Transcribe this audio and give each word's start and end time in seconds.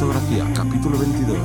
fotografía, 0.00 0.50
capítulo 0.54 0.98
22. 0.98 1.38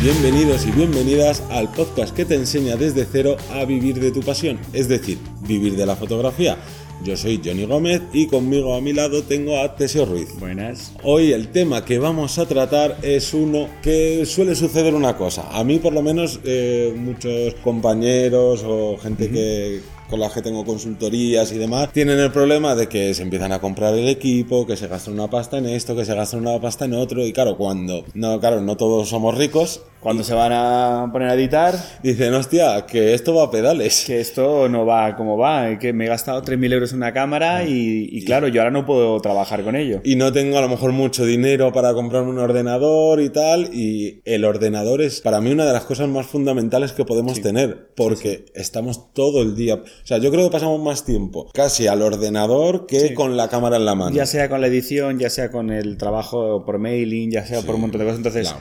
Bienvenidos 0.00 0.66
y 0.66 0.70
bienvenidas 0.70 1.42
al 1.50 1.70
podcast 1.70 2.16
que 2.16 2.24
te 2.24 2.36
enseña 2.36 2.76
desde 2.76 3.04
cero 3.04 3.36
a 3.52 3.66
vivir 3.66 4.00
de 4.00 4.10
tu 4.10 4.20
pasión, 4.20 4.58
es 4.72 4.88
decir, 4.88 5.18
vivir 5.46 5.76
de 5.76 5.84
la 5.84 5.96
fotografía. 5.96 6.56
Yo 7.04 7.14
soy 7.14 7.42
Johnny 7.44 7.66
Gómez 7.66 8.00
y 8.14 8.26
conmigo 8.26 8.74
a 8.74 8.80
mi 8.80 8.94
lado 8.94 9.22
tengo 9.22 9.60
a 9.60 9.76
Teseo 9.76 10.06
Ruiz. 10.06 10.30
Buenas. 10.40 10.94
Hoy 11.02 11.32
el 11.32 11.48
tema 11.48 11.84
que 11.84 11.98
vamos 11.98 12.38
a 12.38 12.46
tratar 12.46 12.96
es 13.02 13.34
uno 13.34 13.68
que 13.82 14.24
suele 14.24 14.54
suceder 14.54 14.94
una 14.94 15.14
cosa. 15.14 15.50
A 15.50 15.62
mí 15.62 15.78
por 15.78 15.92
lo 15.92 16.00
menos 16.00 16.40
eh, 16.44 16.94
muchos 16.96 17.52
compañeros 17.56 18.64
o 18.66 18.96
gente 18.96 19.28
que 19.28 19.82
con 20.08 20.20
la 20.20 20.30
que 20.30 20.42
tengo 20.42 20.64
consultorías 20.64 21.52
y 21.52 21.58
demás, 21.58 21.92
tienen 21.92 22.18
el 22.18 22.30
problema 22.30 22.74
de 22.74 22.88
que 22.88 23.14
se 23.14 23.22
empiezan 23.22 23.52
a 23.52 23.60
comprar 23.60 23.94
el 23.94 24.08
equipo, 24.08 24.66
que 24.66 24.76
se 24.76 24.88
gastan 24.88 25.14
una 25.14 25.28
pasta 25.28 25.58
en 25.58 25.66
esto, 25.66 25.96
que 25.96 26.04
se 26.04 26.14
gastan 26.14 26.40
una 26.40 26.60
pasta 26.60 26.84
en 26.84 26.94
otro, 26.94 27.24
y 27.26 27.32
claro, 27.32 27.56
cuando, 27.56 28.04
no, 28.14 28.38
claro, 28.40 28.60
no 28.60 28.76
todos 28.76 29.08
somos 29.08 29.36
ricos. 29.36 29.82
Cuando 30.00 30.22
se 30.22 30.34
van 30.34 30.52
a 30.52 31.08
poner 31.10 31.30
a 31.30 31.34
editar, 31.34 31.74
Dicen, 32.00 32.32
hostia, 32.34 32.86
que 32.86 33.14
esto 33.14 33.34
va 33.34 33.44
a 33.44 33.50
pedales. 33.50 34.04
que 34.06 34.20
esto 34.20 34.68
no 34.68 34.86
va 34.86 35.16
como 35.16 35.36
va, 35.36 35.78
que 35.80 35.92
me 35.92 36.04
he 36.04 36.08
gastado 36.08 36.42
3.000 36.42 36.72
euros 36.74 36.92
en 36.92 36.98
una 36.98 37.12
cámara 37.12 37.64
y, 37.64 38.08
y 38.12 38.24
claro, 38.24 38.46
yo 38.46 38.60
ahora 38.60 38.70
no 38.70 38.86
puedo 38.86 39.18
trabajar 39.20 39.64
con 39.64 39.74
ello. 39.74 40.00
y 40.04 40.14
no 40.14 40.32
tengo 40.32 40.58
a 40.58 40.60
lo 40.60 40.68
mejor 40.68 40.92
mucho 40.92 41.24
dinero 41.24 41.72
para 41.72 41.92
comprarme 41.92 42.30
un 42.30 42.38
ordenador 42.38 43.20
y 43.20 43.30
tal, 43.30 43.70
y 43.74 44.20
el 44.24 44.44
ordenador 44.44 45.00
es 45.02 45.20
para 45.20 45.40
mí 45.40 45.50
una 45.50 45.64
de 45.64 45.72
las 45.72 45.84
cosas 45.84 46.08
más 46.08 46.26
fundamentales 46.26 46.92
que 46.92 47.04
podemos 47.04 47.40
tener, 47.40 47.88
porque 47.96 48.44
estamos 48.54 49.12
todo 49.12 49.42
el 49.42 49.56
día, 49.56 49.82
o 50.02 50.06
sea, 50.06 50.18
yo 50.18 50.30
creo 50.30 50.44
que 50.44 50.52
pasamos 50.52 50.80
más 50.80 51.04
tiempo 51.04 51.50
casi 51.52 51.86
al 51.86 52.02
ordenador 52.02 52.86
que 52.86 53.14
con 53.14 53.36
la 53.36 53.48
cámara 53.48 53.76
en 53.76 53.84
la 53.84 53.94
mano. 53.94 54.14
Ya 54.14 54.26
sea 54.26 54.48
con 54.48 54.60
la 54.60 54.68
edición, 54.68 55.18
ya 55.18 55.30
sea 55.30 55.50
con 55.50 55.70
el 55.70 55.96
trabajo 55.96 56.64
por 56.64 56.78
mailing, 56.78 57.30
ya 57.30 57.46
sea 57.46 57.62
por 57.62 57.74
un 57.74 57.82
montón 57.82 58.00
de 58.00 58.06
cosas. 58.06 58.18
Entonces, 58.18 58.54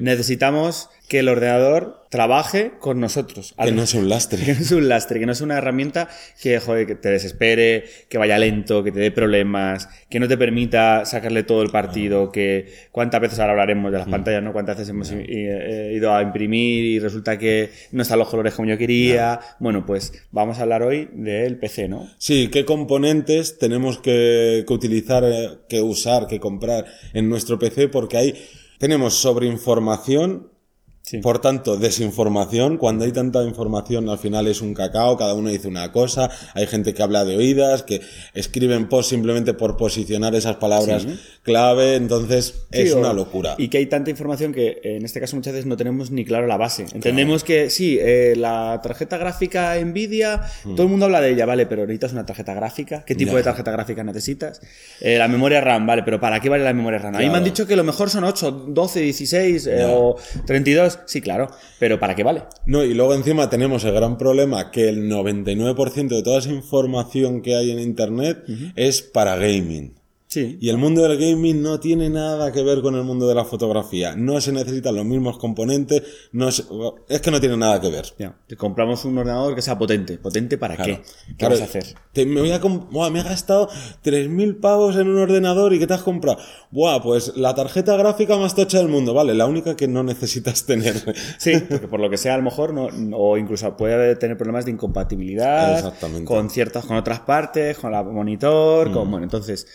necesitamos 0.00 0.88
que 1.12 1.18
el 1.18 1.28
ordenador 1.28 2.06
trabaje 2.08 2.72
con 2.80 2.98
nosotros. 2.98 3.54
Que 3.62 3.70
no 3.70 3.82
es 3.82 3.92
un 4.02 4.08
lastre. 4.08 4.42
Que 4.42 4.54
no 4.54 4.60
es 4.60 4.72
un 4.72 4.88
lastre, 4.88 5.20
que 5.20 5.26
no 5.26 5.32
es 5.32 5.42
una 5.42 5.58
herramienta 5.58 6.08
que, 6.40 6.58
joder, 6.58 6.86
que 6.86 6.94
te 6.94 7.10
desespere, 7.10 7.84
que 8.08 8.16
vaya 8.16 8.38
lento, 8.38 8.82
que 8.82 8.92
te 8.92 9.00
dé 9.00 9.10
problemas, 9.10 9.90
que 10.08 10.18
no 10.18 10.26
te 10.26 10.38
permita 10.38 11.04
sacarle 11.04 11.42
todo 11.42 11.60
el 11.60 11.68
partido, 11.68 12.32
que 12.32 12.72
cuántas 12.92 13.20
veces 13.20 13.38
ahora 13.40 13.52
hablaremos 13.52 13.92
de 13.92 13.98
las 13.98 14.08
pantallas, 14.08 14.42
¿no? 14.42 14.54
Cuántas 14.54 14.78
veces 14.78 14.88
hemos 14.88 15.12
eh, 15.12 15.92
ido 15.94 16.14
a 16.14 16.22
imprimir 16.22 16.82
y 16.82 16.98
resulta 16.98 17.36
que 17.36 17.68
no 17.90 18.00
están 18.00 18.18
los 18.18 18.28
colores 18.30 18.54
como 18.54 18.70
yo 18.70 18.78
quería. 18.78 19.38
Bueno, 19.60 19.84
pues 19.84 20.14
vamos 20.30 20.60
a 20.60 20.62
hablar 20.62 20.82
hoy 20.82 21.10
del 21.12 21.58
PC, 21.58 21.88
¿no? 21.88 22.08
Sí, 22.16 22.48
qué 22.50 22.64
componentes 22.64 23.58
tenemos 23.58 23.98
que, 23.98 24.64
que 24.66 24.72
utilizar, 24.72 25.24
eh, 25.24 25.58
que 25.68 25.82
usar, 25.82 26.26
que 26.26 26.40
comprar 26.40 26.86
en 27.12 27.28
nuestro 27.28 27.58
PC, 27.58 27.88
porque 27.88 28.16
ahí 28.16 28.34
tenemos 28.82 29.14
sobreinformación, 29.14 30.51
Sí. 31.04 31.18
por 31.18 31.40
tanto, 31.40 31.76
desinformación. 31.76 32.78
Cuando 32.78 33.04
hay 33.04 33.12
tanta 33.12 33.42
información, 33.42 34.08
al 34.08 34.18
final 34.18 34.46
es 34.46 34.60
un 34.60 34.72
cacao, 34.72 35.16
cada 35.16 35.34
uno 35.34 35.50
dice 35.50 35.66
una 35.68 35.90
cosa. 35.90 36.30
Hay 36.54 36.66
gente 36.66 36.94
que 36.94 37.02
habla 37.02 37.24
de 37.24 37.36
oídas, 37.36 37.82
que 37.82 38.00
escriben 38.34 38.88
post 38.88 39.10
simplemente 39.10 39.52
por 39.52 39.76
posicionar 39.76 40.34
esas 40.34 40.56
palabras 40.56 41.06
clave. 41.42 41.96
Entonces, 41.96 42.66
es 42.70 42.94
o- 42.94 42.98
una 43.00 43.12
locura. 43.12 43.56
Y 43.58 43.68
que 43.68 43.78
hay 43.78 43.86
tanta 43.86 44.10
información 44.10 44.52
que 44.52 44.80
en 44.84 45.04
este 45.04 45.20
caso 45.20 45.34
muchas 45.36 45.52
veces 45.54 45.66
no 45.66 45.76
tenemos 45.76 46.10
ni 46.12 46.24
claro 46.24 46.46
la 46.46 46.56
base. 46.56 46.86
Entendemos 46.94 47.42
que 47.44 47.68
sí, 47.70 47.98
eh, 48.00 48.34
la 48.36 48.80
tarjeta 48.82 49.16
gráfica 49.18 49.74
Nvidia, 49.84 50.42
todo 50.62 50.84
el 50.84 50.88
mundo 50.88 51.06
habla 51.06 51.20
de 51.20 51.30
ella, 51.30 51.46
vale, 51.46 51.66
pero 51.66 51.82
necesitas 51.82 52.12
una 52.12 52.24
tarjeta 52.26 52.54
gráfica. 52.54 53.04
¿Qué 53.04 53.14
tipo 53.14 53.32
Hmm. 53.32 53.34
Ya. 53.34 53.38
de 53.38 53.44
tarjeta 53.44 53.70
gráfica 53.72 54.04
necesitas? 54.04 54.60
Eh, 55.00 55.18
la 55.18 55.26
memoria 55.28 55.60
RAM, 55.60 55.86
vale, 55.86 56.02
pero 56.04 56.20
¿para 56.20 56.38
qué 56.40 56.48
vale 56.48 56.62
la 56.64 56.72
memoria 56.72 56.98
RAM? 57.00 57.16
A 57.16 57.18
mí 57.18 57.28
me 57.28 57.38
han 57.38 57.44
dicho 57.44 57.66
que 57.66 57.74
lo 57.76 57.82
mejor 57.84 58.08
son 58.08 58.24
8, 58.24 58.66
12, 58.68 59.00
16 59.00 59.66
eh, 59.66 59.84
o 59.88 60.16
32. 60.46 60.91
Sí, 61.06 61.20
claro, 61.20 61.48
pero 61.78 61.98
¿para 61.98 62.14
qué 62.14 62.22
vale? 62.22 62.44
No, 62.66 62.84
y 62.84 62.94
luego 62.94 63.14
encima 63.14 63.48
tenemos 63.50 63.84
el 63.84 63.92
gran 63.92 64.18
problema 64.18 64.70
que 64.70 64.88
el 64.88 65.10
99% 65.10 66.08
de 66.08 66.22
toda 66.22 66.38
esa 66.38 66.50
información 66.50 67.42
que 67.42 67.56
hay 67.56 67.70
en 67.70 67.78
Internet 67.78 68.44
es 68.76 69.02
para 69.02 69.36
gaming. 69.36 70.01
Sí. 70.32 70.56
Y 70.62 70.70
el 70.70 70.78
mundo 70.78 71.02
del 71.06 71.18
gaming 71.18 71.60
no 71.62 71.78
tiene 71.78 72.08
nada 72.08 72.52
que 72.52 72.62
ver 72.62 72.80
con 72.80 72.94
el 72.94 73.04
mundo 73.04 73.28
de 73.28 73.34
la 73.34 73.44
fotografía. 73.44 74.16
No 74.16 74.40
se 74.40 74.50
necesitan 74.52 74.94
los 74.96 75.04
mismos 75.04 75.36
componentes. 75.36 76.02
No 76.32 76.50
se- 76.50 76.64
es 77.08 77.20
que 77.20 77.30
no 77.30 77.38
tiene 77.38 77.56
nada 77.58 77.80
que 77.82 77.90
ver. 77.90 78.06
Ya, 78.18 78.34
te 78.46 78.56
compramos 78.56 79.04
un 79.04 79.18
ordenador 79.18 79.54
que 79.54 79.60
sea 79.60 79.76
potente. 79.76 80.16
¿Potente 80.16 80.56
para 80.56 80.76
Claro. 80.76 80.96
qué? 80.96 81.02
¿Qué 81.28 81.36
Claro, 81.36 81.54
vas 81.54 81.60
a 81.60 81.64
hacer? 81.64 81.84
te- 82.14 82.24
me, 82.24 82.40
voy 82.40 82.50
a 82.52 82.58
Buah, 82.58 83.10
me 83.10 83.20
he 83.20 83.22
gastado 83.22 83.68
3.000 84.02 84.56
pavos 84.58 84.96
en 84.96 85.08
un 85.08 85.18
ordenador 85.18 85.74
y 85.74 85.78
¿qué 85.78 85.86
te 85.86 85.92
has 85.94 86.02
comprado? 86.02 86.38
Buah, 86.70 87.02
pues 87.02 87.36
la 87.36 87.54
tarjeta 87.54 87.94
gráfica 87.96 88.38
más 88.38 88.54
tocha 88.54 88.78
del 88.78 88.88
mundo. 88.88 89.12
Vale, 89.12 89.34
la 89.34 89.44
única 89.46 89.76
que 89.76 89.86
no 89.88 90.02
necesitas 90.02 90.64
tener. 90.66 90.94
Sí, 91.38 91.52
porque 91.68 91.88
por 91.88 92.00
lo 92.00 92.08
que 92.08 92.16
sea, 92.16 92.34
a 92.34 92.36
lo 92.38 92.42
mejor, 92.44 92.72
no, 92.72 92.88
o 93.18 93.36
incluso 93.36 93.76
puede 93.76 94.16
tener 94.16 94.36
problemas 94.38 94.64
de 94.64 94.70
incompatibilidad 94.70 95.92
con 96.24 96.48
ciertas, 96.50 96.84
con 96.86 96.96
otras 96.96 97.20
partes, 97.20 97.76
con 97.78 97.92
la 97.92 98.02
monitor, 98.02 98.88
Mm. 98.88 98.92
con, 98.92 99.10
bueno, 99.10 99.24
entonces 99.24 99.66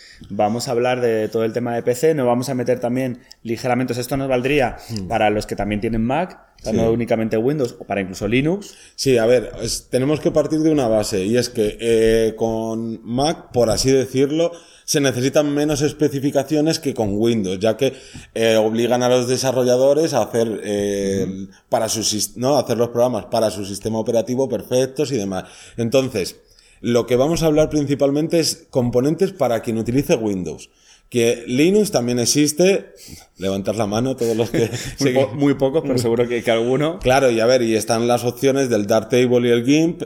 vamos 0.48 0.66
a 0.68 0.72
hablar 0.72 1.00
de 1.00 1.28
todo 1.28 1.44
el 1.44 1.52
tema 1.52 1.74
de 1.74 1.82
PC, 1.82 2.14
nos 2.14 2.26
vamos 2.26 2.48
a 2.48 2.54
meter 2.54 2.80
también 2.80 3.20
ligeramente, 3.42 3.92
esto 3.98 4.16
nos 4.16 4.28
valdría 4.28 4.76
Mm. 4.90 5.08
para 5.08 5.28
los 5.30 5.46
que 5.46 5.54
también 5.56 5.80
tienen 5.80 6.02
Mac, 6.02 6.40
no 6.72 6.90
únicamente 6.90 7.36
Windows, 7.36 7.76
o 7.78 7.84
para 7.84 8.00
incluso 8.00 8.26
Linux. 8.26 8.74
Sí, 8.96 9.16
a 9.18 9.26
ver, 9.26 9.52
es- 9.62 9.88
tenemos 9.90 10.20
que 10.20 10.30
partir 10.30 10.58
de 10.60 10.70
una 10.70 10.88
base 10.88 11.24
y 11.24 11.36
es 11.36 11.48
que 11.50 11.76
eh, 11.80 12.34
con 12.36 13.00
Mac, 13.04 13.52
por 13.52 13.70
así 13.70 13.90
decirlo, 13.92 14.50
se 14.84 15.00
necesitan 15.00 15.52
menos 15.54 15.82
especificaciones 15.82 16.78
que 16.80 16.94
con 16.94 17.10
Windows, 17.12 17.58
ya 17.60 17.76
que 17.76 17.92
eh, 18.34 18.56
obligan 18.56 19.02
a 19.02 19.08
los 19.10 19.28
desarrolladores 19.28 20.14
a 20.14 20.22
hacer 20.22 20.60
eh, 20.64 21.26
para 21.68 21.88
su 21.90 22.02
sis- 22.02 22.36
no 22.36 22.56
hacer 22.58 22.78
los 22.78 22.88
programas 22.88 23.26
para 23.26 23.50
su 23.50 23.64
sistema 23.66 23.98
operativo 23.98 24.48
perfectos 24.48 25.12
y 25.12 25.16
demás. 25.18 25.44
Entonces, 25.76 26.40
lo 26.80 27.06
que 27.06 27.16
vamos 27.16 27.42
a 27.42 27.46
hablar 27.46 27.70
principalmente 27.70 28.38
es 28.40 28.66
componentes 28.70 29.32
para 29.32 29.60
quien 29.62 29.78
utilice 29.78 30.14
Windows. 30.14 30.70
Que 31.08 31.44
Linux 31.46 31.90
también 31.90 32.18
existe, 32.18 32.92
levantar 33.38 33.76
la 33.76 33.86
mano 33.86 34.14
todos 34.14 34.36
los 34.36 34.50
que 34.50 34.68
Muy, 35.00 35.12
po- 35.14 35.30
muy 35.34 35.54
pocos, 35.54 35.82
pero 35.86 35.96
seguro 35.98 36.28
que, 36.28 36.42
que 36.42 36.50
alguno. 36.50 36.98
Claro, 36.98 37.30
y 37.30 37.40
a 37.40 37.46
ver, 37.46 37.62
y 37.62 37.74
están 37.76 38.06
las 38.06 38.24
opciones 38.24 38.68
del 38.68 38.86
Darktable 38.86 39.48
y 39.48 39.52
el 39.52 39.64
GIMP, 39.64 40.02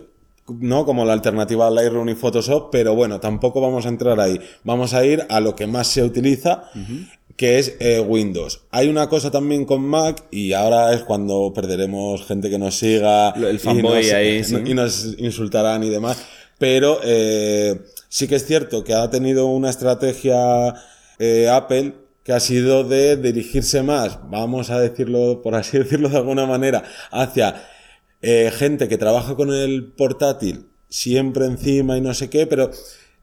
¿no? 0.61 0.85
Como 0.85 1.05
la 1.05 1.13
alternativa 1.13 1.67
a 1.67 1.71
Lightroom 1.73 2.09
y 2.11 2.15
Photoshop, 2.15 2.69
pero 2.71 2.95
bueno, 2.95 3.19
tampoco 3.19 3.61
vamos 3.61 3.85
a 3.87 3.89
entrar 3.89 4.21
ahí. 4.21 4.39
Vamos 4.63 4.95
a 4.95 5.05
ir 5.05 5.25
a 5.29 5.41
lo 5.41 5.57
que 5.57 5.67
más 5.67 5.89
se 5.89 6.05
utiliza, 6.05 6.65
que 7.37 7.59
es 7.59 7.75
eh, 7.81 7.99
Windows. 7.99 8.61
Hay 8.71 8.89
una 8.89 9.09
cosa 9.09 9.33
también 9.33 9.65
con 9.65 9.83
Mac, 9.83 10.23
y 10.31 10.53
ahora 10.53 10.95
es 10.95 11.03
cuando 11.03 11.53
perderemos 11.53 12.25
gente 12.27 12.49
que 12.49 12.59
nos 12.61 12.77
siga. 12.77 13.31
El 13.31 13.57
y 13.57 13.59
fanboy 13.59 14.03
nos- 14.05 14.13
ahí, 14.13 14.45
sí. 14.45 14.57
y 14.67 14.75
nos 14.75 15.15
insultarán 15.19 15.83
y 15.83 15.89
demás. 15.91 16.25
Pero 16.63 17.01
eh, 17.03 17.81
sí 18.09 18.29
que 18.29 18.37
es 18.37 18.47
cierto 18.47 18.85
que 18.85 18.95
ha 18.95 19.11
tenido 19.11 19.47
una 19.49 19.69
estrategia 19.69 20.73
eh, 21.19 21.49
Apple 21.49 21.95
que 22.23 22.33
ha 22.33 22.39
sido 22.39 22.85
de 22.85 23.17
dirigirse 23.17 23.83
más, 23.83 24.21
vamos 24.31 24.71
a 24.71 24.79
decirlo, 24.79 25.43
por 25.43 25.57
así 25.57 25.77
decirlo 25.83 26.09
de 26.09 26.19
alguna 26.19 26.47
manera, 26.47 26.85
hacia 27.11 27.65
eh, 28.23 28.53
gente 28.55 28.87
que 28.87 28.97
trabaja 28.97 29.35
con 29.35 29.53
el 29.53 29.93
portátil 29.93 30.69
siempre 30.89 31.47
encima 31.47 31.99
y 31.99 32.01
no 32.01 32.15
sé 32.15 32.31
qué, 32.31 32.47
pero 32.47 32.71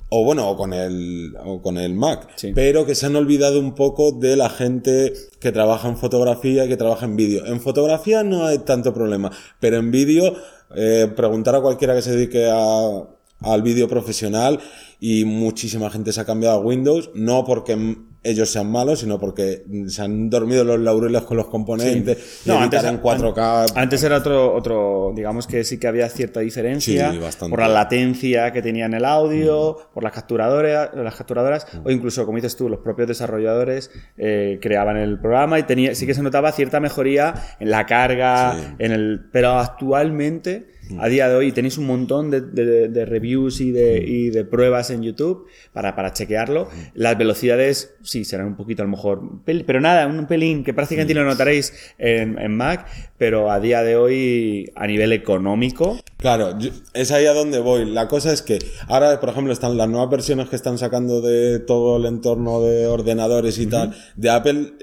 o 0.09 0.25
bueno, 0.25 0.49
o 0.49 0.57
con 0.57 0.73
el 0.73 1.33
o 1.41 1.61
con 1.61 1.77
el 1.77 1.93
Mac, 1.93 2.27
Sí. 2.35 2.51
pero 2.53 2.85
que 2.85 2.93
se 2.93 3.05
han 3.05 3.15
olvidado 3.15 3.57
un 3.61 3.73
poco 3.73 4.11
de 4.11 4.35
la 4.35 4.49
gente 4.49 5.13
que 5.39 5.53
trabaja 5.53 5.87
en 5.87 5.95
fotografía 5.95 6.65
y 6.65 6.67
que 6.67 6.75
trabaja 6.75 7.05
en 7.05 7.15
vídeo. 7.15 7.45
En 7.45 7.61
fotografía 7.61 8.21
no 8.21 8.45
hay 8.47 8.57
tanto 8.57 8.93
problema, 8.93 9.31
pero 9.61 9.77
en 9.77 9.91
vídeo 9.91 10.35
eh, 10.75 11.07
preguntar 11.15 11.55
a 11.55 11.61
cualquiera 11.61 11.95
que 11.95 12.01
se 12.01 12.11
dedique 12.11 12.49
a 12.51 13.07
al 13.41 13.61
vídeo 13.61 13.87
profesional 13.87 14.59
y 14.99 15.23
muchísima 15.25 15.89
gente 15.89 16.11
se 16.11 16.19
ha 16.21 16.25
cambiado 16.25 16.57
a 16.57 16.61
Windows, 16.61 17.09
no 17.15 17.45
porque 17.45 17.75
mm, 17.77 18.05
ellos 18.21 18.49
sean 18.51 18.69
malos, 18.69 18.99
sino 18.99 19.17
porque 19.17 19.63
mm, 19.65 19.87
se 19.87 20.01
han 20.01 20.29
dormido 20.29 20.65
los 20.65 20.77
laureles 20.77 21.21
con 21.21 21.37
los 21.37 21.47
componentes 21.47 22.41
No, 22.45 22.59
editar 22.61 22.85
antes- 22.85 22.91
en 22.91 23.01
4K. 23.01 23.71
Antes 23.75 24.03
era 24.03 24.17
otro, 24.17 24.53
otro, 24.53 25.13
digamos 25.15 25.47
que 25.47 25.63
sí 25.63 25.79
que 25.79 25.87
había 25.87 26.09
cierta 26.09 26.41
diferencia 26.41 27.13
Sí, 27.13 27.19
por 27.49 27.59
la 27.59 27.69
latencia 27.69 28.51
que 28.51 28.61
tenía 28.61 28.87
en 28.87 28.93
el 28.95 29.05
audio, 29.05 29.77
por 29.93 30.03
las 30.03 30.11
capturadoras, 30.11 30.89
las 30.93 31.15
capturadoras, 31.15 31.65
o 31.85 31.89
incluso, 31.91 32.25
como 32.25 32.35
dices 32.35 32.57
tú, 32.57 32.67
los 32.67 32.79
propios 32.81 33.07
desarrolladores 33.07 33.89
eh, 34.17 34.59
creaban 34.61 34.97
el 34.97 35.17
programa 35.17 35.57
y 35.59 35.63
tenía, 35.63 35.95
sí 35.95 36.05
que 36.05 36.13
se 36.13 36.21
notaba 36.21 36.51
cierta 36.51 36.81
mejoría 36.81 37.33
en 37.61 37.69
la 37.71 37.85
carga, 37.85 38.53
Sí. 38.53 38.65
en 38.79 38.91
el, 38.91 39.29
pero 39.31 39.51
actualmente, 39.59 40.67
a 40.97 41.07
día 41.07 41.29
de 41.29 41.35
hoy, 41.35 41.51
tenéis 41.51 41.77
un 41.77 41.85
montón 41.85 42.31
de, 42.31 42.41
de- 42.41 42.87
de 42.87 43.05
reviews 43.05 43.61
y 43.61 43.71
de, 43.71 43.99
y 44.05 44.29
de 44.29 44.45
pruebas 44.45 44.89
en 44.89 45.03
YouTube 45.03 45.45
para, 45.73 45.95
para 45.95 46.13
chequearlo. 46.13 46.69
Las 46.93 47.17
velocidades, 47.17 47.93
sí, 48.01 48.25
serán 48.25 48.47
un 48.47 48.55
poquito 48.55 48.81
a 48.81 48.85
lo 48.85 48.91
mejor, 48.91 49.21
pero 49.45 49.79
nada, 49.81 50.07
un 50.07 50.25
pelín 50.27 50.63
que 50.63 50.73
prácticamente 50.73 51.13
lo 51.13 51.23
notaréis 51.25 51.73
en, 51.97 52.39
en 52.39 52.55
Mac, 52.57 52.87
pero 53.17 53.51
a 53.51 53.59
día 53.59 53.83
de 53.83 53.95
hoy, 53.95 54.71
a 54.75 54.87
nivel 54.87 55.11
económico, 55.13 55.99
Claro, 56.17 56.57
es 56.93 57.11
ahí 57.11 57.27
a 57.27 57.33
donde 57.33 57.59
voy. 57.59 57.85
La 57.89 58.09
cosa 58.09 58.33
es 58.33 58.41
que 58.41 58.59
ahora, 58.89 59.21
por 59.21 59.29
ejemplo, 59.29 59.53
están 59.53 59.77
las 59.77 59.87
nuevas 59.87 60.09
versiones 60.09 60.49
que 60.49 60.57
están 60.57 60.77
sacando 60.77 61.21
de 61.21 61.59
todo 61.59 61.95
el 61.95 62.05
entorno 62.05 62.61
de 62.61 62.87
ordenadores 62.87 63.57
y 63.57 63.67
tal, 63.67 63.95
de 64.17 64.29
Apple, 64.29 64.73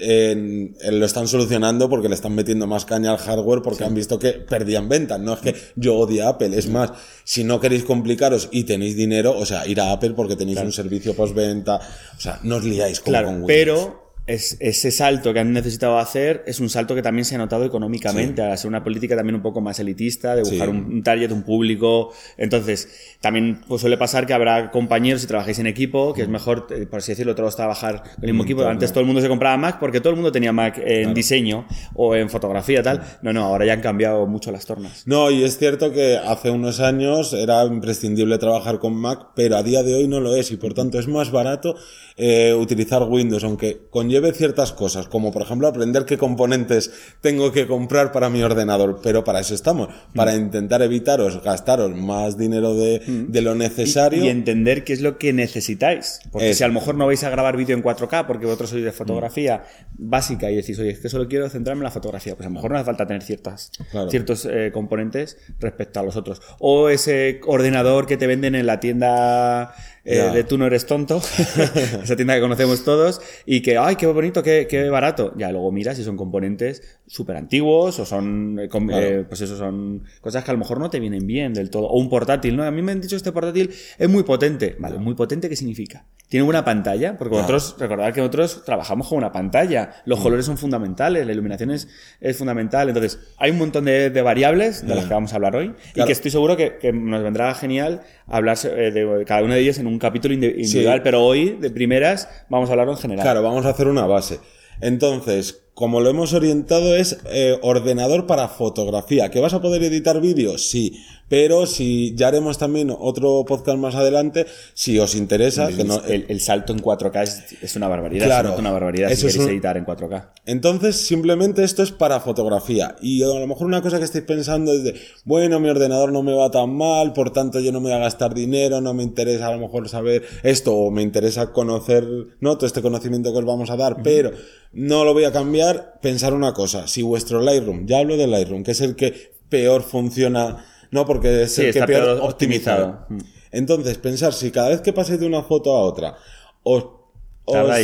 lo 0.91 1.05
están 1.05 1.27
solucionando 1.27 1.89
porque 1.89 2.09
le 2.09 2.15
están 2.15 2.33
metiendo 2.33 2.65
más 2.65 2.85
caña 2.85 3.11
al 3.11 3.17
hardware 3.19 3.61
porque 3.61 3.83
han 3.83 3.93
visto 3.93 4.17
que 4.17 4.31
perdían 4.33 4.89
ventas. 4.89 5.19
No 5.19 5.33
es 5.33 5.39
que 5.41 5.55
yo 5.75 5.96
odie 5.97 6.21
a 6.21 6.29
Apple, 6.29 6.57
es 6.57 6.67
más, 6.69 6.91
si 7.23 7.43
no 7.43 7.59
queréis 7.59 7.83
complicaros 7.83 8.49
y 8.51 8.63
tenéis 8.63 8.95
dinero, 8.95 9.37
o 9.37 9.45
sea, 9.45 9.67
ir 9.67 9.79
a 9.81 9.91
Apple 9.91 10.11
porque 10.11 10.35
tenéis 10.35 10.59
un 10.59 10.71
servicio 10.71 11.15
postventa, 11.15 11.75
o 12.17 12.19
sea, 12.19 12.39
no 12.43 12.57
os 12.57 12.63
liáis 12.63 12.99
como 12.99 13.11
Claro, 13.11 13.27
con 13.27 13.35
Windows. 13.43 13.47
pero 13.47 14.06
es, 14.27 14.57
ese 14.59 14.91
salto 14.91 15.33
que 15.33 15.39
han 15.39 15.53
necesitado 15.53 15.97
hacer 15.97 16.43
es 16.45 16.59
un 16.59 16.69
salto 16.69 16.93
que 16.93 17.01
también 17.01 17.25
se 17.25 17.35
ha 17.35 17.37
notado 17.37 17.65
económicamente, 17.65 18.41
a 18.43 18.55
ser 18.57 18.67
una 18.67 18.83
política 18.83 19.15
también 19.15 19.35
un 19.35 19.41
poco 19.41 19.61
más 19.61 19.79
elitista, 19.79 20.35
de 20.35 20.41
buscar 20.41 20.67
Sí. 20.67 20.71
un, 20.75 20.85
un 20.85 21.03
target, 21.03 21.31
un 21.31 21.43
público. 21.43 22.11
Entonces, 22.37 22.89
también 23.21 23.61
pues, 23.67 23.81
suele 23.81 23.97
pasar 23.97 24.25
que 24.27 24.33
habrá 24.33 24.69
compañeros 24.71 25.21
si 25.21 25.27
trabajáis 25.27 25.59
en 25.59 25.67
equipo, 25.67 26.13
que 26.13 26.23
es 26.23 26.27
mejor, 26.29 26.67
eh, 26.71 26.85
por 26.85 26.99
así 26.99 27.13
decirlo, 27.13 27.33
todos 27.35 27.55
trabajar 27.55 28.03
con 28.03 28.23
el 28.23 28.27
mismo 28.33 28.43
equipo. 28.43 28.59
entorno. 28.61 28.73
Antes 28.73 28.91
todo 28.91 28.99
el 29.01 29.05
mundo 29.07 29.21
se 29.21 29.29
compraba 29.29 29.57
Mac 29.57 29.77
porque 29.79 29.99
todo 30.01 30.09
el 30.11 30.15
mundo 30.17 30.31
tenía 30.31 30.51
Mac 30.51 30.79
en 30.85 31.13
diseño 31.13 31.65
o 31.95 32.15
en 32.15 32.29
fotografía, 32.29 32.83
tal. 32.83 33.01
No, 33.21 33.31
no, 33.33 33.43
ahora 33.45 33.65
ya 33.65 33.73
han 33.73 33.81
cambiado 33.81 34.27
mucho 34.27 34.51
las 34.51 34.65
tornas. 34.65 35.03
No, 35.07 35.31
y 35.31 35.43
es 35.43 35.57
cierto 35.57 35.91
que 35.93 36.17
hace 36.17 36.49
unos 36.51 36.79
años 36.81 37.33
era 37.33 37.63
imprescindible 37.65 38.37
trabajar 38.37 38.79
con 38.79 38.93
Mac, 38.95 39.27
pero 39.35 39.55
a 39.55 39.63
día 39.63 39.83
de 39.83 39.95
hoy 39.95 40.07
no 40.07 40.19
lo 40.19 40.35
es 40.35 40.51
y 40.51 40.57
por 40.57 40.73
tanto 40.73 40.99
es 40.99 41.07
más 41.07 41.31
barato 41.31 41.75
eh, 42.17 42.53
utilizar 42.53 43.03
Windows, 43.03 43.43
aunque 43.43 43.87
conlleve 44.17 44.35
ciertas 44.37 44.71
cosas, 44.73 45.07
como 45.07 45.31
por 45.31 45.41
ejemplo 45.41 45.67
aprender 45.67 46.05
qué 46.05 46.17
componentes 46.17 46.91
tengo 47.21 47.51
que 47.51 47.67
comprar 47.67 48.11
para 48.11 48.29
mi 48.29 48.41
ordenador, 48.41 48.99
pero 49.03 49.23
para 49.23 49.39
eso 49.39 49.53
estamos, 49.53 49.89
para 50.15 50.35
intentar 50.35 50.81
evitaros 50.81 51.41
gastaros 51.43 51.95
más 51.95 52.37
dinero 52.37 52.73
de, 52.75 53.01
de 53.05 53.41
lo 53.41 53.55
necesario. 53.55 54.23
Y 54.23 54.29
entender 54.29 54.83
qué 54.83 54.93
es 54.93 55.01
lo 55.01 55.17
que 55.17 55.33
necesitáis. 55.33 56.19
Porque 56.31 56.53
si 56.53 56.63
a 56.63 56.67
lo 56.67 56.73
mejor 56.73 56.95
no 56.95 57.05
vais 57.05 57.23
a 57.23 57.29
grabar 57.29 57.55
vídeo 57.57 57.75
en 57.75 57.83
4K 57.83 58.25
porque 58.25 58.45
vosotros 58.45 58.69
sois 58.71 58.83
de 58.83 58.91
fotografía 58.91 59.63
básica 59.97 60.49
y 60.51 60.55
decís, 60.55 60.77
oye, 60.79 60.91
es 60.91 60.99
que 60.99 61.09
solo 61.09 61.27
quiero 61.27 61.49
centrarme 61.49 61.81
en 61.81 61.85
la 61.85 61.91
fotografía, 61.91 62.35
pues 62.35 62.45
a 62.45 62.49
lo 62.49 62.55
mejor 62.55 62.71
no 62.71 62.77
hace 62.77 62.85
falta 62.85 63.05
tener 63.05 63.23
ciertas, 63.23 63.71
Claro. 63.91 64.09
ciertos 64.09 64.45
eh, 64.45 64.71
componentes 64.73 65.37
respecto 65.59 65.99
a 65.99 66.03
los 66.03 66.15
otros. 66.15 66.41
O 66.59 66.89
ese 66.89 67.39
ordenador 67.45 68.05
que 68.07 68.17
te 68.17 68.27
venden 68.27 68.55
en 68.55 68.65
la 68.65 68.79
tienda 68.79 69.73
eh, 70.07 70.31
de 70.33 70.43
tú 70.43 70.57
no 70.57 70.65
eres 70.65 70.85
tonto, 70.85 71.17
esa 72.03 72.15
tienda 72.15 72.35
que 72.35 72.41
conocemos 72.41 72.83
todos, 72.83 73.21
y 73.45 73.61
que, 73.61 73.77
ay, 73.77 73.95
qué 73.95 74.07
bonito, 74.07 74.41
qué, 74.41 74.67
qué 74.69 74.89
barato. 74.89 75.33
Ya 75.37 75.51
luego 75.51 75.71
miras 75.71 75.97
si 75.97 76.03
son 76.03 76.17
componentes 76.17 76.81
súper 77.05 77.35
antiguos 77.37 77.99
o 77.99 78.05
son, 78.05 78.59
eh, 78.59 78.69
com- 78.69 78.87
Claro. 78.87 79.05
eh, 79.05 79.25
pues 79.27 79.41
eso 79.41 79.57
son 79.57 80.03
cosas 80.21 80.43
que 80.43 80.51
a 80.51 80.53
lo 80.53 80.59
mejor 80.59 80.79
no 80.79 80.89
te 80.89 80.99
vienen 80.99 81.27
bien 81.27 81.53
del 81.53 81.69
todo. 81.69 81.87
O 81.87 81.99
un 81.99 82.09
portátil, 82.09 82.55
¿no? 82.55 82.63
A 82.63 82.71
mí 82.71 82.81
me 82.81 82.91
han 82.93 83.01
dicho 83.01 83.15
este 83.15 83.31
portátil 83.31 83.69
es 83.97 84.09
muy 84.09 84.23
potente. 84.23 84.75
Vale, 84.79 84.97
muy 84.97 85.13
potente, 85.15 85.49
¿qué 85.49 85.55
significa? 85.55 86.05
Tiene 86.29 86.45
una 86.45 86.65
pantalla, 86.65 87.17
porque 87.17 87.35
nosotros, 87.37 87.75
recordad 87.79 88.13
que 88.13 88.19
nosotros 88.19 88.63
trabajamos 88.65 89.07
con 89.07 89.17
una 89.17 89.31
pantalla. 89.31 89.93
Los 90.03 90.19
colores 90.19 90.45
son 90.45 90.57
fundamentales, 90.57 91.25
la 91.25 91.31
iluminación 91.31 91.71
es, 91.71 91.87
es 92.19 92.37
fundamental. 92.37 92.89
Entonces, 92.89 93.17
hay 93.37 93.51
un 93.51 93.57
montón 93.57 93.85
de, 93.85 94.09
de 94.09 94.21
variables 94.21 94.85
de 94.85 94.93
las 94.95 95.05
que 95.05 95.13
vamos 95.13 95.31
a 95.31 95.35
hablar 95.37 95.55
hoy 95.55 95.73
y 95.95 95.99
que 96.05 96.11
estoy 96.11 96.29
seguro 96.31 96.57
que, 96.57 96.77
que 96.79 96.91
nos 96.91 97.23
vendrá 97.23 97.55
genial 97.55 98.01
hablar 98.27 98.57
eh, 98.65 98.91
de 98.91 99.23
cada 99.25 99.41
una 99.41 99.55
de 99.55 99.61
ellas 99.61 99.77
en 99.79 99.87
un 99.87 99.99
capítulo 99.99 100.33
indi- 100.35 100.53
individual, 100.57 101.01
pero 101.01 101.23
hoy, 101.23 101.57
de 101.61 101.69
primeras, 101.69 102.27
vamos 102.49 102.67
a 102.69 102.73
hablarlo 102.73 102.91
en 102.93 102.99
general. 102.99 103.23
Claro, 103.23 103.41
vamos 103.41 103.65
a 103.65 103.69
hacer 103.69 103.87
una 103.87 104.05
base. 104.05 104.39
Entonces, 104.81 105.63
como 105.77 106.01
lo 106.01 106.09
hemos 106.09 106.33
orientado 106.33 106.95
es 106.95 107.19
eh, 107.29 107.55
ordenador 107.61 108.25
para 108.25 108.47
fotografía. 108.47 109.29
¿Que 109.29 109.39
vas 109.39 109.53
a 109.53 109.61
poder 109.61 109.83
editar 109.83 110.19
vídeos? 110.19 110.71
Sí. 110.71 111.03
Pero 111.29 111.65
si 111.67 112.15
ya 112.15 112.29
haremos 112.29 112.57
también 112.57 112.89
otro 112.97 113.43
podcast 113.45 113.77
más 113.77 113.93
adelante, 113.95 114.45
si 114.73 114.97
os 114.97 115.13
interesa, 115.13 115.67
que 115.67 115.83
no- 115.83 116.01
el, 116.05 116.25
el 116.29 116.39
salto 116.39 116.71
en 116.73 116.79
4K 116.81 117.21
es, 117.21 117.43
es 117.61 117.75
una 117.75 117.87
barbaridad. 117.89 118.25
Claro. 118.25 118.49
nota 118.49 118.61
una 118.61 118.71
barbaridad 118.71 119.09
si 119.09 119.13
es 119.13 119.19
queréis 119.33 119.39
un- 119.43 119.49
editar 119.51 119.75
en 119.77 119.85
4K. 119.85 120.29
Entonces, 120.45 120.95
simplemente 120.95 121.63
esto 121.65 121.83
es 121.83 121.91
para 121.91 122.21
fotografía. 122.21 122.95
Y 123.01 123.21
a 123.23 123.27
lo 123.27 123.45
mejor 123.45 123.67
una 123.67 123.81
cosa 123.81 123.99
que 123.99 124.05
estáis 124.05 124.23
pensando 124.23 124.71
es 124.73 124.83
de, 124.85 124.95
bueno, 125.25 125.59
mi 125.59 125.67
ordenador 125.69 126.11
no 126.13 126.23
me 126.23 126.33
va 126.33 126.49
tan 126.49 126.73
mal, 126.73 127.11
por 127.13 127.31
tanto 127.33 127.59
yo 127.59 127.71
no 127.73 127.81
me 127.81 127.89
voy 127.89 127.97
a 127.97 127.99
gastar 127.99 128.33
dinero, 128.33 128.79
no 128.79 128.93
me 128.93 129.03
interesa 129.03 129.47
a 129.49 129.51
lo 129.51 129.59
mejor 129.59 129.89
saber 129.89 130.23
esto, 130.43 130.73
o 130.73 130.91
me 130.91 131.01
interesa 131.03 131.51
conocer, 131.51 132.05
¿no? 132.39 132.55
Todo 132.55 132.65
este 132.67 132.81
conocimiento 132.81 133.33
que 133.33 133.39
os 133.39 133.45
vamos 133.45 133.69
a 133.69 133.75
dar, 133.75 134.01
pero 134.01 134.31
no 134.71 135.03
lo 135.03 135.13
voy 135.13 135.25
a 135.25 135.33
cambiar. 135.33 135.66
Pensar 136.01 136.33
una 136.33 136.53
cosa, 136.53 136.87
si 136.87 137.01
vuestro 137.01 137.41
Lightroom, 137.41 137.85
ya 137.87 137.99
hablo 137.99 138.17
del 138.17 138.31
Lightroom, 138.31 138.63
que 138.63 138.71
es 138.71 138.81
el 138.81 138.95
que 138.95 139.31
peor 139.49 139.81
funciona, 139.83 140.65
no, 140.91 141.05
porque 141.05 141.43
es 141.43 141.53
Sí, 141.53 141.63
el 141.65 141.73
que 141.73 141.83
peor, 141.83 141.87
peor 142.03 142.19
optimizado. 142.21 142.85
optimizado. 142.87 143.05
Mm. 143.09 143.19
Entonces, 143.51 143.97
pensar 143.97 144.33
si 144.33 144.51
cada 144.51 144.69
vez 144.69 144.81
que 144.81 144.93
paséis 144.93 145.19
de 145.19 145.25
una 145.27 145.43
foto 145.43 145.75
a 145.75 145.81
otra, 145.81 146.15
os, 146.63 146.85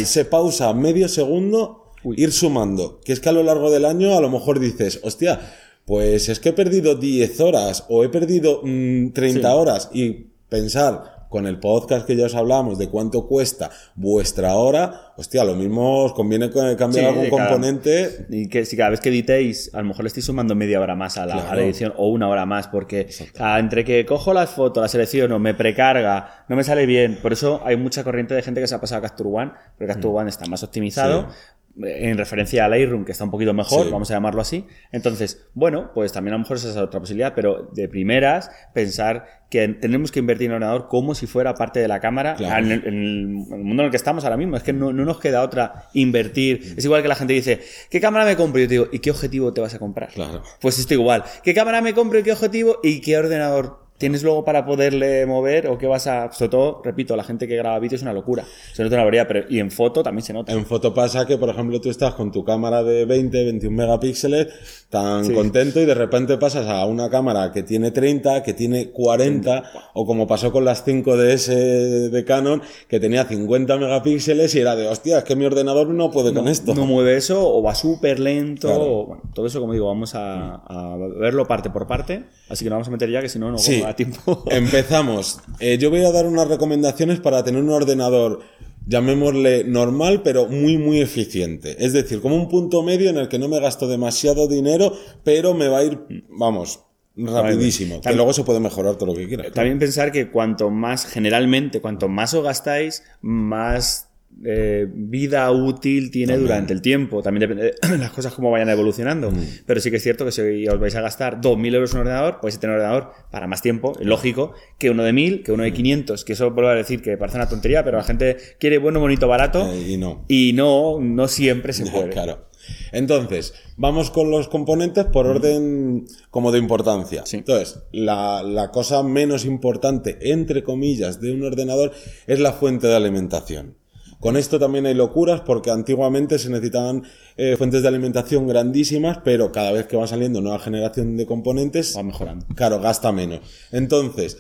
se 0.06 0.26
pausa 0.26 0.74
medio 0.74 1.08
segundo, 1.08 1.92
Uy. 2.04 2.16
ir 2.18 2.32
sumando. 2.34 3.00
Que 3.06 3.14
es 3.14 3.20
que 3.20 3.30
a 3.30 3.32
lo 3.32 3.44
largo 3.44 3.72
del 3.72 3.86
año 3.86 4.16
a 4.18 4.22
lo 4.22 4.30
mejor 4.30 4.60
dices, 4.60 5.00
hostia, 5.04 5.40
pues 5.86 6.28
es 6.30 6.40
que 6.40 6.50
he 6.50 6.54
perdido 6.54 6.96
10 6.96 7.40
horas 7.40 7.86
o 7.90 8.04
he 8.04 8.10
perdido 8.10 8.62
mm, 8.64 9.12
30 9.14 9.50
Sí. 9.50 9.56
horas 9.56 9.90
y 9.94 10.12
pensar 10.50 11.13
con 11.34 11.48
el 11.48 11.60
podcast 11.60 12.06
que 12.06 12.16
ya 12.16 12.28
os 12.28 12.36
hablamos 12.36 12.78
de 12.78 12.90
cuánto 12.90 13.28
cuesta 13.28 13.72
vuestra 13.96 14.54
hora, 14.56 15.14
hostia, 15.18 15.44
lo 15.44 15.56
mismo 15.56 16.04
os 16.04 16.14
conviene 16.14 16.52
co- 16.52 16.60
cambiar 16.78 17.06
Sí, 17.06 17.10
algún 17.10 17.30
cada- 17.36 17.50
componente. 17.50 18.28
Y 18.30 18.48
que 18.50 18.66
si 18.66 18.78
cada 18.78 18.92
vez 18.92 19.00
que 19.00 19.10
editéis, 19.10 19.74
a 19.74 19.80
lo 19.80 19.86
mejor 19.86 20.04
le 20.04 20.10
estáis 20.10 20.28
sumando 20.28 20.54
media 20.54 20.80
hora 20.80 20.96
más 20.96 21.18
a 21.18 21.26
la, 21.26 21.34
Claro. 21.34 21.50
a 21.52 21.56
la 21.56 21.62
edición 21.64 21.94
o 21.98 22.08
una 22.10 22.30
hora 22.30 22.46
más, 22.46 22.68
porque 22.68 23.08
ah, 23.40 23.58
entre 23.60 23.84
que 23.84 24.06
cojo 24.06 24.32
las 24.34 24.52
fotos, 24.52 24.82
las 24.82 24.92
selecciono, 24.92 25.40
me 25.40 25.56
precarga, 25.56 26.46
no 26.48 26.56
me 26.56 26.64
sale 26.64 26.86
bien. 26.86 27.18
Por 27.22 27.34
eso 27.34 27.62
hay 27.66 27.78
mucha 27.78 28.04
corriente 28.04 28.36
de 28.36 28.44
gente 28.44 28.62
que 28.62 28.68
se 28.68 28.76
ha 28.76 28.80
pasado 28.80 29.00
a 29.00 29.02
Capture 29.10 29.30
One, 29.30 29.52
porque 29.78 29.92
Capture 29.92 30.14
One 30.14 30.30
está 30.30 30.46
más 30.46 30.62
optimizado. 30.62 31.28
En 31.76 32.18
referencia 32.20 32.66
a 32.66 32.68
Lightroom, 32.68 33.04
que 33.04 33.12
está 33.14 33.24
un 33.24 33.32
poquito 33.32 33.52
mejor, 33.54 33.86
Sí. 33.88 33.92
vamos 33.92 34.12
a 34.12 34.14
llamarlo 34.14 34.42
así. 34.42 34.68
Entonces, 34.92 35.48
bueno, 35.56 35.90
pues 35.96 36.12
también 36.14 36.34
a 36.34 36.38
lo 36.38 36.42
mejor 36.44 36.58
esa 36.58 36.70
es 36.70 36.78
otra 36.78 37.00
posibilidad, 37.00 37.34
pero 37.34 37.70
de 37.74 37.88
primeras, 37.90 38.52
pensar 38.76 39.26
que 39.50 39.68
tenemos 39.70 40.12
que 40.12 40.20
invertir 40.20 40.46
en 40.46 40.52
el 40.52 40.56
ordenador 40.58 40.88
como 40.88 41.16
si 41.16 41.26
fuera 41.26 41.56
parte 41.56 41.80
de 41.80 41.88
la 41.88 42.00
cámara 42.00 42.36
Claro. 42.36 42.64
en 42.66 42.72
el, 42.72 42.86
en 42.88 42.94
el 42.94 43.64
mundo 43.64 43.82
en 43.84 43.86
el 43.86 43.90
que 43.92 43.98
estamos 43.98 44.24
ahora 44.24 44.38
mismo. 44.38 44.56
Es 44.56 44.62
que 44.64 44.74
no, 44.74 44.94
no 44.94 45.04
nos 45.04 45.20
queda 45.20 45.42
otra 45.42 45.90
invertir. 45.94 46.76
Es 46.78 46.86
igual 46.86 47.02
que 47.02 47.08
la 47.08 47.16
gente 47.16 47.34
dice, 47.34 47.60
¿qué 47.90 48.00
cámara 48.00 48.26
me 48.26 48.36
compro? 48.36 48.60
Y 48.60 48.64
yo 48.64 48.68
te 48.68 48.74
digo, 48.76 48.88
¿y 48.92 49.00
qué 49.00 49.10
objetivo 49.12 49.52
te 49.54 49.62
vas 49.62 49.74
a 49.74 49.80
comprar? 49.80 50.10
Claro. 50.10 50.44
Pues 50.62 50.78
esto 50.78 50.94
igual. 50.94 51.24
¿Qué 51.44 51.54
cámara 51.56 51.82
me 51.82 51.94
compro 51.96 52.20
y 52.20 52.24
qué 52.24 52.32
objetivo? 52.34 52.80
¿Y 52.84 53.02
qué 53.02 53.18
ordenador 53.18 53.83
tienes 54.04 54.22
luego 54.22 54.44
para 54.44 54.66
poderle 54.66 55.26
mover? 55.26 55.68
¿O 55.68 55.78
qué 55.78 55.88
vas 55.88 56.08
a...? 56.08 56.30
Sobre 56.34 56.50
todo, 56.50 56.82
repito, 56.84 57.16
la 57.16 57.24
gente 57.24 57.48
que 57.48 57.56
graba 57.56 57.80
vídeo 57.80 57.96
es 57.96 58.02
una 58.02 58.12
locura. 58.12 58.44
Se 58.74 58.84
nota 58.84 58.96
una 58.96 59.04
barbaridad, 59.06 59.28
pero 59.30 59.46
y 59.50 59.60
en 59.60 59.72
foto 59.72 60.04
también 60.04 60.26
se 60.26 60.34
nota. 60.34 60.52
En 60.52 60.66
foto 60.66 60.94
pasa 60.94 61.26
que, 61.26 61.38
por 61.38 61.48
ejemplo, 61.48 61.80
tú 61.80 61.90
estás 61.90 62.14
con 62.16 62.30
tu 62.34 62.44
cámara 62.44 62.84
de 62.84 63.06
20, 63.06 63.46
21 63.46 63.78
megapíxeles, 63.78 64.48
tan 64.90 65.24
Sí. 65.24 65.34
contento, 65.34 65.80
y 65.80 65.86
de 65.86 65.94
repente 65.94 66.38
pasas 66.38 66.68
a 66.68 66.86
una 66.86 67.10
cámara 67.10 67.52
que 67.54 67.64
tiene 67.64 67.92
30, 67.92 68.44
que 68.44 68.54
tiene 68.54 68.90
40, 68.92 69.64
o 69.94 70.06
como 70.06 70.28
pasó 70.28 70.52
con 70.52 70.66
las 70.66 70.84
5DS 70.86 72.10
de 72.10 72.26
Canon, 72.26 72.62
que 72.90 73.00
tenía 73.00 73.24
50 73.24 73.78
megapíxeles 73.78 74.54
y 74.56 74.60
era 74.60 74.76
de, 74.76 74.88
hostia, 74.88 75.20
es 75.20 75.24
que 75.24 75.38
mi 75.38 75.46
ordenador 75.46 75.88
no 75.88 76.12
puede 76.12 76.34
con 76.34 76.50
esto. 76.50 76.76
No 76.76 76.86
mueve 76.86 77.16
eso, 77.16 77.48
o 77.48 77.64
va 77.64 77.74
súper 77.74 78.20
lento, 78.20 78.68
Claro. 78.68 78.84
o, 78.84 79.06
bueno, 79.06 79.24
todo 79.34 79.46
eso, 79.48 79.62
como 79.62 79.72
digo, 79.72 79.88
vamos 79.88 80.14
a, 80.16 80.56
a 80.56 80.98
verlo 81.20 81.46
parte 81.48 81.70
por 81.70 81.88
parte. 81.88 82.24
Así 82.50 82.66
que 82.66 82.70
nos 82.70 82.76
vamos 82.78 82.88
a 82.90 82.92
meter 82.92 83.10
ya, 83.10 83.22
que 83.22 83.30
si 83.30 83.40
no, 83.40 83.50
no 83.52 83.58
Sí. 83.58 83.82
Tiempo. 83.96 84.44
Empezamos. 84.52 85.40
Eh, 85.60 85.78
yo 85.80 85.90
voy 85.90 86.04
a 86.04 86.12
dar 86.12 86.26
unas 86.26 86.48
recomendaciones 86.48 87.20
para 87.20 87.44
tener 87.44 87.62
un 87.62 87.70
ordenador, 87.70 88.42
llamémosle 88.86 89.64
normal, 89.64 90.22
pero 90.24 90.48
muy, 90.48 90.78
muy 90.78 91.02
eficiente. 91.02 91.76
Es 91.84 91.94
decir, 91.94 92.22
como 92.22 92.36
un 92.36 92.50
punto 92.50 92.84
medio 92.84 93.10
en 93.10 93.18
el 93.18 93.28
que 93.30 93.40
no 93.40 93.48
me 93.48 93.60
gasto 93.60 93.88
demasiado 93.88 94.48
dinero, 94.48 94.94
pero 95.24 95.54
me 95.54 95.68
va 95.68 95.80
a 95.80 95.84
ir, 95.84 96.00
vamos, 96.30 96.82
rapidísimo. 97.16 97.96
Que 97.96 98.02
También- 98.02 98.18
luego 98.18 98.34
se 98.34 98.44
puede 98.44 98.60
mejorar 98.60 98.96
todo 98.96 99.08
lo 99.08 99.16
que 99.16 99.28
quieras. 99.28 99.52
También 99.54 99.80
pensar 99.80 100.12
que 100.12 100.30
cuanto 100.32 100.70
más, 100.70 101.06
generalmente, 101.06 101.80
cuanto 101.82 102.10
más 102.10 102.34
os 102.34 102.44
gastáis, 102.44 103.04
más 103.22 104.10
eh, 104.46 104.88
vida 104.94 105.50
útil 105.52 106.12
tiene 106.12 106.34
También. 106.34 106.48
durante 106.48 106.74
el 106.74 106.82
tiempo. 106.82 107.22
También 107.22 107.42
depende 107.42 107.76
de 107.82 107.98
las 107.98 108.12
cosas 108.12 108.34
cómo 108.34 108.52
vayan 108.52 108.70
evolucionando. 108.70 109.32
Mm. 109.32 109.40
Pero 109.66 109.80
sí 109.80 109.90
que 109.90 109.98
es 109.98 110.04
cierto 110.04 110.26
que 110.26 110.32
si 110.32 110.68
os 110.68 110.80
vais 110.80 110.96
a 110.96 111.02
gastar 111.02 111.40
2.000 111.42 111.76
euros 111.76 111.92
en 111.92 111.98
un 111.98 112.08
ordenador, 112.08 112.40
podéis 112.40 112.60
tener 112.60 112.76
un 112.76 112.82
ordenador 112.82 113.12
para 113.32 113.48
más 113.48 113.62
tiempo, 113.62 113.94
lógico, 114.02 114.54
que 114.78 114.90
uno 114.90 115.04
de 115.04 115.14
1.000, 115.14 115.44
que 115.44 115.52
uno 115.52 115.64
de 115.64 115.74
500, 115.74 116.26
que 116.26 116.34
eso 116.34 116.52
vuelvo 116.52 116.70
a 116.70 116.76
decir 116.76 117.02
que 117.02 117.18
parece 117.18 117.38
una 117.38 117.50
tontería, 117.50 117.84
pero 117.84 117.98
la 117.98 118.04
gente 118.04 118.38
quiere 118.60 118.78
bueno, 118.78 119.00
bonito, 119.00 119.28
barato. 119.28 119.72
Eh, 119.72 119.92
y 119.92 119.98
no. 119.98 120.26
Y 120.28 120.54
no, 120.54 121.00
no 121.00 121.28
siempre 121.28 121.74
se 121.74 121.86
puede. 121.90 122.10
claro. 122.10 122.50
Entonces, 122.92 123.54
vamos 123.76 124.10
con 124.10 124.32
los 124.32 124.48
componentes 124.48 125.06
por 125.06 125.28
orden 125.28 126.06
como 126.30 126.52
de 126.52 126.60
importancia. 126.60 127.24
Sí. 127.26 127.38
Entonces, 127.38 127.80
la, 127.92 128.42
la 128.44 128.72
cosa 128.72 129.04
menos 129.04 129.46
importante, 129.46 130.18
entre 130.32 130.64
comillas, 130.64 131.20
de 131.20 131.34
un 131.34 131.44
ordenador 131.44 131.92
es 132.28 132.40
la 132.40 132.54
fuente 132.54 132.88
de 132.88 132.96
alimentación. 132.96 133.76
Con 134.24 134.38
esto 134.38 134.58
también 134.58 134.86
hay 134.86 134.94
locuras 134.94 135.42
porque 135.42 135.70
antiguamente 135.70 136.40
se 136.40 136.50
necesitaban 136.50 137.04
eh, 137.36 137.58
fuentes 137.58 137.82
de 137.82 137.90
alimentación 137.90 138.48
grandísimas, 138.48 139.18
pero 139.22 139.52
cada 139.52 139.74
vez 139.74 139.86
que 139.86 139.98
va 139.98 140.08
saliendo 140.08 140.40
nueva 140.40 140.60
generación 140.60 141.18
de 141.18 141.26
componentes, 141.26 141.94
Va 141.98 142.04
mejorando. 142.04 142.46
claro, 142.56 142.80
gasta 142.80 143.12
menos. 143.12 143.42
Entonces, 143.74 144.38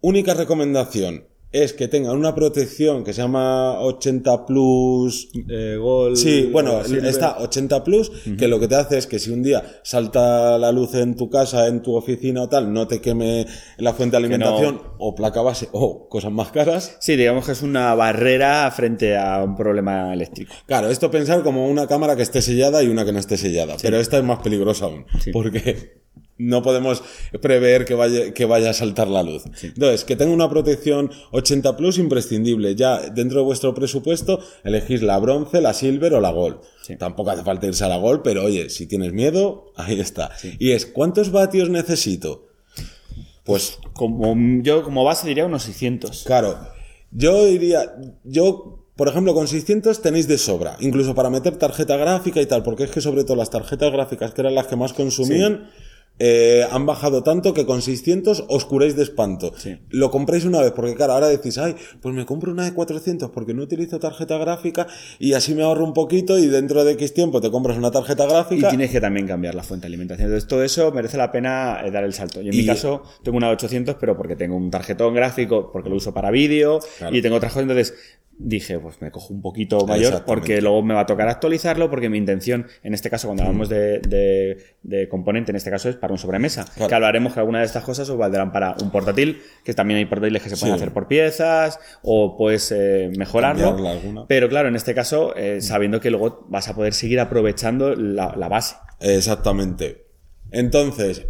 única 0.00 0.32
recomendación 0.32 1.24
es 1.62 1.72
que 1.72 1.88
tengan 1.88 2.16
una 2.16 2.34
protección 2.34 3.04
que 3.04 3.12
se 3.12 3.22
llama 3.22 3.80
80 3.80 4.46
Plus 4.46 5.28
Eh, 5.48 5.76
gol. 5.80 6.16
Sí, 6.16 6.48
bueno, 6.52 6.82
Silver. 6.84 7.06
está 7.06 7.38
80 7.38 7.84
Plus, 7.84 8.10
que 8.38 8.48
lo 8.48 8.58
que 8.60 8.68
te 8.68 8.74
hace 8.76 8.98
es 8.98 9.06
que 9.06 9.18
si 9.18 9.30
un 9.30 9.42
día 9.42 9.62
salta 9.82 10.58
la 10.58 10.72
luz 10.72 10.94
en 10.94 11.16
tu 11.16 11.28
casa, 11.30 11.66
en 11.68 11.82
tu 11.82 11.94
oficina 11.96 12.42
o 12.42 12.48
tal, 12.48 12.72
no 12.72 12.86
te 12.86 13.00
queme 13.00 13.46
la 13.78 13.92
fuente 13.92 14.12
de 14.12 14.18
alimentación 14.18 14.80
o 14.98 15.14
placa 15.14 15.42
base 15.42 15.68
o 15.72 16.08
cosas 16.08 16.32
más 16.32 16.48
caras. 16.50 16.96
Sí, 17.00 17.16
digamos 17.16 17.46
que 17.46 17.52
es 17.52 17.62
una 17.62 17.94
barrera 17.94 18.70
frente 18.70 19.16
a 19.16 19.42
un 19.42 19.56
problema 19.56 20.12
eléctrico. 20.12 20.54
Claro, 20.66 20.88
esto 20.90 21.10
pensar 21.10 21.42
como 21.42 21.68
una 21.68 21.86
cámara 21.86 22.16
que 22.16 22.22
esté 22.22 22.42
sellada 22.42 22.82
y 22.82 22.88
una 22.88 23.04
que 23.04 23.12
no 23.12 23.18
esté 23.18 23.36
sellada, 23.36 23.76
pero 23.82 23.98
esta 23.98 24.18
es 24.18 24.24
más 24.24 24.40
peligrosa 24.40 24.86
aún, 24.86 25.06
porque 25.32 26.05
no 26.38 26.62
podemos 26.62 27.02
prever 27.40 27.84
que 27.84 27.94
vaya, 27.94 28.32
que 28.34 28.44
vaya 28.44 28.70
a 28.70 28.74
saltar 28.74 29.08
la 29.08 29.22
luz. 29.22 29.44
Entonces, 29.62 30.04
que 30.04 30.16
tenga 30.16 30.32
una 30.32 30.50
protección 30.50 31.10
80 31.32 31.76
Plus 31.76 31.98
imprescindible. 31.98 32.74
Ya 32.74 32.98
dentro 33.10 33.38
de 33.38 33.44
vuestro 33.44 33.74
presupuesto 33.74 34.40
elegís 34.64 35.02
la 35.02 35.18
bronce, 35.18 35.60
la 35.60 35.72
silver 35.72 36.14
o 36.14 36.20
la 36.20 36.30
gold. 36.30 36.58
Tampoco 36.98 37.30
hace 37.30 37.42
falta 37.42 37.66
irse 37.66 37.84
a 37.84 37.88
la 37.88 37.96
gold, 37.96 38.22
pero 38.22 38.44
oye, 38.44 38.70
si 38.70 38.86
tienes 38.86 39.12
miedo, 39.12 39.72
ahí 39.76 40.00
está. 40.00 40.30
Y 40.58 40.72
es, 40.72 40.86
¿cuántos 40.86 41.30
vatios 41.32 41.68
necesito? 41.68 42.48
Pues 43.44 43.78
Como, 43.92 44.34
yo 44.62 44.82
como 44.82 45.04
base 45.04 45.26
diría 45.28 45.46
unos 45.46 45.62
600. 45.62 46.24
Claro, 46.24 46.58
yo 47.12 47.46
diría, 47.46 47.94
yo, 48.24 48.84
por 48.96 49.08
ejemplo, 49.08 49.34
con 49.34 49.46
600 49.48 50.02
tenéis 50.02 50.26
de 50.28 50.36
sobra, 50.36 50.76
incluso 50.80 51.14
para 51.14 51.30
meter 51.30 51.56
tarjeta 51.56 51.96
gráfica 51.96 52.40
y 52.40 52.46
tal, 52.46 52.62
porque 52.62 52.84
es 52.84 52.90
que 52.90 53.00
sobre 53.00 53.24
todo 53.24 53.36
las 53.36 53.50
tarjetas 53.50 53.92
gráficas, 53.92 54.34
que 54.34 54.40
eran 54.40 54.54
las 54.54 54.66
que 54.66 54.76
más 54.76 54.92
consumían, 54.92 55.70
eh, 56.18 56.66
han 56.70 56.86
bajado 56.86 57.22
tanto 57.22 57.52
que 57.52 57.66
con 57.66 57.82
600 57.82 58.44
os 58.48 58.64
curáis 58.64 58.96
de 58.96 59.02
espanto. 59.02 59.52
Sí. 59.56 59.78
Lo 59.90 60.10
compráis 60.10 60.44
una 60.46 60.60
vez, 60.62 60.72
porque 60.72 60.94
claro, 60.94 61.12
ahora 61.12 61.28
decís, 61.28 61.58
ay, 61.58 61.74
pues 62.00 62.14
me 62.14 62.24
compro 62.24 62.52
una 62.52 62.64
de 62.64 62.72
400 62.72 63.30
porque 63.30 63.52
no 63.52 63.62
utilizo 63.62 63.98
tarjeta 63.98 64.38
gráfica 64.38 64.86
y 65.18 65.34
así 65.34 65.54
me 65.54 65.62
ahorro 65.62 65.84
un 65.84 65.92
poquito 65.92 66.38
y 66.38 66.46
dentro 66.46 66.84
de 66.84 66.92
X 66.92 67.12
tiempo 67.12 67.40
te 67.40 67.50
compras 67.50 67.76
una 67.76 67.90
tarjeta 67.90 68.24
Y 68.24 68.28
gráfica. 68.28 68.68
tienes 68.70 68.90
que 68.90 69.00
también 69.00 69.26
cambiar 69.26 69.54
la 69.54 69.62
fuente 69.62 69.84
de 69.84 69.88
alimentación. 69.88 70.28
Entonces, 70.28 70.48
todo 70.48 70.64
eso 70.64 70.90
merece 70.92 71.18
la 71.18 71.30
pena 71.30 71.80
eh, 71.84 71.90
dar 71.90 72.04
el 72.04 72.14
salto. 72.14 72.40
Yo 72.40 72.48
en 72.48 72.54
Y- 72.54 72.58
mi 72.62 72.66
caso 72.66 73.02
tengo 73.22 73.36
una 73.36 73.48
de 73.48 73.52
800, 73.54 73.96
pero 74.00 74.16
porque 74.16 74.36
tengo 74.36 74.56
un 74.56 74.70
tarjetón 74.70 75.14
gráfico, 75.14 75.70
porque 75.70 75.90
lo 75.90 75.96
uso 75.96 76.14
para 76.14 76.30
vídeo, 76.30 76.80
Claro. 76.98 77.14
y 77.14 77.20
tengo 77.20 77.36
otras 77.36 77.52
cosas. 77.52 77.68
Entonces, 77.68 77.94
dije, 78.38 78.78
pues 78.78 79.00
me 79.00 79.10
cojo 79.10 79.32
un 79.32 79.40
poquito 79.40 79.86
mayor, 79.86 80.24
porque 80.26 80.60
luego 80.60 80.82
me 80.82 80.92
va 80.92 81.00
a 81.00 81.06
tocar 81.06 81.26
actualizarlo, 81.28 81.88
porque 81.88 82.10
mi 82.10 82.18
intención, 82.18 82.66
en 82.82 82.92
este 82.92 83.08
caso, 83.08 83.28
cuando 83.28 83.44
hablamos 83.44 83.70
de, 83.70 83.98
de- 84.00 84.58
de 84.82 85.08
componente, 85.08 85.52
en 85.52 85.56
este 85.56 85.70
caso 85.70 85.88
es 85.88 85.96
para 85.96 86.05
un 86.12 86.18
sobremesa. 86.18 86.64
Claro. 86.74 86.88
Que 86.88 86.94
hablaremos 86.94 87.32
que 87.34 87.40
alguna 87.40 87.60
de 87.60 87.66
estas 87.66 87.84
cosas 87.84 88.08
os 88.08 88.16
valdrán 88.16 88.52
para 88.52 88.74
un 88.82 88.90
portátil, 88.90 89.40
que 89.64 89.74
también 89.74 89.98
hay 89.98 90.06
portátiles 90.06 90.42
que 90.42 90.48
se 90.50 90.56
pueden 90.56 90.76
Sí. 90.76 90.82
hacer 90.82 90.92
por 90.92 91.08
piezas, 91.08 91.78
o 92.02 92.36
puedes 92.36 92.72
eh, 92.72 93.10
mejorarlo. 93.16 94.26
Pero 94.28 94.48
claro, 94.48 94.68
en 94.68 94.76
este 94.76 94.94
caso, 94.94 95.34
eh, 95.36 95.60
sabiendo 95.60 96.00
que 96.00 96.10
luego 96.10 96.46
vas 96.48 96.68
a 96.68 96.74
poder 96.74 96.94
seguir 96.94 97.20
aprovechando 97.20 97.94
la, 97.94 98.34
la 98.36 98.48
base. 98.48 98.76
Exactamente. 99.00 100.06
Entonces, 100.50 101.26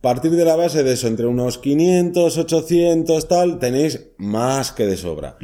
partir 0.00 0.32
de 0.32 0.44
la 0.44 0.56
base 0.56 0.82
de 0.82 0.92
eso, 0.92 1.06
entre 1.08 1.26
unos 1.26 1.58
500, 1.58 2.36
800, 2.38 3.28
tal, 3.28 3.58
tenéis 3.58 4.10
más 4.18 4.72
que 4.72 4.86
de 4.86 4.96
sobra. 4.96 5.36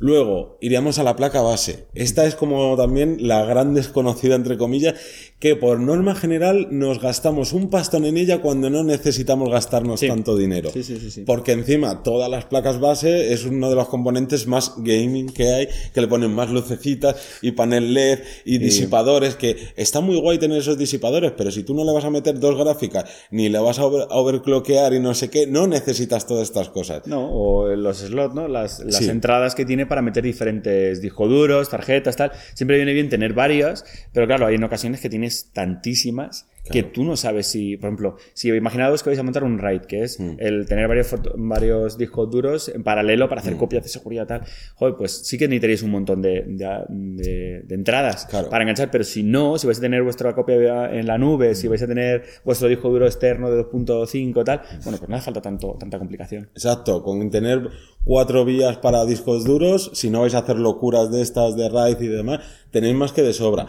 Luego, 0.00 0.56
iríamos 0.62 0.98
a 0.98 1.02
la 1.02 1.14
placa 1.14 1.42
base. 1.42 1.86
Esta 1.94 2.24
es 2.24 2.34
como 2.34 2.74
también 2.76 3.18
la 3.20 3.44
gran 3.44 3.74
desconocida, 3.74 4.34
entre 4.34 4.56
comillas, 4.56 4.94
que 5.38 5.56
por 5.56 5.78
norma 5.78 6.14
general 6.14 6.68
nos 6.70 7.00
gastamos 7.02 7.52
un 7.52 7.68
pastón 7.68 8.06
en 8.06 8.16
ella 8.16 8.40
cuando 8.40 8.70
no 8.70 8.82
necesitamos 8.82 9.50
gastarnos 9.50 10.00
Sí. 10.00 10.08
tanto 10.08 10.36
dinero. 10.38 10.70
Sí, 10.72 10.82
sí. 10.82 11.22
Porque 11.26 11.52
encima, 11.52 12.02
todas 12.02 12.30
las 12.30 12.46
placas 12.46 12.80
base 12.80 13.34
es 13.34 13.44
uno 13.44 13.68
de 13.68 13.76
los 13.76 13.88
componentes 13.88 14.46
más 14.46 14.72
gaming 14.78 15.26
que 15.34 15.52
hay, 15.52 15.68
que 15.92 16.00
le 16.00 16.08
ponen 16.08 16.34
más 16.34 16.48
lucecitas 16.50 17.16
y 17.42 17.52
panel 17.52 17.92
LED 17.92 18.20
y 18.46 18.56
disipadores, 18.56 19.36
que 19.36 19.56
está 19.76 20.00
muy 20.00 20.18
guay 20.18 20.38
tener 20.38 20.58
esos 20.58 20.78
disipadores, 20.78 21.32
pero 21.36 21.50
si 21.50 21.62
tú 21.62 21.74
no 21.74 21.84
le 21.84 21.92
vas 21.92 22.04
a 22.06 22.10
meter 22.10 22.40
dos 22.40 22.56
gráficas, 22.56 23.04
ni 23.30 23.50
le 23.50 23.58
vas 23.58 23.78
a, 23.78 23.84
over- 23.84 24.06
a 24.10 24.16
overclockear 24.16 24.94
y 24.94 24.98
no 25.00 25.12
sé 25.12 25.28
qué, 25.28 25.46
no 25.46 25.66
necesitas 25.66 26.26
todas 26.26 26.44
estas 26.48 26.70
cosas. 26.70 27.06
No, 27.06 27.30
o 27.30 27.68
los 27.76 27.98
slots, 27.98 28.34
¿no? 28.34 28.48
Las, 28.48 28.80
entradas 28.80 29.54
que 29.54 29.64
tiene 29.66 29.86
para 29.90 30.02
meter 30.02 30.22
diferentes 30.22 31.02
discos 31.02 31.28
duros, 31.28 31.68
tarjetas, 31.68 32.16
tal. 32.16 32.30
Siempre 32.54 32.76
viene 32.76 32.94
bien 32.94 33.08
tener 33.08 33.34
varias, 33.34 33.84
pero 34.14 34.26
claro, 34.28 34.46
hay 34.46 34.54
en 34.54 34.64
ocasiones 34.64 35.00
que 35.00 35.10
tienes 35.10 35.50
tantísimas 35.52 36.46
que 36.70 36.82
tú 36.82 37.04
no 37.04 37.16
sabes 37.16 37.46
si, 37.46 37.76
por 37.76 37.88
ejemplo, 37.88 38.16
si 38.34 38.48
imaginaos 38.50 39.02
que 39.02 39.10
vais 39.10 39.18
a 39.18 39.22
montar 39.22 39.44
un 39.44 39.58
RAID, 39.58 39.82
que 39.82 40.02
es 40.02 40.20
Mm. 40.20 40.36
el 40.38 40.66
tener 40.66 40.88
varios, 40.88 41.14
varios 41.36 41.96
discos 41.98 42.30
duros 42.30 42.68
en 42.68 42.82
paralelo 42.82 43.28
para 43.28 43.40
Mm. 43.40 43.44
hacer 43.44 43.56
copias 43.56 43.82
de 43.82 43.88
seguridad 43.88 44.26
tal, 44.26 44.42
joder, 44.74 44.94
pues 44.96 45.12
sí 45.26 45.38
que 45.38 45.48
necesitaríais 45.48 45.82
un 45.82 45.90
montón 45.90 46.20
de, 46.22 46.44
de- 46.46 46.84
de- 46.88 47.62
de 47.64 47.74
entradas 47.74 48.26
Claro. 48.26 48.48
para 48.50 48.62
enganchar, 48.64 48.90
pero 48.90 49.04
si 49.04 49.22
no, 49.22 49.58
si 49.58 49.66
vais 49.66 49.78
a 49.78 49.80
tener 49.80 50.02
vuestra 50.02 50.34
copia 50.34 50.90
en 50.92 51.06
la 51.06 51.18
nube, 51.18 51.54
si 51.54 51.68
vais 51.68 51.82
a 51.82 51.86
tener 51.86 52.22
vuestro 52.44 52.68
disco 52.68 52.88
duro 52.90 53.06
externo 53.06 53.50
de 53.50 53.56
2.5 53.56 54.44
tal, 54.44 54.62
bueno, 54.84 54.98
pues 54.98 55.08
no 55.08 55.16
hace 55.16 55.24
falta 55.24 55.40
tanto, 55.40 55.76
tanta 55.78 55.98
complicación. 55.98 56.48
Exacto, 56.54 57.02
con 57.02 57.30
tener 57.30 57.68
cuatro 58.04 58.44
vías 58.44 58.78
para 58.78 59.04
discos 59.04 59.44
duros, 59.44 59.90
si 59.94 60.10
no 60.10 60.20
vais 60.22 60.34
a 60.34 60.38
hacer 60.38 60.56
locuras 60.56 61.10
de 61.10 61.20
estas 61.22 61.56
de 61.56 61.68
RAID 61.68 62.00
y 62.00 62.08
demás, 62.08 62.40
tenéis 62.70 62.94
más 62.94 63.12
que 63.12 63.22
de 63.22 63.32
sobra. 63.32 63.66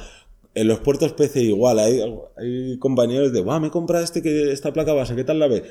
En 0.54 0.68
los 0.68 0.80
puertos 0.80 1.14
PC 1.14 1.42
igual, 1.44 1.80
hay, 1.80 2.02
hay 2.38 2.78
compañeros 2.78 3.32
de, 3.32 3.40
guau, 3.42 3.60
me 3.62 3.68
he 3.68 3.72
comprado 3.72 4.04
este 4.04 4.22
que, 4.22 4.52
esta 4.52 4.74
placa 4.74 4.94
base, 4.94 5.16
¿qué 5.16 5.24
tal 5.24 5.40
la 5.40 5.48
ve? 5.48 5.64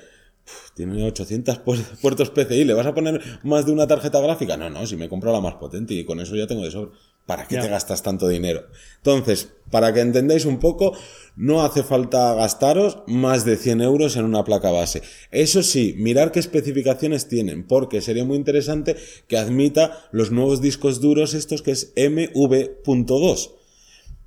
Uf, 0.47 0.71
Tiene 0.75 1.05
800 1.05 1.63
pu- 1.65 1.77
puertos 2.01 2.31
PCI, 2.31 2.65
¿le 2.65 2.73
vas 2.73 2.87
a 2.87 2.95
poner 2.95 3.21
más 3.43 3.67
de 3.67 3.73
una 3.73 3.87
tarjeta 3.87 4.21
gráfica? 4.21 4.57
No, 4.57 4.71
no, 4.71 4.87
si 4.87 4.97
me 4.97 5.09
compro 5.11 5.33
la 5.33 5.41
más 5.43 5.55
potente 5.57 5.93
y 5.93 6.05
con 6.05 6.19
eso 6.19 6.35
ya 6.35 6.47
tengo 6.47 6.65
de 6.65 6.71
sobra. 6.71 6.93
¿Para 7.27 7.47
qué 7.47 7.59
te 7.59 7.69
gastas 7.69 8.03
tanto 8.03 8.27
dinero? 8.27 8.63
Entonces, 8.97 9.51
para 9.71 9.93
que 9.93 10.01
entendáis 10.01 10.47
un 10.47 10.59
poco, 10.59 10.97
no 11.37 11.63
hace 11.63 11.83
falta 11.85 12.35
gastaros 12.35 13.03
más 13.07 13.45
de 13.45 13.57
100 13.57 13.83
euros 13.83 14.17
en 14.17 14.25
una 14.25 14.43
placa 14.43 14.71
base. 14.73 15.03
Eso 15.31 15.63
sí, 15.63 15.95
mirar 15.99 16.33
qué 16.33 16.41
especificaciones 16.41 17.29
tienen, 17.29 17.67
porque 17.69 18.01
sería 18.01 18.25
muy 18.25 18.37
interesante 18.37 18.97
que 19.29 19.37
admita 19.37 20.09
los 20.11 20.33
nuevos 20.33 20.61
discos 20.61 21.01
duros 21.01 21.35
estos 21.35 21.63
que 21.63 21.71
es 21.73 21.93
MV.2. 21.95 23.51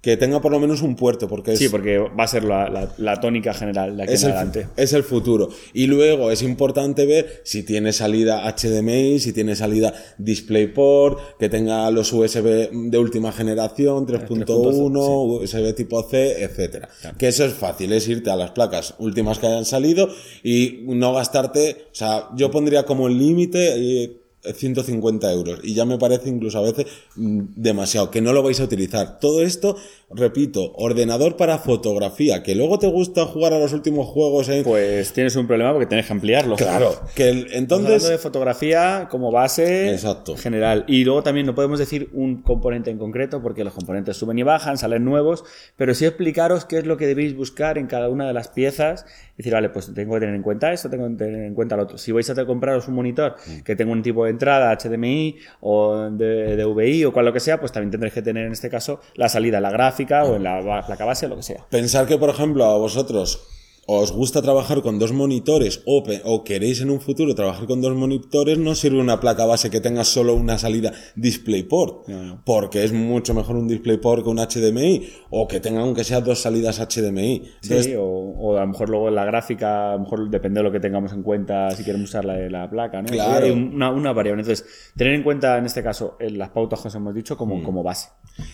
Que 0.04 0.18
tenga 0.18 0.42
por 0.42 0.52
lo 0.52 0.60
menos 0.60 0.82
un 0.82 0.98
puerto, 0.98 1.30
porque 1.30 1.54
es, 1.54 1.60
Sí, 1.60 1.70
porque 1.70 1.98
va 1.98 2.26
a 2.26 2.28
ser 2.28 2.44
la, 2.44 2.68
la- 2.70 2.94
la 2.98 3.22
tónica 3.22 3.54
general 3.54 3.96
de 3.96 4.04
aquí 4.04 4.12
es 4.14 4.24
en 4.24 4.32
el, 4.32 4.36
adelante. 4.36 4.68
es 4.76 4.92
el 4.92 5.02
futuro. 5.04 5.48
Y 5.74 5.88
luego 5.88 6.30
es 6.30 6.42
importante 6.42 7.06
ver 7.06 7.40
si 7.46 7.64
tiene 7.64 7.94
salida 7.94 8.44
HDMI, 8.54 9.20
si 9.20 9.32
tiene 9.32 9.56
salida 9.56 9.94
DisplayPort, 10.18 11.38
que 11.40 11.48
tenga 11.48 11.90
los 11.92 12.12
USB 12.12 12.70
de 12.92 12.98
última 12.98 13.32
generación, 13.32 14.06
3.1, 14.06 15.42
USB 15.42 15.74
tipo 15.76 16.04
C, 16.04 16.44
etcétera. 16.44 16.90
Que 17.18 17.30
eso 17.30 17.46
es 17.46 17.54
fácil, 17.54 17.94
es 17.94 18.08
irte 18.08 18.30
a 18.30 18.36
las 18.36 18.52
placas 18.52 18.96
últimas 19.00 19.40
que 19.40 19.48
hayan 19.48 19.66
salido 19.66 20.10
y 20.44 20.82
no 20.86 21.14
gastarte, 21.14 21.86
o 21.92 21.96
sea, 21.96 22.28
yo 22.36 22.52
pondría 22.52 22.84
como 22.84 23.08
límite 23.08 23.74
eh, 24.04 24.18
150 24.52 25.32
euros 25.32 25.60
y 25.64 25.74
ya 25.74 25.86
me 25.86 25.98
parece 25.98 26.30
incluso 26.30 26.58
a 26.60 26.62
veces 26.62 26.86
mm, 27.16 27.42
demasiado, 27.56 28.12
que 28.12 28.22
no 28.22 28.34
lo 28.34 28.44
vais 28.44 28.60
a 28.60 28.64
utilizar. 28.64 29.20
Todo 29.20 29.42
esto, 29.42 29.78
repito, 30.10 30.74
ordenador 30.76 31.38
para 31.38 31.58
fotografía, 31.60 32.44
que 32.44 32.56
luego 32.56 32.80
te 32.80 32.88
gusta 32.88 33.26
jugar 33.26 33.54
a 33.54 33.60
los 33.60 33.74
últimos 33.74 34.08
juegos 34.08 34.50
en... 34.50 34.64
Pues 34.64 35.14
tienes 35.14 35.36
un 35.36 35.48
problema 35.48 35.72
porque 35.72 35.86
tienes 35.88 36.06
que 36.08 36.14
ampliarlo. 36.14 36.56
Claro, 36.56 36.96
que 37.16 37.30
el- 37.30 37.38
hablando 37.38 37.50
de 37.52 37.58
entonces... 37.58 38.22
fotografía 38.22 39.08
como 39.10 39.32
base 39.32 39.92
Exacto. 39.92 40.36
general. 40.38 40.86
Y 40.88 41.04
luego 41.04 41.24
también 41.24 41.46
no 41.46 41.56
podemos 41.56 41.80
decir 41.80 42.10
un 42.14 42.42
componente 42.42 42.90
en 42.92 42.98
concreto 42.98 43.42
porque 43.42 43.64
los 43.64 43.74
componentes 43.74 44.18
suben 44.18 44.38
y 44.40 44.44
bajan, 44.44 44.78
salen 44.78 45.06
nuevos, 45.06 45.44
pero 45.78 45.94
sí 45.94 46.06
explicaros 46.06 46.66
qué 46.66 46.80
es 46.80 46.86
lo 46.86 46.98
que 46.98 47.08
debéis 47.08 47.36
buscar 47.36 47.78
en 47.78 47.88
cada 47.88 48.10
una 48.10 48.28
de 48.28 48.34
las 48.34 48.48
piezas. 48.50 49.06
Decir, 49.38 49.52
vale, 49.52 49.70
pues 49.70 49.92
tengo 49.94 50.14
que 50.14 50.20
tener 50.20 50.36
en 50.36 50.44
cuenta 50.44 50.72
esto, 50.72 50.90
tengo 50.90 51.10
que 51.10 51.16
tener 51.16 51.44
en 51.44 51.56
cuenta 51.56 51.76
lo 51.76 51.84
otro. 51.84 51.98
Si 51.98 52.12
vais 52.12 52.30
a 52.30 52.46
compraros 52.46 52.88
un 52.88 52.94
monitor 52.94 53.36
que 53.64 53.76
tenga 53.76 53.92
un 53.92 54.04
tipo 54.04 54.26
de 54.26 54.32
entrada 54.32 54.78
HDMI 54.78 55.38
o 55.62 56.10
de 56.12 56.56
DVI 56.56 57.06
o 57.06 57.14
cual 57.14 57.26
lo 57.26 57.34
que 57.34 57.40
sea, 57.40 57.60
pues 57.60 57.72
también 57.72 57.90
tendréis 57.90 58.14
que 58.14 58.22
tener 58.22 58.46
en 58.46 58.52
este 58.52 58.70
caso 58.70 59.00
la 59.16 59.30
salida 59.30 59.60
la 59.60 59.72
gráfica 59.72 60.24
o 60.24 60.36
en 60.36 60.44
la 60.44 60.84
placa 60.86 61.06
base 61.06 61.26
o 61.26 61.30
lo 61.30 61.38
que 61.38 61.44
sea. 61.44 61.66
Pensar 61.70 62.06
que, 62.06 62.18
por 62.18 62.30
ejemplo, 62.30 62.64
a 62.66 62.78
vosotros 62.78 63.48
os 63.86 64.12
gusta 64.14 64.42
trabajar 64.42 64.82
con 64.82 64.98
dos 64.98 65.12
monitores 65.12 65.82
o, 65.86 66.04
o 66.24 66.44
queréis 66.46 66.80
en 66.82 66.90
un 66.90 67.02
futuro 67.02 67.36
trabajar 67.36 67.66
con 67.68 67.82
dos 67.82 67.94
monitores, 67.96 68.58
no 68.58 68.76
sirve 68.76 69.00
una 69.00 69.20
placa 69.20 69.46
base 69.46 69.70
que 69.70 69.82
tenga 69.82 70.04
solo 70.06 70.36
una 70.36 70.58
salida 70.58 70.94
DisplayPort, 71.16 72.08
porque 72.46 72.84
es 72.84 72.94
mucho 72.94 73.34
mejor 73.34 73.58
un 73.58 73.68
DisplayPort 73.68 74.24
que 74.24 74.30
un 74.30 74.38
HDMI, 74.38 75.08
o 75.32 75.48
que 75.48 75.60
tenga 75.60 75.82
aunque 75.82 76.04
sea 76.04 76.22
dos 76.22 76.40
salidas 76.40 76.80
HDMI. 76.80 77.44
Entonces, 77.64 77.86
Sí, 77.88 77.96
o, 77.96 78.04
o 78.06 78.58
a 78.58 78.62
lo 78.62 78.68
mejor 78.68 78.90
luego 78.90 79.10
la 79.10 79.26
gráfica, 79.26 79.92
a 79.92 79.94
lo 79.96 80.00
mejor 80.04 80.30
depende 80.30 80.60
de 80.60 80.64
lo 80.64 80.72
que 80.72 80.80
tengamos 80.80 81.12
en 81.12 81.24
cuenta 81.24 81.72
si 81.72 81.84
queremos 81.84 82.10
usar 82.10 82.24
la 82.26 82.34
de 82.36 82.50
la 82.50 82.70
placa, 82.70 83.02
¿no? 83.02 83.08
Claro. 83.10 83.46
Hay 83.46 83.52
una, 83.52 83.92
una 83.92 84.14
variable. 84.14 84.42
Entonces, 84.44 84.66
tener 84.96 85.14
en 85.14 85.24
cuenta 85.24 85.58
en 85.58 85.66
este 85.66 85.84
caso 85.84 86.16
eh, 86.20 86.30
las 86.30 86.50
pautas 86.50 86.82
que 86.82 86.88
os 86.88 86.96
hemos 86.96 87.14
dicho 87.14 87.36
como, 87.38 87.58
Mm. 87.58 87.64
como 87.64 87.84
base. 87.84 88.10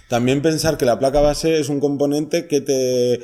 También 0.09 0.41
pensar 0.41 0.77
que 0.77 0.85
la 0.85 0.97
placa 0.99 1.21
base 1.21 1.59
es 1.59 1.69
un 1.69 1.79
componente 1.79 2.47
que 2.47 2.61
te, 2.61 3.19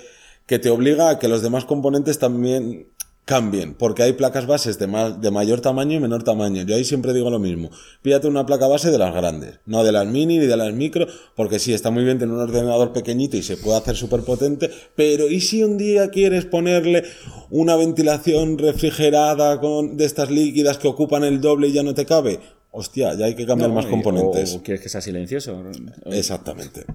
que 0.48 0.60
te 0.60 0.70
obliga 0.70 1.10
a 1.10 1.20
que 1.20 1.28
los 1.28 1.42
demás 1.42 1.66
componentes 1.66 2.20
también 2.20 2.88
cambien, 3.25 3.74
porque 3.74 4.04
hay 4.04 4.14
placas 4.14 4.46
bases 4.46 4.78
de, 4.78 4.86
ma- 4.86 5.10
de 5.10 5.32
mayor 5.32 5.60
tamaño 5.60 5.94
y 5.98 6.00
menor 6.00 6.22
tamaño. 6.22 6.62
Yo 6.62 6.75
ahí 6.75 6.86
siempre 6.86 7.12
digo 7.12 7.32
lo 7.32 7.40
mismo. 7.40 7.72
Pídate 8.04 8.28
una 8.28 8.46
placa 8.46 8.68
base 8.68 8.92
de 8.92 9.00
las 9.00 9.16
grandes, 9.16 9.60
no 9.66 9.84
de 9.84 9.92
las 9.92 10.06
mini 10.06 10.38
ni 10.38 10.46
de 10.46 10.56
las 10.56 10.72
micro, 10.75 11.08
porque 11.36 11.58
sí, 11.58 11.74
está 11.74 11.90
muy 11.90 12.04
bien 12.04 12.20
tener 12.20 12.36
un 12.36 12.42
ordenador 12.42 12.94
pequeñito 12.94 13.36
y 13.36 13.42
se 13.42 13.58
puede 13.58 13.78
hacer 13.80 13.96
súper 13.96 14.22
potente, 14.22 14.70
pero 14.96 15.28
¿y 15.28 15.42
si 15.42 15.64
un 15.64 15.80
día 15.80 16.10
quieres 16.12 16.46
ponerle 16.46 17.04
una 17.50 17.75
ventilación 17.75 18.60
refrigerada 18.60 19.60
con, 19.60 19.98
de 19.98 20.06
estas 20.06 20.30
líquidas 20.30 20.78
que 20.78 20.88
ocupan 20.88 21.24
el 21.24 21.42
doble 21.42 21.70
y 21.70 21.72
ya 21.72 21.82
no 21.82 21.96
te 21.96 22.06
cabe? 22.06 22.40
Hostia, 22.70 23.16
ya 23.16 23.25
hay 23.25 23.34
que 23.34 23.48
cambiar 23.48 23.70
No, 23.70 23.75
más 23.78 23.88
componentes. 23.88 24.54
O, 24.54 24.58
o 24.58 24.62
quieres 24.62 24.84
que 24.84 24.90
sea 24.90 25.02
silencioso. 25.02 25.64
Exactamente. 26.12 26.86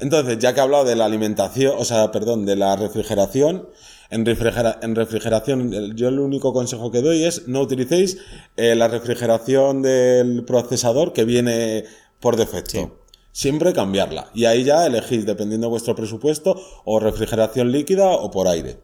Entonces, 0.00 0.38
ya 0.38 0.52
que 0.54 0.60
he 0.60 0.62
hablado 0.62 0.84
de 0.84 0.96
la 0.96 1.04
alimentación, 1.06 1.74
o 1.76 1.84
sea, 1.84 2.10
perdón, 2.12 2.46
de 2.46 2.56
la 2.56 2.76
refrigeración, 2.76 3.68
en, 4.10 4.24
refrigera- 4.24 4.78
en 4.82 4.94
refrigeración, 4.94 5.94
yo 5.96 6.08
el 6.08 6.18
único 6.18 6.52
consejo 6.52 6.90
que 6.90 7.02
doy 7.02 7.24
es 7.24 7.46
no 7.48 7.60
utilicéis 7.60 8.18
eh, 8.56 8.74
la 8.74 8.88
refrigeración 8.88 9.82
del 9.82 10.44
procesador 10.44 11.12
que 11.12 11.24
viene 11.24 11.84
por 12.20 12.36
defecto. 12.36 12.98
Siempre 13.32 13.72
cambiarla. 13.72 14.30
Y 14.34 14.46
ahí 14.46 14.64
ya 14.64 14.86
elegís, 14.86 15.24
dependiendo 15.26 15.66
de 15.66 15.70
vuestro 15.70 15.94
presupuesto, 15.94 16.60
o 16.84 16.98
refrigeración 16.98 17.70
líquida 17.70 18.06
o 18.10 18.30
por 18.30 18.48
aire. 18.48 18.78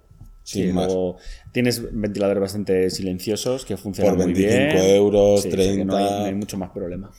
Sin 0.44 0.66
Sí, 0.66 0.72
más. 0.74 0.86
luego 0.86 1.16
tienes 1.52 1.80
ventiladores 1.90 2.40
bastante 2.42 2.90
silenciosos 2.90 3.64
que 3.64 3.78
funcionan 3.78 4.16
Por 4.16 4.26
muy 4.26 4.34
25 4.34 4.74
bien. 4.74 4.94
euros, 4.96 5.40
Sí, 5.42 5.48
o 5.48 5.50
sea 5.56 5.72
que 5.74 5.84
no 5.86 5.96
hay, 5.96 6.04
30. 6.04 6.18
no 6.20 6.24
hay 6.26 6.34
mucho 6.34 6.58
más 6.58 6.70
problema. 6.70 7.10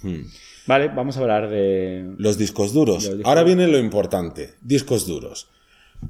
Vale, 0.68 0.88
vamos 0.90 1.18
a 1.18 1.22
hablar 1.22 1.50
de... 1.50 2.14
Los 2.18 2.38
discos 2.38 2.74
duros. 2.74 3.04
Los 3.06 3.18
discos 3.18 3.26
Ahora 3.26 3.42
duros. 3.42 3.56
viene 3.56 3.72
lo 3.72 3.78
importante. 3.80 4.56
Discos 4.62 5.06
duros. 5.06 5.48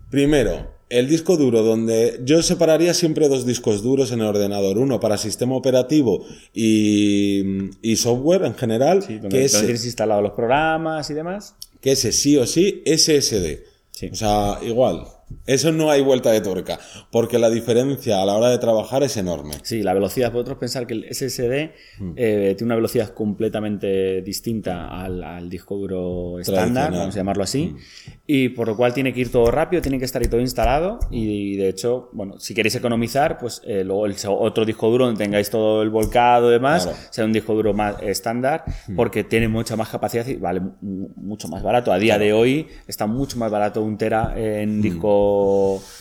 Primero, 0.10 0.72
el 0.90 1.08
disco 1.08 1.38
duro 1.38 1.62
donde 1.64 2.20
yo 2.24 2.42
separaría 2.42 2.94
siempre 2.94 3.28
dos 3.28 3.46
discos 3.46 3.84
duros 3.84 4.12
en 4.12 4.22
el 4.22 4.28
ordenador. 4.28 4.78
Uno 4.78 5.00
para 5.00 5.18
sistema 5.18 5.56
operativo 5.56 6.26
y, 6.54 7.70
y 7.82 7.96
software 7.98 8.44
en 8.44 8.56
general. 8.56 9.04
Sí, 9.04 9.16
donde, 9.20 9.30
que, 9.30 9.46
ese, 9.46 9.60
tienes 9.64 9.86
instalados 9.86 10.24
los 10.24 10.34
programas 10.34 11.10
y 11.10 11.14
demás. 11.14 11.56
que 11.82 11.92
ese 11.94 12.12
sí 12.12 12.38
o 12.38 12.46
sí 12.48 12.84
SSD. 12.86 13.60
Sí. 13.92 14.10
O 14.12 14.16
sea, 14.16 14.60
igual. 14.64 15.04
Eso 15.48 15.72
no 15.72 15.90
hay 15.92 16.02
vuelta 16.02 16.32
de 16.32 16.42
tuerca. 16.42 16.80
Porque 17.12 17.40
la 17.40 17.50
diferencia 17.50 18.22
a 18.22 18.26
la 18.26 18.36
hora 18.36 18.50
de 18.50 18.58
trabajar 18.58 19.04
es 19.04 19.18
enorme. 19.18 19.56
Sí, 19.64 19.82
la 19.84 19.94
velocidad. 19.94 20.32
Vosotros 20.32 20.58
pensar 20.58 20.86
que 20.88 20.94
el 20.94 21.06
SSD 21.14 21.72
Mm. 22.00 22.12
eh, 22.16 22.54
tiene 22.58 22.66
una 22.68 22.76
velocidad 22.76 23.10
completamente 23.14 24.22
distinta 24.22 24.88
al, 24.90 25.24
al 25.24 25.50
disco 25.50 25.76
duro 25.78 26.40
estándar, 26.40 26.92
vamos 26.92 27.16
a 27.16 27.20
llamarlo 27.20 27.44
así, 27.44 27.68
Mm. 27.68 27.78
y 28.28 28.50
por 28.50 28.68
lo 28.68 28.76
cual 28.76 28.94
tiene 28.94 29.14
que 29.14 29.22
ir 29.22 29.32
todo 29.32 29.50
rápido, 29.52 29.82
tiene 29.82 30.00
que 30.00 30.06
estar 30.06 30.22
ahí 30.22 30.28
todo 30.28 30.42
instalado 30.42 31.00
y 31.12 31.56
de 31.58 31.70
hecho, 31.70 32.10
bueno, 32.14 32.40
si 32.40 32.54
queréis 32.54 32.76
economizar, 32.76 33.38
pues 33.38 33.62
eh, 33.66 33.84
luego 33.84 34.06
el 34.06 34.16
otro 34.28 34.66
disco 34.66 34.90
duro 34.90 35.06
donde 35.06 35.24
tengáis 35.24 35.50
todo 35.50 35.82
el 35.82 35.90
volcado 35.90 36.50
y 36.50 36.54
demás, 36.54 36.84
Claro. 36.86 36.98
sea 37.12 37.26
un 37.26 37.34
disco 37.34 37.54
duro 37.54 37.74
más 37.74 37.96
estándar, 38.02 38.64
porque 38.96 39.24
tiene 39.24 39.48
mucha 39.48 39.76
más 39.76 39.90
capacidad 39.90 40.26
y 40.28 40.36
vale 40.36 40.62
mu- 40.82 41.10
mucho 41.16 41.48
más 41.48 41.64
barato. 41.64 41.92
A 41.92 41.98
día 42.00 42.18
de 42.18 42.34
hoy 42.34 42.68
está 42.88 43.06
mucho 43.08 43.38
más 43.38 43.52
barato 43.52 43.82
un 43.82 43.98
tera 43.98 44.34
en 44.36 44.82
disco 44.82 45.15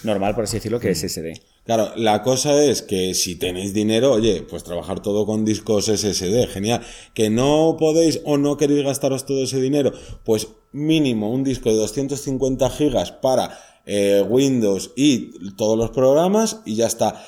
normal, 0.02 0.34
por 0.34 0.44
así 0.44 0.56
decirlo, 0.56 0.80
que 0.80 0.94
SSD. 0.94 1.40
Claro, 1.64 1.92
la 1.96 2.22
cosa 2.22 2.62
es 2.62 2.82
que 2.82 3.14
si 3.14 3.36
tenéis 3.36 3.72
dinero, 3.72 4.12
oye, 4.12 4.42
pues 4.42 4.64
trabajar 4.64 5.00
todo 5.00 5.24
con 5.24 5.44
discos 5.46 5.86
SSD, 5.86 6.46
genial. 6.48 6.82
Que 7.14 7.30
no 7.30 7.76
podéis 7.78 8.20
o 8.24 8.36
no 8.36 8.56
queréis 8.58 8.84
gastaros 8.84 9.24
todo 9.24 9.44
ese 9.44 9.60
dinero, 9.60 9.92
pues 10.24 10.48
mínimo 10.72 11.30
un 11.30 11.42
disco 11.42 11.70
de 11.70 11.76
250 11.76 12.68
gigas 12.70 13.12
para 13.12 13.58
eh, 13.86 14.22
Windows 14.28 14.90
y 14.94 15.52
todos 15.56 15.78
los 15.78 15.90
programas 15.90 16.60
y 16.66 16.74
ya 16.76 16.86
está. 16.86 17.24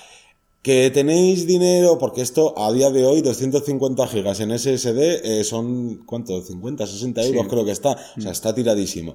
Que 0.61 0.91
tenéis 0.91 1.47
dinero, 1.47 1.97
porque 1.97 2.23
esto 2.23 2.53
a 2.59 2.73
día 2.73 2.91
de 2.91 3.07
hoy 3.07 3.23
250 3.23 4.07
gigas 4.09 4.41
en 4.41 4.51
SSD 4.59 5.21
eh, 5.25 5.45
son, 5.45 6.03
¿cuánto? 6.05 6.43
50, 6.43 6.87
60 6.87 7.23
euros 7.25 7.43
Sí. 7.45 7.49
creo 7.49 7.65
que 7.65 7.71
está. 7.71 7.97
O 8.19 8.21
sea, 8.21 8.33
está 8.33 8.55
tiradísimo. 8.55 9.15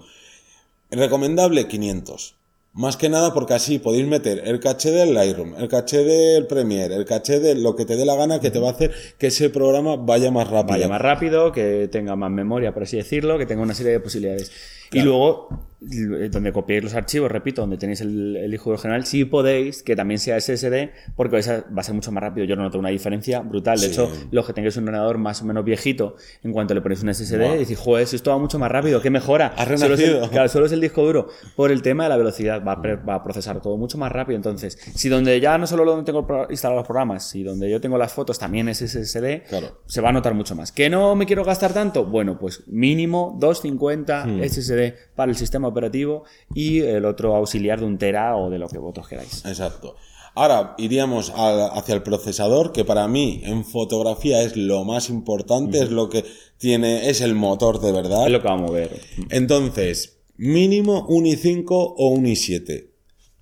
Recomendable 0.90 1.68
500. 1.68 2.36
Más 2.74 2.96
que 2.96 3.10
nada 3.10 3.34
porque 3.34 3.54
así 3.54 3.80
podéis 3.80 4.08
meter 4.08 4.44
el 4.46 4.62
caché 4.62 4.92
del 4.92 5.14
Lightroom, 5.14 5.56
el 5.58 5.68
caché 5.68 6.06
del 6.06 6.48
Premiere, 6.48 6.96
el 6.96 7.04
caché 7.04 7.42
de 7.42 7.56
lo 7.56 7.76
que 7.76 7.86
te 7.86 7.98
dé 7.98 8.06
la 8.06 8.16
gana 8.16 8.40
que 8.40 8.50
te 8.50 8.60
va 8.60 8.70
a 8.70 8.72
hacer 8.72 8.94
que 9.18 9.28
ese 9.28 9.50
programa 9.50 9.98
vaya 9.98 10.32
más 10.32 10.50
rápido. 10.50 10.78
vaya 10.78 10.88
más 10.88 11.02
rápido, 11.02 11.52
que 11.52 11.90
tenga 11.92 12.16
más 12.16 12.32
memoria, 12.32 12.74
por 12.74 12.84
así 12.84 12.96
decirlo, 12.96 13.38
que 13.38 13.46
tenga 13.46 13.62
una 13.62 13.74
serie 13.74 13.92
de 13.92 14.00
posibilidades. 14.00 14.54
Y 14.94 15.02
luego, 15.02 15.50
donde 15.82 16.54
copiéis 16.54 16.84
los 16.84 16.94
archivos, 16.94 17.32
repito, 17.32 17.62
donde 17.62 17.78
tenéis 17.78 18.02
el, 18.02 18.38
el 18.38 18.52
disco 18.52 18.70
duro 18.70 18.78
general, 18.80 19.04
si 19.06 19.26
podéis, 19.26 19.82
que 19.82 19.96
también 19.96 20.20
sea 20.20 20.40
SSD, 20.40 20.92
porque 21.16 21.40
esa 21.40 21.66
va 21.76 21.82
a 21.82 21.84
ser 21.84 21.96
mucho 21.96 22.12
más 22.12 22.22
rápido. 22.22 22.46
Yo 22.46 22.56
no 22.56 22.62
noto 22.62 22.78
una 22.78 22.90
diferencia 22.90 23.40
brutal. 23.40 23.80
De 23.80 23.88
Sí. 23.88 23.92
hecho, 23.94 24.12
los 24.32 24.46
que 24.46 24.54
tengáis 24.54 24.78
un 24.78 24.84
ordenador 24.88 25.18
más 25.18 25.42
o 25.42 25.46
menos 25.46 25.66
viejito, 25.66 26.16
en 26.44 26.52
cuanto 26.54 26.76
le 26.76 26.82
ponéis 26.82 27.02
un 27.02 27.10
SSD, 27.10 27.40
Buah. 27.40 27.56
decís, 27.58 27.80
joder, 27.80 28.06
si 28.06 28.16
esto 28.16 28.30
va 28.30 28.38
mucho 28.38 28.60
más 28.60 28.72
rápido, 28.72 29.02
¿qué 29.02 29.10
mejora? 29.10 29.54
Ha 29.58 29.66
Solo 29.78 29.96
es 29.96 30.02
el- 30.02 30.30
claro, 30.30 30.48
solo 30.50 30.68
es 30.68 30.72
el 30.72 30.82
disco 30.82 31.04
duro. 31.04 31.30
Por 31.56 31.72
el 31.72 31.82
tema 31.82 32.04
de 32.04 32.10
la 32.10 32.18
velocidad, 32.18 32.64
va 32.64 32.74
a, 32.74 32.82
pre- 32.82 32.98
va 32.98 33.16
a 33.16 33.24
procesar 33.24 33.60
todo 33.62 33.76
mucho 33.78 33.98
más 33.98 34.12
rápido. 34.12 34.36
Entonces, 34.36 34.78
si 34.94 35.10
donde 35.10 35.40
ya 35.40 35.58
no 35.58 35.66
solo 35.66 35.84
donde 35.86 36.06
tengo 36.06 36.28
instalados 36.52 36.82
los 36.82 36.88
programas, 36.88 37.28
si 37.28 37.42
donde 37.42 37.70
yo 37.72 37.82
tengo 37.82 37.98
las 37.98 38.14
fotos 38.14 38.38
también 38.38 38.70
es 38.70 38.82
SSD, 38.82 39.44
Claro. 39.50 39.80
se 39.88 40.00
va 40.02 40.10
a 40.10 40.12
notar 40.14 40.36
mucho 40.36 40.56
más. 40.56 40.72
¿Que 40.72 40.90
no 40.92 41.16
me 41.16 41.26
quiero 41.26 41.44
gastar 41.44 41.74
tanto? 41.74 42.06
Bueno, 42.06 42.38
pues 42.38 42.64
mínimo 42.68 43.36
250 43.40 44.26
Hmm. 44.28 44.44
SSD 44.44 44.94
para 45.16 45.32
el 45.32 45.36
sistema 45.38 45.71
operativo 45.72 46.24
y 46.54 46.80
el 46.82 47.06
otro 47.06 47.36
auxiliar 47.36 47.80
de 47.80 47.86
un 47.86 47.98
tera 47.98 48.38
o 48.38 48.50
de 48.50 48.60
lo 48.60 48.68
que 48.68 48.78
vosotros 48.78 49.08
queráis. 49.08 49.44
Exacto. 49.46 49.96
Ahora 50.34 50.76
iríamos 50.78 51.30
a- 51.36 51.68
hacia 51.78 51.94
el 51.96 52.04
procesador, 52.04 52.72
que 52.72 52.86
para 52.86 53.06
mí 53.10 53.42
en 53.44 53.66
fotografía 53.66 54.42
es 54.44 54.56
lo 54.56 54.86
más 54.86 55.10
importante, 55.10 55.80
es 55.80 55.90
lo 55.92 56.08
que 56.10 56.24
tiene, 56.58 57.10
es 57.10 57.20
el 57.20 57.36
motor 57.36 57.82
de 57.82 57.92
verdad. 57.92 58.28
Es 58.28 58.32
lo 58.32 58.42
que 58.42 58.48
vamos 58.48 58.70
a 58.70 58.74
ver. 58.74 59.02
Entonces, 59.30 60.20
mínimo 60.38 61.06
un 61.10 61.26
i5 61.26 61.66
o 61.98 62.08
un 62.10 62.26
i7. 62.26 62.88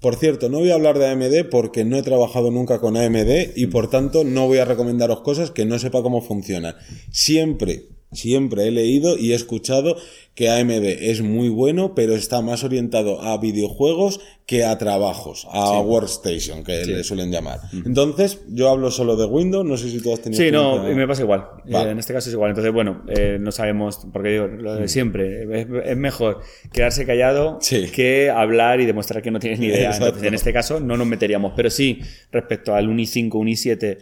Por 0.02 0.16
cierto, 0.16 0.50
no 0.50 0.60
voy 0.60 0.72
a 0.72 0.76
hablar 0.76 0.98
de 0.98 1.08
AMD 1.10 1.44
porque 1.52 1.84
no 1.86 1.98
he 1.98 2.02
trabajado 2.04 2.50
nunca 2.52 2.80
con 2.80 2.96
AMD 2.96 3.52
y 3.56 3.68
por 3.68 3.90
tanto 3.90 4.24
no 4.24 4.48
voy 4.48 4.58
a 4.60 4.66
recomendaros 4.66 5.22
cosas 5.22 5.52
que 5.52 5.66
no 5.66 5.78
sepa 5.78 6.02
cómo 6.02 6.22
funcionan. 6.22 6.76
Siempre, 7.12 7.90
siempre 8.12 8.68
he 8.68 8.72
leído 8.72 9.18
y 9.18 9.32
he 9.34 9.36
escuchado 9.36 9.96
que 10.36 10.50
AMD 10.50 10.86
es 10.86 11.22
muy 11.22 11.50
bueno, 11.50 11.94
pero 11.96 12.16
está 12.16 12.42
más 12.42 12.64
orientado 12.64 13.22
a 13.22 13.38
videojuegos 13.38 14.22
que 14.46 14.64
a 14.64 14.78
trabajos, 14.78 15.46
a 15.52 15.80
workstation, 15.82 16.64
que 16.64 16.86
le 16.86 17.04
suelen 17.04 17.30
llamar. 17.30 17.60
Entonces, 17.86 18.40
yo 18.48 18.70
hablo 18.70 18.90
solo 18.90 19.16
de 19.18 19.26
Windows, 19.26 19.66
no 19.66 19.76
sé 19.78 19.90
si 19.92 20.00
tú 20.02 20.14
has 20.14 20.22
tenido 20.22 20.42
Sí, 20.42 20.50
no, 20.50 20.72
experiencia- 20.76 20.96
me 21.02 21.08
pasa 21.08 21.22
igual. 21.24 21.46
Vale. 21.70 21.90
Eh, 21.90 21.92
en 21.92 22.00
este 22.00 22.14
caso 22.14 22.30
es 22.30 22.34
igual. 22.34 22.50
Entonces, 22.52 22.74
bueno, 22.74 23.04
eh, 23.10 23.38
no 23.40 23.52
sabemos, 23.52 24.08
porque 24.14 24.30
digo, 24.30 24.48
lo 24.48 24.76
de 24.76 24.88
siempre, 24.88 25.44
es, 25.62 25.68
es 25.86 25.98
mejor 25.98 26.40
quedarse 26.72 27.06
callado 27.06 27.60
Sí. 27.62 27.88
que 27.94 28.30
hablar 28.32 28.80
y 28.80 28.86
demostrar 28.86 29.22
que 29.22 29.30
no 29.32 29.40
tienes 29.40 29.60
ni 29.60 29.68
idea. 29.68 29.92
Entonces, 29.94 30.24
en 30.24 30.34
este 30.34 30.54
caso 30.54 30.80
no 30.80 30.96
nos 30.98 31.06
meteríamos. 31.06 31.54
Pero 31.56 31.70
sí, 31.70 32.00
respecto 32.32 32.74
al 32.74 32.88
Uni 32.90 33.06
5, 33.06 33.38
Uni 33.38 33.56
7, 33.56 34.00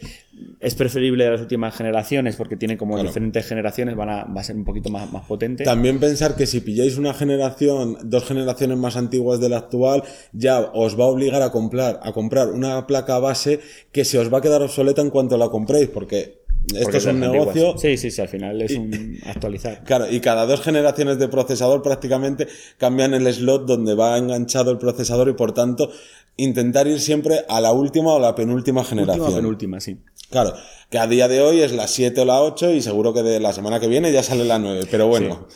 es 0.59 0.75
preferible 0.75 1.23
de 1.25 1.31
las 1.31 1.41
últimas 1.41 1.75
generaciones 1.75 2.35
porque 2.35 2.55
tiene 2.57 2.77
como 2.77 2.95
Claro. 2.95 3.07
diferentes 3.09 3.45
generaciones, 3.45 3.95
van 3.95 4.09
a, 4.09 4.23
va 4.25 4.41
a 4.41 4.43
ser 4.43 4.55
un 4.55 4.63
poquito 4.65 4.89
más, 4.89 5.11
más 5.11 5.25
potente. 5.25 5.63
También 5.63 5.99
pensar 5.99 6.35
que 6.35 6.45
si 6.45 6.61
pilláis 6.61 6.97
una 6.97 7.13
generación, 7.13 7.97
dos 8.03 8.25
generaciones 8.25 8.77
más 8.77 8.97
antiguas 8.97 9.39
de 9.39 9.49
la 9.49 9.57
actual, 9.57 10.03
ya 10.33 10.59
os 10.59 10.99
va 10.99 11.05
a 11.05 11.07
obligar 11.07 11.41
a 11.41 11.51
comprar, 11.51 11.99
a 12.03 12.11
comprar 12.11 12.49
una 12.49 12.85
placa 12.87 13.19
base 13.19 13.59
que 13.91 14.05
se 14.05 14.17
os 14.19 14.33
va 14.33 14.39
a 14.39 14.41
quedar 14.41 14.61
obsoleta 14.61 15.01
en 15.01 15.09
cuanto 15.09 15.37
la 15.37 15.49
compréis, 15.49 15.89
porque 15.89 16.45
esto 16.67 16.79
porque 16.83 16.97
es 16.97 17.05
un 17.05 17.23
antiguas. 17.23 17.55
negocio. 17.55 17.77
Sí, 17.77 17.95
sí, 17.97 18.11
sí, 18.11 18.21
al 18.21 18.27
final 18.27 18.61
es 18.61 18.71
un 18.75 19.17
actualizar. 19.25 19.83
Claro, 19.85 20.05
y 20.11 20.19
cada 20.19 20.45
dos 20.45 20.61
generaciones 20.61 21.17
de 21.17 21.27
procesador 21.29 21.81
prácticamente 21.81 22.47
cambian 22.77 23.13
el 23.13 23.31
slot 23.33 23.65
donde 23.65 23.95
va 23.95 24.17
enganchado 24.17 24.71
el 24.71 24.77
procesador 24.77 25.29
y 25.29 25.33
por 25.33 25.53
tanto 25.53 25.89
intentar 26.35 26.85
ir 26.87 26.99
siempre 26.99 27.45
a 27.47 27.61
la 27.61 27.71
última 27.71 28.13
o 28.13 28.19
la 28.19 28.35
penúltima 28.35 28.83
generación. 28.83 29.21
Última, 29.23 29.37
penúltima, 29.39 29.79
sí. 29.79 29.97
Claro, 30.29 30.53
que 30.89 30.97
a 30.99 31.07
día 31.07 31.27
de 31.27 31.41
hoy 31.41 31.61
es 31.61 31.71
la 31.71 31.87
7 31.87 32.21
o 32.21 32.25
la 32.25 32.41
8 32.41 32.71
y 32.73 32.81
seguro 32.81 33.13
que 33.13 33.23
de 33.23 33.39
la 33.39 33.53
semana 33.53 33.79
que 33.79 33.87
viene 33.87 34.11
ya 34.11 34.23
sale 34.23 34.43
la 34.45 34.59
9, 34.59 34.85
pero 34.91 35.07
bueno, 35.07 35.47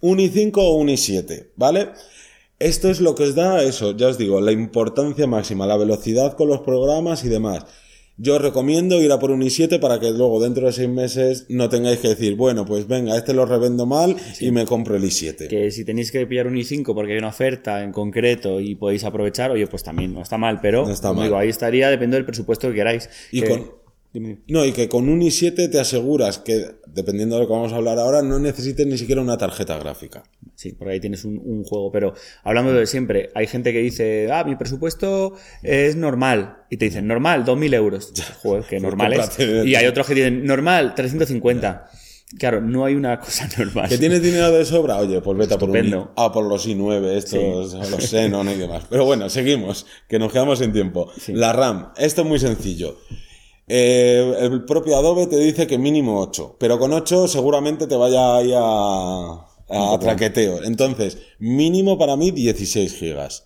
un 0.00 0.18
i5 0.18 0.52
o 0.58 0.74
un 0.74 0.88
i7, 0.88 1.48
¿vale? 1.56 1.88
Esto 2.58 2.90
es 2.90 3.00
lo 3.00 3.14
que 3.14 3.22
os 3.24 3.34
da 3.34 3.62
eso, 3.62 3.96
ya 3.96 4.08
os 4.08 4.18
digo, 4.18 4.40
la 4.40 4.52
importancia 4.52 5.26
máxima, 5.26 5.66
la 5.66 5.76
velocidad 5.76 6.34
con 6.36 6.48
los 6.48 6.60
programas 6.60 7.24
y 7.24 7.28
demás. 7.28 7.64
Yo 8.22 8.34
os 8.36 8.42
recomiendo 8.42 9.00
ir 9.00 9.10
a 9.12 9.18
por 9.18 9.30
un 9.30 9.40
i7 9.40 9.80
para 9.80 9.98
que 9.98 10.10
luego 10.10 10.42
dentro 10.42 10.66
de 10.66 10.72
seis 10.74 10.90
meses 10.90 11.46
no 11.48 11.70
tengáis 11.70 12.00
que 12.00 12.08
decir, 12.08 12.36
bueno, 12.36 12.66
pues 12.66 12.86
venga, 12.86 13.16
este 13.16 13.32
lo 13.32 13.46
revendo 13.46 13.86
mal 13.86 14.14
y 14.40 14.50
me 14.50 14.66
compro 14.66 14.94
el 14.94 15.02
i7. 15.04 15.48
Que 15.48 15.70
si 15.70 15.86
tenéis 15.86 16.12
que 16.12 16.26
pillar 16.26 16.46
un 16.46 16.54
i5 16.56 16.92
porque 16.92 17.12
hay 17.12 17.18
una 17.18 17.28
oferta 17.28 17.82
en 17.82 17.92
concreto 17.92 18.60
y 18.60 18.74
podéis 18.74 19.04
aprovechar, 19.04 19.50
oye, 19.52 19.66
pues 19.68 19.82
también 19.82 20.12
no 20.12 20.20
está 20.20 20.36
mal, 20.36 20.60
pero 20.60 20.84
No 20.84 20.92
está 20.92 21.14
mal. 21.14 21.24
digo, 21.24 21.38
ahí 21.38 21.48
estaría, 21.48 21.88
depende 21.88 22.18
del 22.18 22.26
presupuesto 22.26 22.68
que 22.68 22.74
queráis. 22.74 23.08
Y 23.32 23.40
Que- 23.40 23.48
con- 23.48 23.79
Dime. 24.12 24.40
No, 24.48 24.64
y 24.64 24.72
que 24.72 24.88
con 24.88 25.08
un 25.08 25.20
i7 25.20 25.70
te 25.70 25.78
aseguras 25.78 26.38
que, 26.38 26.66
dependiendo 26.86 27.36
de 27.36 27.42
lo 27.42 27.46
que 27.46 27.52
vamos 27.52 27.72
a 27.72 27.76
hablar 27.76 27.98
ahora, 27.98 28.22
no 28.22 28.40
necesites 28.40 28.84
ni 28.86 28.98
siquiera 28.98 29.22
una 29.22 29.38
tarjeta 29.38 29.78
gráfica. 29.78 30.24
Sí, 30.56 30.72
porque 30.72 30.94
ahí 30.94 31.00
tienes 31.00 31.24
un, 31.24 31.38
un 31.38 31.62
juego. 31.62 31.92
Pero 31.92 32.14
hablando 32.42 32.72
de 32.72 32.86
siempre, 32.86 33.30
hay 33.34 33.46
gente 33.46 33.72
que 33.72 33.78
dice, 33.78 34.28
ah, 34.32 34.42
mi 34.42 34.56
presupuesto 34.56 35.34
es 35.62 35.94
normal. 35.94 36.64
Y 36.70 36.76
te 36.76 36.86
dicen, 36.86 37.06
normal, 37.06 37.44
2.000 37.44 37.74
euros. 37.74 38.12
Joder, 38.42 38.64
que 38.64 38.80
normal 38.80 39.12
es. 39.12 39.38
Y 39.38 39.76
hay 39.76 39.86
otros 39.86 40.08
que 40.08 40.14
dicen, 40.14 40.44
normal, 40.44 40.94
350. 40.96 41.88
Claro, 42.38 42.60
no 42.60 42.84
hay 42.84 42.94
una 42.94 43.18
cosa 43.18 43.48
normal. 43.58 43.88
¿Que 43.88 43.98
tienes 43.98 44.22
dinero 44.22 44.50
de 44.50 44.64
sobra? 44.64 44.96
Oye, 44.98 45.20
pues 45.20 45.38
vete 45.38 45.54
a 45.54 45.58
por, 45.58 45.70
un, 45.70 46.08
a 46.16 46.32
por 46.32 46.46
los 46.46 46.68
i9, 46.68 47.16
estos, 47.16 47.74
los 47.74 48.10
Xenon 48.10 48.48
y 48.48 48.54
demás. 48.54 48.84
Pero 48.88 49.04
bueno, 49.04 49.28
seguimos, 49.28 49.86
que 50.08 50.18
nos 50.18 50.32
quedamos 50.32 50.58
sin 50.58 50.72
tiempo. 50.72 51.12
La 51.28 51.52
RAM, 51.52 51.92
esto 51.96 52.22
es 52.22 52.28
muy 52.28 52.38
sencillo. 52.38 52.98
Eh, 53.72 54.34
el 54.40 54.64
propio 54.64 54.96
Adobe 54.96 55.28
te 55.28 55.38
dice 55.38 55.68
que 55.68 55.78
mínimo 55.78 56.20
8, 56.20 56.56
pero 56.58 56.76
con 56.80 56.92
8 56.92 57.28
seguramente 57.28 57.86
te 57.86 57.94
vaya 57.94 58.36
ahí 58.36 58.52
a, 58.52 59.46
a 59.68 59.98
traqueteo. 60.00 60.64
Entonces, 60.64 61.18
mínimo 61.38 61.96
para 61.96 62.16
mí 62.16 62.32
16 62.32 62.92
gigas. 62.96 63.44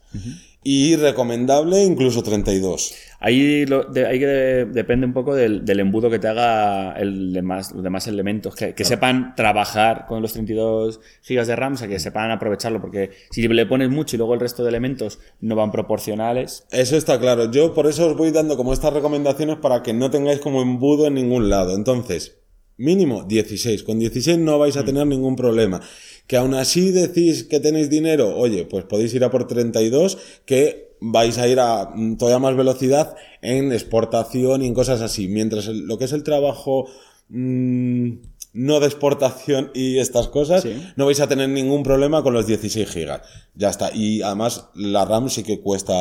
Y 0.63 0.97
recomendable 0.97 1.85
incluso 1.85 2.23
32. 2.23 2.95
Ahí, 3.27 3.65
lo- 3.65 3.85
de- 3.85 4.07
ahí 4.07 4.19
de- 4.19 4.67
depende 4.67 5.07
un 5.07 5.15
poco 5.15 5.35
del, 5.35 5.65
del 5.65 5.81
embudo 5.81 6.11
que 6.11 6.19
te 6.19 6.29
haga 6.29 6.93
el 6.93 7.33
demás, 7.33 7.73
los 7.73 7.83
demás 7.83 8.07
elementos, 8.07 8.55
que, 8.55 8.75
que 8.75 8.85
sepan 8.85 9.35
trabajar 9.35 10.05
con 10.07 10.21
los 10.21 10.35
32 10.35 11.01
gigas 11.23 11.47
de 11.47 11.57
RAM, 11.57 11.73
o 11.73 11.77
sea, 11.79 11.89
que 11.89 11.99
sepan 11.99 12.31
aprovecharlo, 12.31 12.83
porque 12.83 13.13
si 13.31 13.49
le 13.49 13.65
pones 13.65 13.89
mucho 13.89 14.15
y 14.15 14.19
luego 14.19 14.35
el 14.35 14.41
resto 14.41 14.63
de 14.63 14.69
elementos 14.69 15.21
no 15.41 15.57
van 15.57 15.73
proporcionales, 15.73 16.67
Eso 16.71 16.97
está 16.99 17.19
claro. 17.19 17.51
Yo 17.51 17.73
por 17.73 17.87
eso 17.87 18.09
os 18.09 18.17
voy 18.17 18.31
dando 18.31 18.59
como 18.59 18.75
estas 18.75 18.93
recomendaciones 18.93 19.57
para 19.57 19.83
que 19.83 19.95
no 19.95 20.11
tengáis 20.11 20.41
como 20.41 20.61
embudo 20.61 21.07
en 21.07 21.15
ningún 21.15 21.49
lado. 21.49 21.75
Entonces, 21.75 22.37
mínimo 22.77 23.25
16. 23.25 23.85
Con 23.85 23.99
16 24.01 24.37
no 24.39 24.59
vais 24.59 24.77
a 24.77 24.85
tener 24.85 25.07
ningún 25.07 25.35
problema. 25.37 25.81
Que 26.27 26.37
aún 26.37 26.55
así 26.55 26.91
decís 26.91 27.45
que 27.45 27.61
tenéis 27.61 27.89
dinero, 27.91 28.37
oye, 28.37 28.65
pues 28.65 28.85
podéis 28.85 29.15
ir 29.15 29.25
a 29.25 29.31
por 29.31 29.47
32, 29.47 30.19
que 30.47 30.94
vais 31.13 31.37
a 31.39 31.47
ir 31.49 31.61
a 31.61 31.91
mm, 31.95 32.17
todavía 32.17 32.39
más 32.39 32.57
velocidad 32.57 33.15
en 33.43 33.73
exportación 33.73 34.63
y 34.63 34.67
en 34.67 34.75
cosas 34.75 35.01
así. 35.01 35.29
Mientras 35.29 35.67
lo 35.67 35.99
que 35.99 36.05
es 36.05 36.13
el 36.13 36.23
trabajo 36.23 36.87
mm, 37.29 38.11
no 38.55 38.79
de 38.79 38.87
exportación 38.87 39.71
y 39.75 39.99
estas 39.99 40.29
cosas, 40.29 40.63
Sí. 40.63 40.81
no 40.97 41.07
vais 41.07 41.19
a 41.21 41.27
tener 41.27 41.49
ningún 41.49 41.83
problema 41.83 42.23
con 42.23 42.33
los 42.35 42.47
16 42.47 42.89
gigas. 42.89 43.23
Ya 43.55 43.69
está. 43.69 43.91
Y 43.93 44.23
además 44.23 44.69
la 44.75 45.05
RAM 45.05 45.29
sí 45.29 45.43
que 45.43 45.61
cuesta 45.61 45.95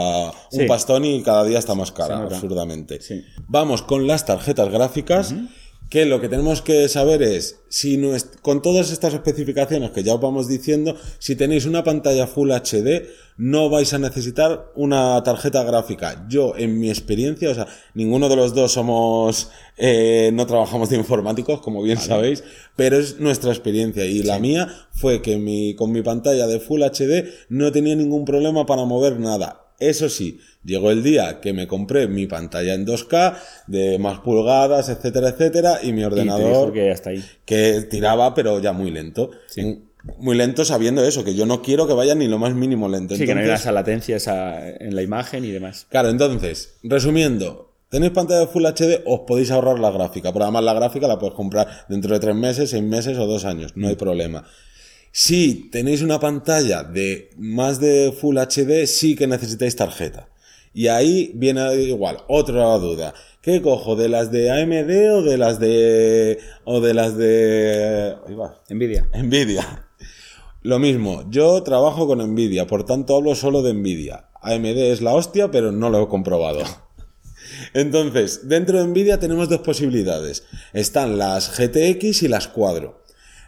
un 0.52 0.68
pastón 0.68 1.04
y 1.06 1.24
cada 1.24 1.44
día 1.46 1.58
está 1.60 1.74
más 1.74 1.92
cara, 1.92 2.18
absurdamente. 2.24 3.02
Sí. 3.02 3.24
Vamos 3.48 3.82
con 3.82 4.06
las 4.08 4.26
tarjetas 4.26 4.70
gráficas. 4.70 5.34
Que 5.94 6.08
lo 6.08 6.20
que 6.20 6.28
tenemos 6.28 6.64
que 6.64 6.90
saber 6.90 7.22
es, 7.22 7.60
si 7.70 7.98
no 7.98 8.16
es, 8.16 8.24
con 8.42 8.64
todas 8.64 8.90
estas 8.90 9.14
especificaciones 9.14 9.92
que 9.92 10.02
ya 10.02 10.16
os 10.16 10.22
vamos 10.22 10.48
diciendo, 10.48 10.96
si 11.20 11.36
tenéis 11.36 11.68
una 11.68 11.84
pantalla 11.84 12.26
Full 12.26 12.50
HD, 12.50 13.06
no 13.38 13.70
vais 13.70 13.94
a 13.94 14.00
necesitar 14.00 14.72
una 14.74 15.22
tarjeta 15.22 15.64
gráfica. 15.64 16.26
Yo, 16.28 16.56
en 16.58 16.80
mi 16.80 16.90
experiencia, 16.90 17.52
o 17.52 17.54
sea, 17.54 17.68
ninguno 17.94 18.28
de 18.28 18.36
los 18.36 18.56
dos 18.56 18.72
somos, 18.72 19.52
eh, 19.78 20.32
no 20.34 20.48
trabajamos 20.48 20.90
de 20.90 20.98
informáticos, 20.98 21.62
como 21.62 21.84
bien 21.84 22.00
sabéis, 22.00 22.44
pero 22.76 22.98
es 22.98 23.20
nuestra 23.20 23.52
experiencia. 23.52 24.04
Y 24.04 24.24
la 24.24 24.40
mía 24.40 24.68
fue 24.94 25.22
que 25.22 25.38
mi, 25.38 25.76
con 25.76 25.92
mi 25.92 26.02
pantalla 26.02 26.48
de 26.48 26.60
Full 26.60 26.82
HD 26.82 27.30
no 27.50 27.72
tenía 27.72 27.96
ningún 27.96 28.26
problema 28.26 28.66
para 28.66 28.84
mover 28.86 29.20
nada. 29.20 29.63
Eso 29.90 30.10
sí, 30.10 30.40
llegó 30.64 30.92
el 30.92 31.04
día 31.04 31.40
que 31.42 31.54
me 31.54 31.68
compré 31.68 32.08
mi 32.08 32.26
pantalla 32.28 32.74
en 32.74 32.86
2K, 32.86 33.36
de 33.68 34.00
más 34.00 34.20
pulgadas, 34.20 34.90
etcétera, 34.90 35.30
etcétera, 35.30 35.80
y 35.84 35.92
mi 35.94 36.00
y 36.00 36.02
te 36.02 36.06
ordenador 36.08 36.48
dijo 36.48 36.72
que 36.74 36.92
hasta 36.92 37.10
ahí. 37.12 37.24
que 37.46 37.82
tiraba, 37.90 38.34
pero 38.34 38.60
ya 38.60 38.72
muy 38.74 38.92
lento. 38.92 39.32
En- 39.56 39.92
Muy 40.18 40.36
lento 40.36 40.66
sabiendo 40.66 41.02
eso, 41.06 41.24
que 41.24 41.34
yo 41.34 41.46
no 41.46 41.62
quiero 41.62 41.88
que 41.88 41.94
vaya 41.94 42.14
ni 42.14 42.28
lo 42.28 42.38
más 42.38 42.54
mínimo 42.54 42.90
lento. 42.90 43.16
Sí, 43.16 43.26
que 43.26 43.34
no 43.34 43.40
hay 43.40 43.46
Entonces, 43.46 43.62
esa 43.64 43.72
latencia 43.72 44.18
esa, 44.18 44.68
en 44.70 44.96
la 44.98 45.02
imagen 45.02 45.46
y 45.46 45.52
demás. 45.52 45.88
Claro, 45.90 46.10
entonces, 46.10 46.76
resumiendo, 46.84 47.72
tenéis 47.88 48.12
pantalla 48.12 48.42
de 48.42 48.48
Full 48.48 48.66
HD, 48.66 49.02
os 49.06 49.22
podéis 49.22 49.50
ahorrar 49.52 49.80
la 49.80 49.92
gráfica, 49.92 50.34
pero 50.34 50.44
además 50.44 50.64
la 50.66 50.74
gráfica 50.74 51.08
la 51.08 51.18
puedes 51.20 51.36
comprar 51.36 51.86
dentro 51.88 52.14
de 52.14 52.20
tres 52.20 52.36
meses, 52.36 52.70
seis 52.72 52.84
meses 52.84 53.18
o 53.18 53.26
dos 53.28 53.46
años, 53.46 53.72
no 53.76 53.88
hay 53.88 53.96
problema. 53.96 54.46
Si 55.16 55.70
tenéis 55.70 56.02
una 56.02 56.20
pantalla 56.20 56.84
de 56.84 57.30
más 57.38 57.80
de 57.80 58.12
Full 58.20 58.36
HD, 58.36 58.88
sí 58.88 59.16
que 59.16 59.28
necesitáis 59.28 59.76
tarjeta. 59.76 60.28
Y 60.74 60.88
ahí 60.88 61.32
viene 61.36 61.76
igual, 61.76 62.18
otra 62.28 62.76
duda. 62.80 63.14
¿Qué 63.40 63.62
cojo? 63.62 63.96
¿De 63.96 64.10
las 64.10 64.32
de 64.32 64.50
AMD 64.50 65.14
o 65.14 65.22
de 65.22 65.38
las 65.38 65.60
de. 65.60 66.40
o 66.64 66.82
de 66.82 66.94
las 66.96 67.16
de. 67.16 68.16
ahí 68.28 68.34
va, 68.34 68.64
Nvidia. 68.72 69.08
Nvidia. 69.14 69.88
Lo 70.64 70.80
mismo, 70.80 71.30
yo 71.30 71.62
trabajo 71.62 72.08
con 72.08 72.18
Nvidia, 72.18 72.66
por 72.66 72.84
tanto 72.84 73.16
hablo 73.16 73.36
solo 73.36 73.62
de 73.62 73.76
Nvidia. 73.76 74.30
AMD 74.42 74.66
es 74.66 75.04
la 75.04 75.14
hostia, 75.14 75.52
pero 75.52 75.72
no 75.72 75.92
lo 75.92 76.02
he 76.02 76.08
comprobado. 76.08 76.64
Entonces, 77.76 78.48
dentro 78.50 78.80
de 78.80 78.88
Nvidia 78.88 79.20
tenemos 79.20 79.48
dos 79.48 79.60
posibilidades. 79.60 80.44
Están 80.74 81.20
las 81.20 81.56
GTX 81.56 82.24
y 82.24 82.28
las 82.30 82.48
Quadro. 82.48 83.03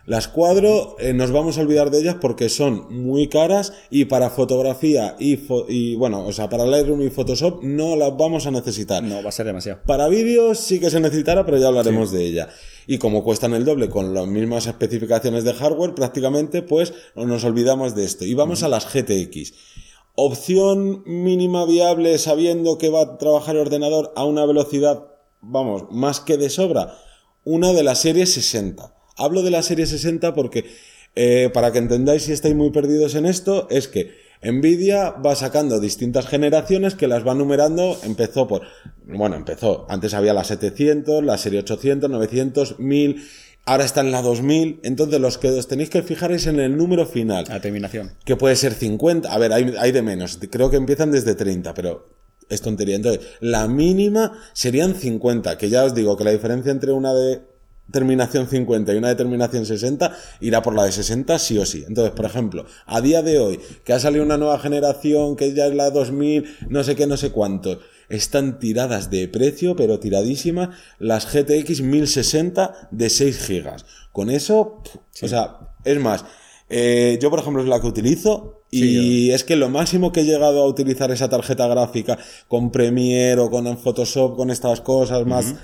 Las 0.08 0.28
Quadro 0.28 0.96
eh, 1.00 1.14
nos 1.14 1.32
vamos 1.32 1.58
a 1.58 1.62
olvidar 1.62 1.90
de 1.90 1.98
ellas 2.00 2.18
porque 2.22 2.48
son 2.50 2.86
muy 2.94 3.28
caras 3.28 3.74
y 3.90 4.06
para 4.06 4.30
fotografía 4.30 5.16
y, 5.18 5.36
fo- 5.38 5.66
y 5.68 5.96
bueno, 5.96 6.24
o 6.26 6.32
sea, 6.32 6.48
para 6.48 6.66
Lightroom 6.68 7.02
y 7.02 7.10
Photoshop 7.10 7.64
no 7.64 7.96
las 7.96 8.16
vamos 8.16 8.46
a 8.46 8.52
necesitar. 8.52 9.02
No, 9.02 9.24
va 9.24 9.30
a 9.30 9.32
ser 9.32 9.48
demasiado. 9.48 9.80
Para 9.88 10.08
vídeos 10.08 10.60
sí 10.60 10.80
que 10.80 10.92
se 10.92 11.00
necesitará, 11.00 11.44
pero 11.44 11.58
ya 11.58 11.68
hablaremos 11.70 12.12
de 12.12 12.24
ella. 12.24 12.50
Y 12.86 13.00
como 13.00 13.24
cuestan 13.24 13.56
el 13.56 13.66
doble 13.66 13.90
con 13.90 14.14
las 14.14 14.28
mismas 14.28 14.68
especificaciones 14.68 15.44
de 15.44 15.54
hardware, 15.56 15.96
prácticamente, 15.96 16.62
pues 16.62 16.94
nos 17.16 17.44
olvidamos 17.44 17.96
de 17.96 18.06
esto. 18.06 18.26
Y 18.26 18.36
vamos 18.36 18.62
a 18.62 18.68
las 18.70 18.86
GTX. 18.94 19.54
Opción 20.14 21.02
mínima 21.06 21.66
viable 21.66 22.18
sabiendo 22.20 22.78
que 22.78 22.90
va 22.90 23.02
a 23.02 23.18
trabajar 23.18 23.56
el 23.56 23.62
ordenador 23.64 24.14
a 24.16 24.24
una 24.24 24.46
velocidad, 24.46 25.08
vamos, 25.42 25.86
más 25.90 26.20
que 26.20 26.38
de 26.38 26.50
sobra. 26.52 26.94
Una 27.44 27.74
de 27.74 27.84
la 27.84 27.96
serie 27.96 28.26
60. 28.28 28.95
Hablo 29.18 29.44
de 29.44 29.52
la 29.52 29.64
serie 29.64 29.86
60 29.86 30.34
porque, 30.34 30.66
eh, 31.16 31.50
para 31.54 31.72
que 31.72 31.78
entendáis 31.80 32.24
si 32.24 32.32
estáis 32.34 32.56
muy 32.56 32.72
perdidos 32.72 33.16
en 33.16 33.26
esto, 33.26 33.68
es 33.70 33.88
que 33.88 34.12
Nvidia 34.44 35.12
va 35.12 35.36
sacando 35.36 35.80
distintas 35.80 36.28
generaciones 36.28 36.96
que 36.96 37.08
las 37.08 37.26
va 37.26 37.34
numerando. 37.34 37.98
Empezó 38.04 38.48
por, 38.48 38.64
bueno, 39.06 39.36
empezó, 39.36 39.86
antes 39.90 40.14
había 40.14 40.34
la 40.34 40.44
700, 40.44 41.24
la 41.24 41.38
serie 41.38 41.60
800, 41.60 42.10
900, 42.10 42.80
1000, 42.80 43.24
ahora 43.66 43.86
está 43.86 44.02
en 44.02 44.12
la 44.12 44.22
2000. 44.22 44.82
Entonces, 44.84 45.20
los 45.20 45.38
que 45.38 45.50
os 45.50 45.68
tenéis 45.68 45.90
que 45.90 46.04
fijar 46.04 46.32
es 46.32 46.48
en 46.48 46.60
el 46.60 46.78
número 46.78 47.06
final 47.06 47.46
La 47.48 47.62
terminación. 47.62 48.12
que 48.26 48.36
puede 48.36 48.56
ser 48.56 48.74
50. 48.74 49.32
A 49.32 49.38
ver, 49.40 49.54
hay, 49.54 49.74
hay 49.80 49.92
de 49.92 50.02
menos. 50.02 50.38
Creo 50.52 50.70
que 50.70 50.78
empiezan 50.78 51.12
desde 51.12 51.36
30, 51.36 51.74
pero 51.74 52.10
es 52.50 52.62
tontería. 52.62 52.98
Entonces, 52.98 53.26
la 53.40 53.68
mínima 53.68 54.38
serían 54.54 54.94
50, 54.94 55.58
que 55.58 55.70
ya 55.70 55.86
os 55.86 55.96
digo 55.96 56.18
que 56.18 56.26
la 56.26 56.32
diferencia 56.32 56.72
entre 56.72 56.92
una 56.92 57.14
de 57.14 57.42
terminación 57.92 58.48
50 58.48 58.94
y 58.94 58.98
una 58.98 59.10
de 59.10 59.16
terminación 59.16 59.66
60 59.66 60.16
irá 60.42 60.62
por 60.62 60.76
la 60.76 60.86
de 60.86 60.92
60 60.92 61.38
sí 61.40 61.58
o 61.58 61.66
sí. 61.66 61.84
Entonces, 61.88 62.14
por 62.14 62.26
ejemplo, 62.26 62.66
a 62.86 63.02
día 63.02 63.22
de 63.22 63.40
hoy, 63.40 63.60
que 63.84 63.94
ha 63.94 64.00
salido 64.00 64.24
una 64.24 64.38
nueva 64.38 64.60
generación, 64.60 65.36
que 65.36 65.54
ya 65.54 65.68
es 65.68 65.76
la 65.76 65.92
2000, 65.92 66.46
no 66.70 66.84
sé 66.84 66.96
qué, 66.96 67.08
no 67.08 67.18
sé 67.18 67.32
cuánto, 67.32 67.80
están 68.10 68.60
tiradas 68.60 69.10
de 69.10 69.28
precio, 69.28 69.76
pero 69.76 70.00
tiradísimas, 70.00 70.70
las 71.00 71.32
GTX 71.32 71.82
1060 71.82 72.90
de 72.92 73.10
6 73.10 73.40
gigas. 73.40 73.86
Con 74.12 74.30
eso, 74.30 74.82
o 75.22 75.28
sea, 75.28 75.60
es 75.84 76.00
más, 76.00 76.26
eh, 76.70 77.20
yo 77.22 77.30
por 77.30 77.40
ejemplo 77.40 77.62
es 77.62 77.68
la 77.68 77.80
que 77.80 77.88
utilizo 77.88 78.64
y 78.72 79.30
es 79.32 79.44
que 79.44 79.56
lo 79.56 79.70
máximo 79.70 80.12
que 80.12 80.22
he 80.22 80.26
llegado 80.26 80.62
a 80.62 80.68
utilizar 80.68 81.10
esa 81.12 81.30
tarjeta 81.30 81.68
gráfica 81.68 82.18
con 82.48 82.72
Premiere 82.72 83.40
o 83.40 83.50
con 83.50 83.78
Photoshop, 83.78 84.36
con 84.36 84.50
estas 84.50 84.82
cosas 84.82 85.26
más 85.26 85.56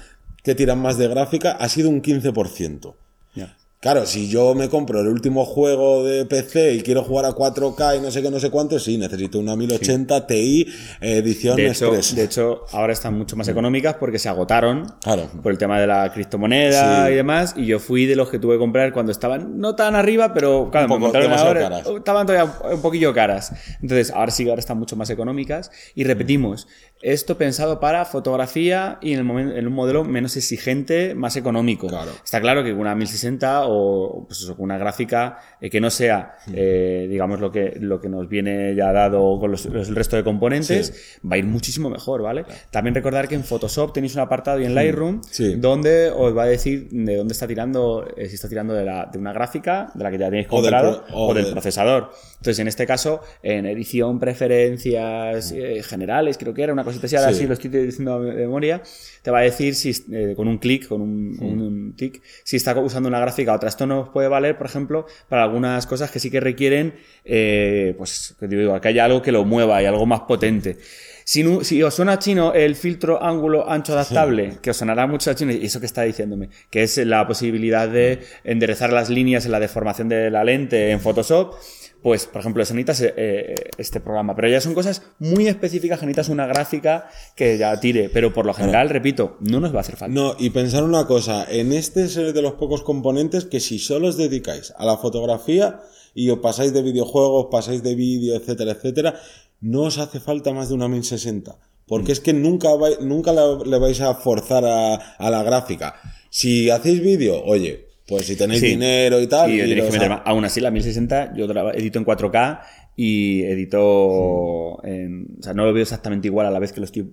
que 0.44 0.56
tiran 0.56 0.80
más 0.82 0.98
de 0.98 1.08
gráfica, 1.08 1.52
ha 1.52 1.70
sido 1.70 1.90
un 1.90 2.02
15%. 2.02 2.96
Ya. 3.36 3.56
Claro, 3.80 4.06
si 4.06 4.30
yo 4.30 4.54
me 4.54 4.70
compro 4.70 5.02
el 5.02 5.08
último 5.08 5.44
juego 5.44 6.04
de 6.04 6.24
PC 6.28 6.76
y 6.76 6.82
quiero 6.84 7.02
jugar 7.04 7.26
a 7.26 7.32
4K 7.32 7.98
y 7.98 8.00
no 8.00 8.12
sé 8.12 8.22
qué, 8.22 8.30
no 8.30 8.40
sé 8.40 8.52
cuánto, 8.52 8.78
sí, 8.78 8.96
necesito 9.00 9.40
una 9.40 9.56
1080 9.56 10.28
Ti 10.28 10.68
edición 11.02 11.56
De 11.56 11.66
hecho, 11.66 11.88
Express. 11.88 12.16
de 12.16 12.24
hecho, 12.24 12.62
ahora 12.74 12.94
están 12.94 13.18
mucho 13.18 13.36
más 13.36 13.48
económicas 13.48 13.96
porque 13.96 14.20
se 14.20 14.30
agotaron 14.30 14.86
Claro. 15.02 15.32
por 15.42 15.52
el 15.52 15.58
tema 15.58 15.80
de 15.80 15.88
la 15.88 16.12
criptomoneda 16.14 17.08
Sí. 17.08 17.14
y 17.14 17.16
demás. 17.16 17.56
Y 17.58 17.66
yo 17.66 17.80
fui 17.80 18.06
de 18.06 18.16
los 18.16 18.30
que 18.30 18.38
tuve 18.38 18.54
que 18.56 18.60
comprar 18.60 18.94
cuando 18.94 19.12
estaban 19.12 19.58
no 19.60 19.74
tan 19.76 19.96
arriba, 19.96 20.32
pero 20.32 20.70
claro, 20.72 20.86
Un 20.94 21.02
me 21.02 21.08
poco 21.08 21.18
ahora, 21.18 21.62
caras. 21.62 21.88
estaban 21.88 22.28
todavía 22.28 22.54
un 22.74 22.82
poquillo 22.84 23.16
caras. 23.16 23.52
Entonces, 23.82 24.12
ahora 24.12 24.30
sí, 24.30 24.48
ahora 24.48 24.60
están 24.60 24.78
mucho 24.78 24.96
más 24.96 25.10
económicas. 25.10 25.72
Y 25.96 26.04
repetimos, 26.04 26.68
esto 27.02 27.38
pensado 27.38 27.80
para 27.80 28.06
fotografía 28.06 28.98
y 29.02 29.14
en, 29.14 29.20
el 29.20 29.26
momen- 29.26 29.56
en 29.58 29.68
un 29.68 29.74
modelo 29.74 30.04
menos 30.04 30.38
exigente, 30.38 31.16
más 31.16 31.36
económico. 31.36 31.88
Claro. 31.88 32.12
Está 32.24 32.40
claro 32.42 32.64
que 32.64 32.74
una 32.74 32.94
1060 32.96 33.64
o 33.68 34.26
pues 34.28 34.42
eso, 34.42 34.56
una 34.58 34.78
gráfica 34.78 35.38
eh, 35.60 35.70
que 35.70 35.82
no 35.82 35.90
sea, 35.90 36.36
eh, 36.54 37.08
digamos, 37.10 37.40
lo 37.40 37.52
que, 37.52 37.74
lo 37.80 38.00
que 38.00 38.10
nos 38.10 38.28
viene 38.30 38.76
ya 38.76 38.92
dado 38.92 39.40
con 39.40 39.52
los, 39.52 39.66
los- 39.66 39.90
el 39.90 39.96
resto 39.96 40.16
de 40.16 40.24
componentes, 40.24 41.20
va 41.30 41.36
a 41.36 41.38
ir 41.40 41.46
muchísimo 41.46 41.90
mejor, 41.90 42.22
¿vale? 42.22 42.46
También 42.70 42.94
recordar 42.96 43.28
que 43.28 43.36
en 43.36 43.44
Photoshop 43.44 43.94
tenéis 43.94 44.16
un 44.16 44.22
apartado 44.22 44.60
y 44.60 44.66
en 44.66 44.76
Lightroom 44.76 45.22
Sí. 45.30 45.56
donde 45.56 46.10
os 46.10 46.36
va 46.38 46.44
a 46.44 46.48
decir 46.48 46.88
de 46.92 47.16
dónde 47.18 47.34
está 47.34 47.48
tirando, 47.48 48.06
eh, 48.16 48.28
si 48.28 48.36
está 48.36 48.48
tirando 48.48 48.74
de, 48.74 48.86
la, 48.86 49.10
de 49.12 49.18
una 49.18 49.34
gráfica, 49.34 49.92
de 49.96 50.04
la 50.04 50.12
que 50.12 50.18
ya 50.18 50.26
tenéis 50.30 50.48
O 50.50 50.62
del 50.62 50.72
comprado, 50.72 51.04
o, 51.14 51.34
del 51.34 51.48
procesador. 51.52 52.12
Entonces, 52.38 52.60
en 52.60 52.68
este 52.68 52.86
caso, 52.88 53.22
en 53.44 53.66
edición, 53.66 54.20
preferencias 54.20 55.52
eh, 55.52 55.82
generales, 55.84 56.38
creo 56.38 56.54
que 56.54 56.64
era 56.64 56.74
una 56.74 56.84
cosita 56.92 57.08
así, 57.08 57.16
ahora 57.16 57.34
Sí. 57.34 57.40
sí 57.40 57.48
lo 57.48 57.54
estoy 57.54 57.70
diciendo 57.70 58.22
de 58.22 58.34
memoria, 58.34 58.82
te 59.22 59.32
va 59.32 59.40
a 59.40 59.42
decir 59.42 59.76
si 59.76 59.92
eh, 60.12 60.34
con 60.36 60.48
un 60.48 60.58
clic, 60.58 60.88
con 60.88 61.02
un, 61.02 61.38
un- 61.40 61.62
un 61.62 61.94
tic, 61.96 62.22
si 62.44 62.58
está 62.58 62.78
usando 62.80 63.10
una 63.10 63.20
gráfica 63.20 63.54
o 63.54 63.56
otra. 63.56 63.70
Esto 63.70 63.86
nos 63.88 64.10
puede 64.10 64.28
valer, 64.28 64.58
por 64.58 64.68
ejemplo, 64.68 65.06
para 65.30 65.44
algunas 65.44 65.86
cosas 65.88 66.12
que 66.12 66.20
sí 66.20 66.30
que 66.32 66.40
requieren, 66.40 66.94
eh, 67.26 67.96
pues, 67.98 68.36
que 68.40 68.48
digo, 68.48 68.80
que 68.82 68.88
haya 68.88 69.06
algo 69.06 69.22
que 69.22 69.32
lo 69.32 69.46
mueva 69.46 69.82
y 69.82 69.86
algo 69.86 70.06
más 70.06 70.22
potente. 70.22 70.78
Si, 71.24 71.44
no- 71.44 71.64
si 71.64 71.82
os 71.84 71.94
suena 71.94 72.18
chino 72.20 72.54
el 72.54 72.76
filtro 72.76 73.24
ángulo 73.24 73.70
ancho 73.70 73.94
adaptable, 73.94 74.58
que 74.62 74.72
os 74.72 74.78
sonará 74.78 75.06
mucho 75.08 75.30
a 75.32 75.36
chino, 75.36 75.52
y 75.52 75.66
eso 75.66 75.80
que 75.80 75.86
está 75.86 76.02
diciéndome, 76.02 76.50
que 76.70 76.84
es 76.84 76.98
la 76.98 77.28
posibilidad 77.28 77.88
de 77.88 78.20
enderezar 78.44 78.92
las 78.92 79.10
líneas 79.10 79.46
en 79.46 79.52
la 79.52 79.60
deformación 79.60 80.10
de 80.10 80.30
la 80.32 80.44
lente 80.44 80.90
en 80.92 81.00
Photoshop, 81.00 81.54
pues, 82.02 82.26
por 82.26 82.42
ejemplo, 82.42 82.64
eso 82.64 82.74
necesitas 82.74 83.14
eh, 83.16 83.56
este 83.78 84.00
programa. 84.00 84.36
Pero 84.36 84.50
ya 84.50 84.60
son 84.62 84.74
cosas 84.74 85.04
muy 85.20 85.48
específicas 85.48 86.00
que 86.00 86.06
necesitas 86.06 86.30
una 86.30 86.48
gráfica 86.48 87.10
que 87.36 87.58
ya 87.58 87.80
tire. 87.80 88.10
Pero 88.10 88.34
por 88.34 88.46
lo 88.46 88.54
general, 88.54 88.90
repito, 88.90 89.38
no 89.40 89.60
nos 89.60 89.74
va 89.74 89.78
a 89.78 89.82
hacer 89.82 89.96
falta. 89.98 90.14
No, 90.14 90.36
y 90.40 90.50
pensar 90.50 90.84
una 90.84 91.06
cosa, 91.06 91.46
en 91.50 91.74
este 91.74 92.04
es 92.06 92.16
de 92.16 92.42
los 92.42 92.54
pocos 92.54 92.82
componentes 92.84 93.46
que 93.46 93.60
si 93.60 93.78
solo 93.80 94.08
os 94.08 94.18
dedicáis 94.18 94.74
a 94.78 94.86
la 94.86 94.98
fotografía 94.98 95.80
y 96.16 96.30
os 96.30 96.40
pasáis 96.40 96.74
de 96.74 96.82
videojuegos, 96.82 97.48
pasáis 97.52 97.84
de 97.84 97.96
vídeo, 97.96 98.36
etcétera, 98.36 98.72
etcétera, 98.72 99.16
no 99.62 99.84
os 99.84 99.98
hace 100.00 100.20
falta 100.20 100.52
más 100.54 100.70
de 100.70 100.76
una 100.76 100.88
1060. 100.88 101.58
Porque 101.86 102.14
es 102.14 102.20
que 102.20 102.34
nunca, 102.34 102.70
vai- 102.70 103.00
nunca 103.02 103.32
la- 103.34 103.60
le 103.66 103.78
vais 103.78 104.00
a 104.02 104.16
forzar 104.16 104.66
a, 104.66 104.96
a 104.96 105.30
la 105.30 105.44
gráfica. 105.44 105.96
Si 106.30 106.70
hacéis 106.70 107.02
vídeo, 107.02 107.44
oye, 107.44 107.88
pues 108.12 108.26
si 108.26 108.36
tenéis 108.36 108.60
Sí. 108.60 108.67
dinero 108.67 109.21
y 109.21 109.28
tal, 109.28 109.50
Sí, 109.50 109.56
tenéis 109.58 109.71
iros 109.78 109.86
que 109.88 109.91
meter 109.93 110.10
más. 110.10 110.21
Aún 110.26 110.43
así, 110.43 110.60
la 110.60 110.69
1060 110.69 111.34
yo 111.34 111.45
edito 111.74 111.97
en 111.97 112.04
4K 112.04 112.62
y 112.97 113.41
edito 113.43 114.80
en- 114.84 115.28
o 115.39 115.41
sea, 115.43 115.54
no 115.54 115.63
lo 115.65 115.71
veo 115.74 115.84
exactamente 115.84 116.28
igual 116.28 116.45
a 116.45 116.52
la 116.52 116.60
vez 116.60 116.74
que 116.74 116.82
lo 116.82 116.86
estoy 116.86 117.10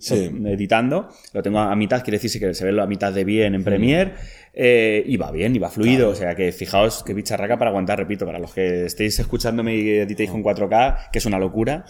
editando. 0.46 1.08
Lo 1.32 1.42
tengo 1.42 1.60
a 1.60 1.74
mitad, 1.76 2.02
quiere 2.02 2.18
decir 2.18 2.40
que 2.40 2.52
se 2.52 2.70
ve 2.70 2.80
a 2.80 2.86
mitad 2.86 3.12
de 3.12 3.24
bien 3.24 3.54
en 3.54 3.62
Premiere 3.62 4.12
eh, 4.60 5.04
y 5.06 5.16
va 5.16 5.30
bien, 5.30 5.54
y 5.54 5.60
va 5.60 5.70
fluido. 5.70 6.08
O 6.10 6.14
sea 6.16 6.34
que 6.34 6.50
fijaos 6.50 7.04
qué 7.06 7.14
bicharraca 7.14 7.56
para 7.58 7.70
aguantar, 7.70 7.96
repito, 7.98 8.26
para 8.26 8.40
los 8.40 8.52
que 8.52 8.86
estéis 8.86 9.16
escuchándome 9.20 9.76
y 9.76 9.88
editéis 9.90 10.30
con 10.30 10.42
4K, 10.42 11.10
que 11.12 11.18
es 11.20 11.26
una 11.26 11.38
locura, 11.38 11.84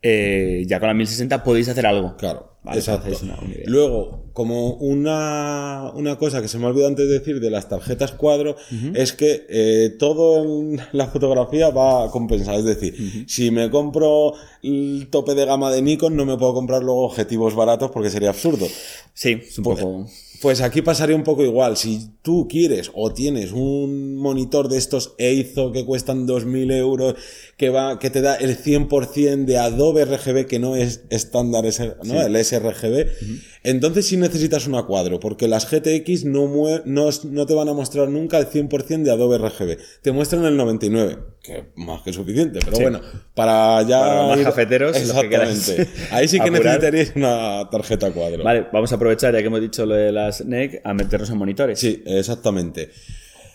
eh, 0.00 0.62
ya 0.66 0.78
con 0.80 0.86
la 0.88 0.94
1060 0.94 1.42
podéis 1.42 1.68
hacer 1.68 1.86
algo. 1.86 2.16
Claro, 2.16 2.52
Vale, 2.62 2.78
exacto. 2.78 3.06
hacéis 3.08 3.22
una- 3.22 3.38
una. 3.40 3.54
Luego, 3.66 4.26
como 4.32 4.74
una, 4.74 5.90
una 5.94 6.16
cosa 6.16 6.40
que 6.42 6.48
se 6.48 6.58
me 6.58 6.64
ha 6.64 6.68
olvidado 6.68 6.88
antes 6.90 7.08
de 7.08 7.18
decir 7.18 7.40
de 7.40 7.50
las 7.50 7.68
tarjetas 7.68 8.12
cuadro, 8.12 8.56
es 8.94 9.12
que 9.12 9.46
eh, 9.48 9.90
todo 9.98 10.44
en 10.44 10.80
la 10.92 11.06
fotografía 11.08 11.70
va 11.70 12.10
compensado. 12.10 12.58
Es 12.58 12.64
decir, 12.64 13.24
si 13.28 13.50
me 13.50 13.70
compro 13.70 14.34
el 14.62 15.08
tope 15.10 15.34
de 15.34 15.44
gama 15.46 15.70
de 15.70 15.82
Nikon, 15.82 16.16
no 16.16 16.24
me 16.24 16.36
puedo 16.36 16.54
comprar 16.54 16.82
luego 16.82 17.04
objetivos 17.06 17.54
baratos 17.54 17.90
porque 17.90 18.10
sería 18.10 18.30
absurdo. 18.30 18.66
Sí, 19.12 19.40
es 19.42 19.58
un 19.58 19.64
poco... 19.64 20.06
Pues 20.42 20.60
aquí 20.60 20.82
pasaría 20.82 21.16
un 21.16 21.24
poco 21.24 21.42
igual. 21.42 21.76
Si 21.76 22.10
tú 22.22 22.46
quieres 22.48 22.90
o 22.94 23.12
tienes 23.12 23.52
un 23.52 24.16
monitor 24.16 24.68
de 24.68 24.76
estos 24.78 25.14
Eizo 25.18 25.72
que 25.72 25.84
cuestan 25.84 26.26
2.000 26.26 26.72
euros, 26.72 27.14
que, 27.56 27.68
va, 27.70 27.98
que 27.98 28.10
te 28.10 28.20
da 28.20 28.34
el 28.34 28.56
100% 28.58 29.44
de 29.44 29.58
Adobe 29.58 30.04
RGB, 30.04 30.46
que 30.46 30.58
no 30.58 30.74
es 30.76 31.04
estándar, 31.10 31.66
ese- 31.66 31.94
¿no? 32.02 32.20
el 32.20 32.36
sRGB, 32.44 33.06
entonces 33.62 34.06
sí 34.06 34.16
necesitas 34.16 34.66
una 34.66 34.82
cuadro, 34.82 35.20
porque 35.20 35.46
las 35.48 35.70
GTX 35.70 36.24
no, 36.24 36.48
no, 36.84 37.08
no 37.30 37.46
te 37.46 37.54
van 37.54 37.68
a 37.68 37.72
mostrar 37.72 38.08
nunca 38.08 38.38
el 38.38 38.46
100% 38.46 39.02
de 39.04 39.10
Adobe 39.12 39.38
RGB. 39.38 39.78
Te 40.02 40.12
muestran 40.12 40.44
el 40.44 40.58
99%, 40.58 41.18
que 41.42 41.64
más 41.76 42.02
que 42.02 42.12
suficiente, 42.12 42.58
pero 42.64 42.76
Sí. 42.76 42.82
bueno, 42.82 43.00
para 43.34 43.82
ya... 43.82 44.00
Para 44.00 44.26
más 44.26 44.38
ir- 44.40 44.44
cafeteros, 44.44 44.90
los 44.92 44.96
que 44.98 45.04
Exactamente. 45.26 45.74
queráis 45.76 45.88
Ahí 46.12 46.26
sí 46.28 46.38
que 46.38 46.42
apurar. 46.48 46.64
necesitaríais 46.64 47.12
una 47.16 47.68
tarjeta 47.70 48.10
cuadro. 48.12 48.42
Vale, 48.42 48.66
vamos 48.72 48.90
a 48.92 48.96
aprovechar, 48.96 49.32
ya 49.34 49.40
que 49.40 49.46
hemos 49.46 49.60
dicho 49.60 49.86
lo 49.86 49.94
de 49.94 50.10
las 50.10 50.44
NEC, 50.44 50.80
a 50.84 50.92
meternos 50.94 51.30
en 51.30 51.36
monitores. 51.38 51.78
Sí, 51.78 52.02
exactamente. 52.06 52.90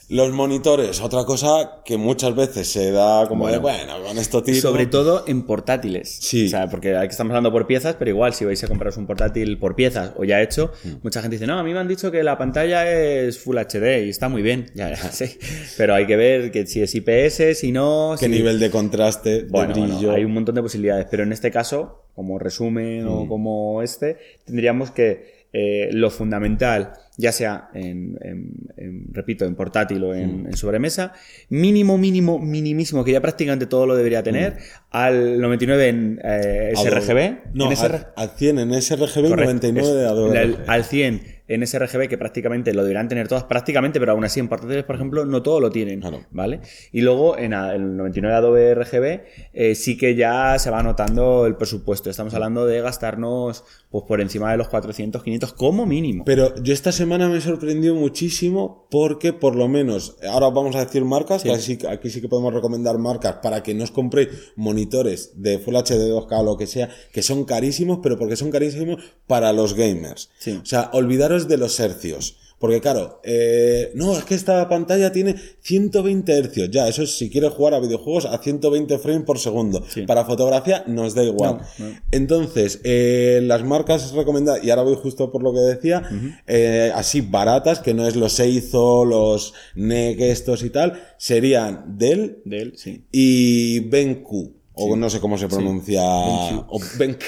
Los 0.10 0.32
monitores, 0.32 1.02
otra 1.02 1.24
cosa 1.24 1.82
que 1.86 1.96
muchas 1.98 2.36
veces 2.36 2.68
se 2.72 2.92
da 2.92 3.28
como 3.28 3.48
de, 3.48 3.60
bueno, 3.60 4.02
con 4.04 4.18
esto 4.18 4.42
tiro. 4.42 4.60
Sobre 4.60 4.88
todo 4.88 5.24
en 5.28 5.44
portátiles. 5.44 6.18
Sí. 6.20 6.48
O 6.48 6.50
sea, 6.50 6.68
porque 6.68 6.98
aquí 6.98 7.10
estamos 7.12 7.30
hablando 7.30 7.52
por 7.52 7.68
piezas, 7.68 7.96
pero 8.00 8.10
igual 8.10 8.34
si 8.34 8.44
vais 8.44 8.64
a 8.64 8.68
compraros 8.68 8.98
un 8.98 9.06
portátil 9.06 9.60
por 9.60 9.76
piezas 9.76 10.14
o 10.18 10.24
ya 10.24 10.42
hecho, 10.42 10.72
Mm. 10.84 10.90
mucha 11.04 11.22
gente 11.22 11.36
dice, 11.36 11.46
no, 11.46 11.60
a 11.60 11.64
mí 11.64 11.74
me 11.74 11.80
han 11.80 11.88
dicho 11.88 12.10
que 12.10 12.24
la 12.24 12.40
pantalla 12.40 12.90
es 12.92 13.38
Full 13.38 13.58
HD 13.60 14.06
y 14.06 14.10
está 14.10 14.30
muy 14.30 14.42
bien. 14.42 14.66
Ya, 14.74 14.90
ya 14.90 15.12
sé. 15.12 15.38
Pero 15.78 15.94
hay 15.94 16.08
que 16.08 16.16
ver 16.16 16.50
que 16.52 16.66
si 16.66 16.82
es 16.82 16.96
IPS, 16.96 17.54
si 17.60 17.72
no... 17.72 18.16
qué 18.20 18.28
nivel 18.28 18.60
de 18.60 18.72
contraste, 18.72 19.44
de 19.44 19.50
Bueno, 19.50 19.76
bueno, 19.76 19.96
brillo. 19.96 20.12
hay 20.14 20.26
un 20.26 20.34
montón 20.34 20.56
de 20.56 20.64
posibilidades, 20.64 21.06
pero 21.12 21.22
en 21.22 21.32
este 21.34 21.52
caso, 21.52 22.06
como 22.16 22.40
resumen 22.40 23.06
o 23.08 23.26
Mm. 23.26 23.28
como 23.28 23.82
este, 23.84 24.18
tendríamos 24.44 24.90
que 24.90 25.38
eh, 25.52 25.90
lo 25.94 26.12
fundamental, 26.12 26.94
ya 27.20 27.34
sea 27.34 27.70
en, 27.74 28.18
en- 28.22 28.54
en, 28.78 29.06
repito, 29.14 29.44
en 29.46 29.54
portátil 29.56 30.02
o 30.06 30.12
Mm. 30.14 30.16
en, 30.16 30.46
en 30.48 30.54
sobremesa, 30.56 31.12
mínimo, 31.50 31.98
mínimo, 31.98 32.40
minimísimo, 32.40 33.04
que 33.04 33.12
ya 33.12 33.20
prácticamente 33.20 33.66
todo 33.66 33.86
lo 33.86 33.96
debería 33.98 34.24
tener, 34.24 34.58
al 34.90 35.40
99 35.42 35.88
en 35.90 36.20
eh, 36.24 36.72
Mm. 36.74 36.78
SRGB, 36.80 37.38
No, 37.54 37.66
en 37.66 37.72
al, 37.72 37.74
SR 37.74 38.08
al 38.16 38.30
100 38.30 38.60
en 38.60 38.74
sRGB 38.82 39.26
y 39.26 39.30
Correcto. 39.30 39.36
99 39.46 39.94
de 39.94 40.06
Adobe. 40.08 40.44
RGB. 40.46 40.70
al 40.70 40.84
100 40.86 41.22
en 41.50 41.66
sRGB, 41.66 42.08
que 42.08 42.18
prácticamente 42.20 42.74
lo 42.76 42.84
deberán 42.84 43.08
tener 43.08 43.28
todas, 43.28 43.44
prácticamente, 43.46 44.00
pero 44.00 44.12
aún 44.12 44.24
así 44.24 44.40
en 44.40 44.48
portátiles, 44.48 44.84
por 44.84 44.96
ejemplo, 44.96 45.26
no 45.26 45.42
todo 45.42 45.60
lo 45.60 45.72
tienen. 45.72 46.00
¿Vale? 46.30 46.60
Y 46.92 47.02
luego 47.02 47.38
en 47.40 47.54
el 47.54 47.98
99 47.98 48.36
Adobe 48.36 48.76
RGB 48.76 49.22
eh, 49.54 49.74
sí 49.76 49.98
que 49.98 50.14
ya 50.16 50.58
se 50.60 50.70
va 50.70 50.84
notando 50.84 51.48
el 51.48 51.56
presupuesto. 51.56 52.10
Estamos 52.12 52.34
hablando 52.36 52.68
de 52.68 52.82
gastarnos 52.82 53.64
pues 53.90 54.04
por 54.08 54.22
encima 54.22 54.52
de 54.52 54.58
los 54.58 54.70
400, 54.70 55.24
500 55.24 55.54
como 55.54 55.88
mínimo. 55.88 56.24
Pero 56.24 56.54
yo 56.62 56.72
esta 56.72 56.92
semana 56.92 57.09
me 57.18 57.42
sorprendió 57.42 57.96
muchísimo 57.96 58.88
porque 58.92 59.34
por 59.34 59.56
lo 59.56 59.68
menos, 59.68 60.16
ahora 60.30 60.50
vamos 60.50 60.76
a 60.76 60.86
decir 60.86 61.04
marcas, 61.06 61.44
que 61.44 61.52
así- 61.52 61.78
aquí 61.90 62.10
sí 62.10 62.22
que 62.22 62.28
podemos 62.30 62.54
recomendar 62.54 62.98
marcas 62.98 63.38
para 63.42 63.64
que 63.64 63.74
no 63.74 63.84
os 63.84 63.92
compréis 63.92 64.30
monitores 64.56 65.32
de 65.42 65.60
Full 65.60 65.76
HD 65.76 66.10
2K 66.10 66.40
o 66.40 66.44
lo 66.44 66.58
que 66.58 66.68
sea, 66.68 66.90
que 67.12 67.22
son 67.24 67.46
carísimos, 67.46 68.00
pero 68.04 68.18
porque 68.20 68.36
son 68.36 68.52
carísimos 68.52 69.02
para 69.28 69.52
los 69.54 69.74
gamers. 69.74 70.30
Sí. 70.40 70.60
O 70.62 70.66
sea, 70.66 70.90
olvidaros 70.94 71.48
de 71.48 71.58
los 71.58 71.80
hercios. 71.80 72.38
Porque 72.60 72.82
claro, 72.82 73.22
eh, 73.24 73.92
no, 73.96 74.18
es 74.18 74.26
que 74.26 74.36
esta 74.36 74.68
pantalla 74.68 75.12
tiene 75.12 75.36
120 75.62 76.32
hercios. 76.38 76.70
Ya, 76.70 76.88
eso 76.88 77.04
es 77.04 77.18
si 77.18 77.30
quieres 77.30 77.52
jugar 77.52 77.74
a 77.74 77.80
videojuegos 77.80 78.26
a 78.26 78.38
120 78.38 79.00
frames 79.00 79.24
por 79.24 79.40
segundo. 79.40 79.84
Sí. 79.88 80.04
Para 80.04 80.26
fotografía 80.26 80.84
nos 80.86 81.16
da 81.16 81.24
igual. 81.24 81.62
No, 81.80 81.88
no. 81.88 81.96
Entonces, 82.12 82.82
eh, 82.84 83.40
las 83.44 83.64
marcas 83.64 84.12
recomendadas, 84.12 84.64
y 84.64 84.70
ahora 84.70 84.84
voy 84.84 84.96
justo 84.96 85.32
por 85.32 85.42
lo 85.42 85.54
que 85.54 85.60
decía, 85.60 86.04
eh, 86.48 86.92
así 86.94 87.22
baratas, 87.22 87.80
que 87.80 87.94
no 87.94 88.06
es 88.06 88.18
los 88.18 88.40
Eizo, 88.40 89.06
los 89.06 89.54
NEC 89.76 90.20
estos 90.20 90.64
y 90.64 90.70
tal, 90.70 91.02
serían 91.18 91.98
Dell 91.98 92.42
De 92.44 92.62
él, 92.62 92.74
sí. 92.76 93.06
y 93.12 93.80
Benku, 93.82 94.59
o 94.80 94.96
no 94.96 95.10
sé 95.10 95.20
cómo 95.20 95.38
se 95.38 95.48
pronuncia, 95.48 96.02
o 96.04 96.80
Benk, 96.98 97.22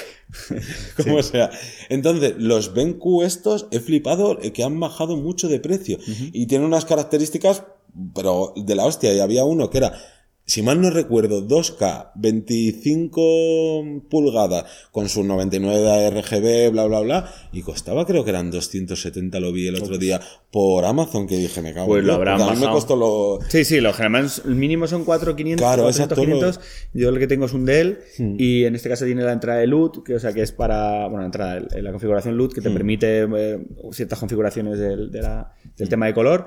como 0.96 1.22
sea. 1.22 1.50
Entonces, 1.88 2.34
los 2.38 2.72
Benku 2.74 3.22
estos, 3.22 3.66
he 3.70 3.80
flipado 3.80 4.38
eh, 4.40 4.52
que 4.52 4.64
han 4.64 4.80
bajado 4.80 5.16
mucho 5.16 5.48
de 5.48 5.60
precio. 5.60 5.98
Y 6.32 6.46
tienen 6.46 6.66
unas 6.66 6.84
características, 6.84 7.64
pero 8.14 8.54
de 8.56 8.74
la 8.74 8.86
hostia, 8.86 9.12
y 9.12 9.20
había 9.20 9.44
uno 9.44 9.70
que 9.70 9.78
era 9.78 9.92
si 10.44 10.60
mal 10.62 10.80
no 10.80 10.90
recuerdo, 10.90 11.46
2K, 11.46 12.12
25 12.16 14.02
pulgadas, 14.10 14.64
con 14.90 15.08
su 15.08 15.24
99 15.24 15.78
de 15.80 16.10
RGB, 16.10 16.72
bla, 16.72 16.84
bla, 16.86 17.00
bla, 17.00 17.32
y 17.52 17.62
costaba, 17.62 18.04
creo 18.06 18.24
que 18.24 18.30
eran 18.30 18.50
270, 18.50 19.40
lo 19.40 19.52
vi 19.52 19.68
el 19.68 19.76
otro 19.76 19.98
día, 19.98 20.20
por 20.50 20.84
Amazon, 20.84 21.26
que 21.26 21.36
dije, 21.38 21.62
me 21.62 21.72
cago 21.72 21.86
Pues 21.86 22.00
en 22.02 22.08
lo 22.08 22.16
porque 22.16 22.30
a 22.30 22.36
mí 22.36 22.60
me 22.60 22.66
costó 22.70 22.96
lo... 22.96 23.38
Sí, 23.48 23.64
sí, 23.64 23.80
lo 23.80 23.92
general 23.92 24.30
el 24.44 24.54
mínimo 24.54 24.86
son 24.86 25.04
4, 25.04 25.34
500, 25.36 25.62
Claro, 25.64 25.82
400, 25.84 26.18
exacto, 26.18 26.30
lo- 26.30 26.38
500. 26.52 26.60
Yo 26.92 27.08
el 27.08 27.18
que 27.18 27.26
tengo 27.26 27.46
es 27.46 27.52
un 27.54 27.64
Dell 27.64 27.98
y 28.38 28.64
en 28.64 28.74
este 28.74 28.88
caso 28.88 29.04
tiene 29.06 29.22
la 29.22 29.32
entrada 29.32 29.60
de 29.60 29.66
LUT, 29.66 30.04
que 30.04 30.14
o 30.16 30.20
sea 30.20 30.32
que 30.32 30.42
es 30.42 30.52
para, 30.52 31.04
bueno, 31.06 31.20
la 31.20 31.26
entrada, 31.26 31.60
la 31.80 31.90
configuración 31.92 32.36
LUT 32.36 32.52
que 32.52 32.60
te 32.60 32.70
permite 32.70 33.22
eh, 33.22 33.58
ciertas 33.92 34.18
configuraciones 34.18 34.78
del, 34.78 35.10
de 35.10 35.22
la- 35.22 35.54
del 35.76 35.88
tema 35.88 36.06
de 36.06 36.14
color. 36.14 36.46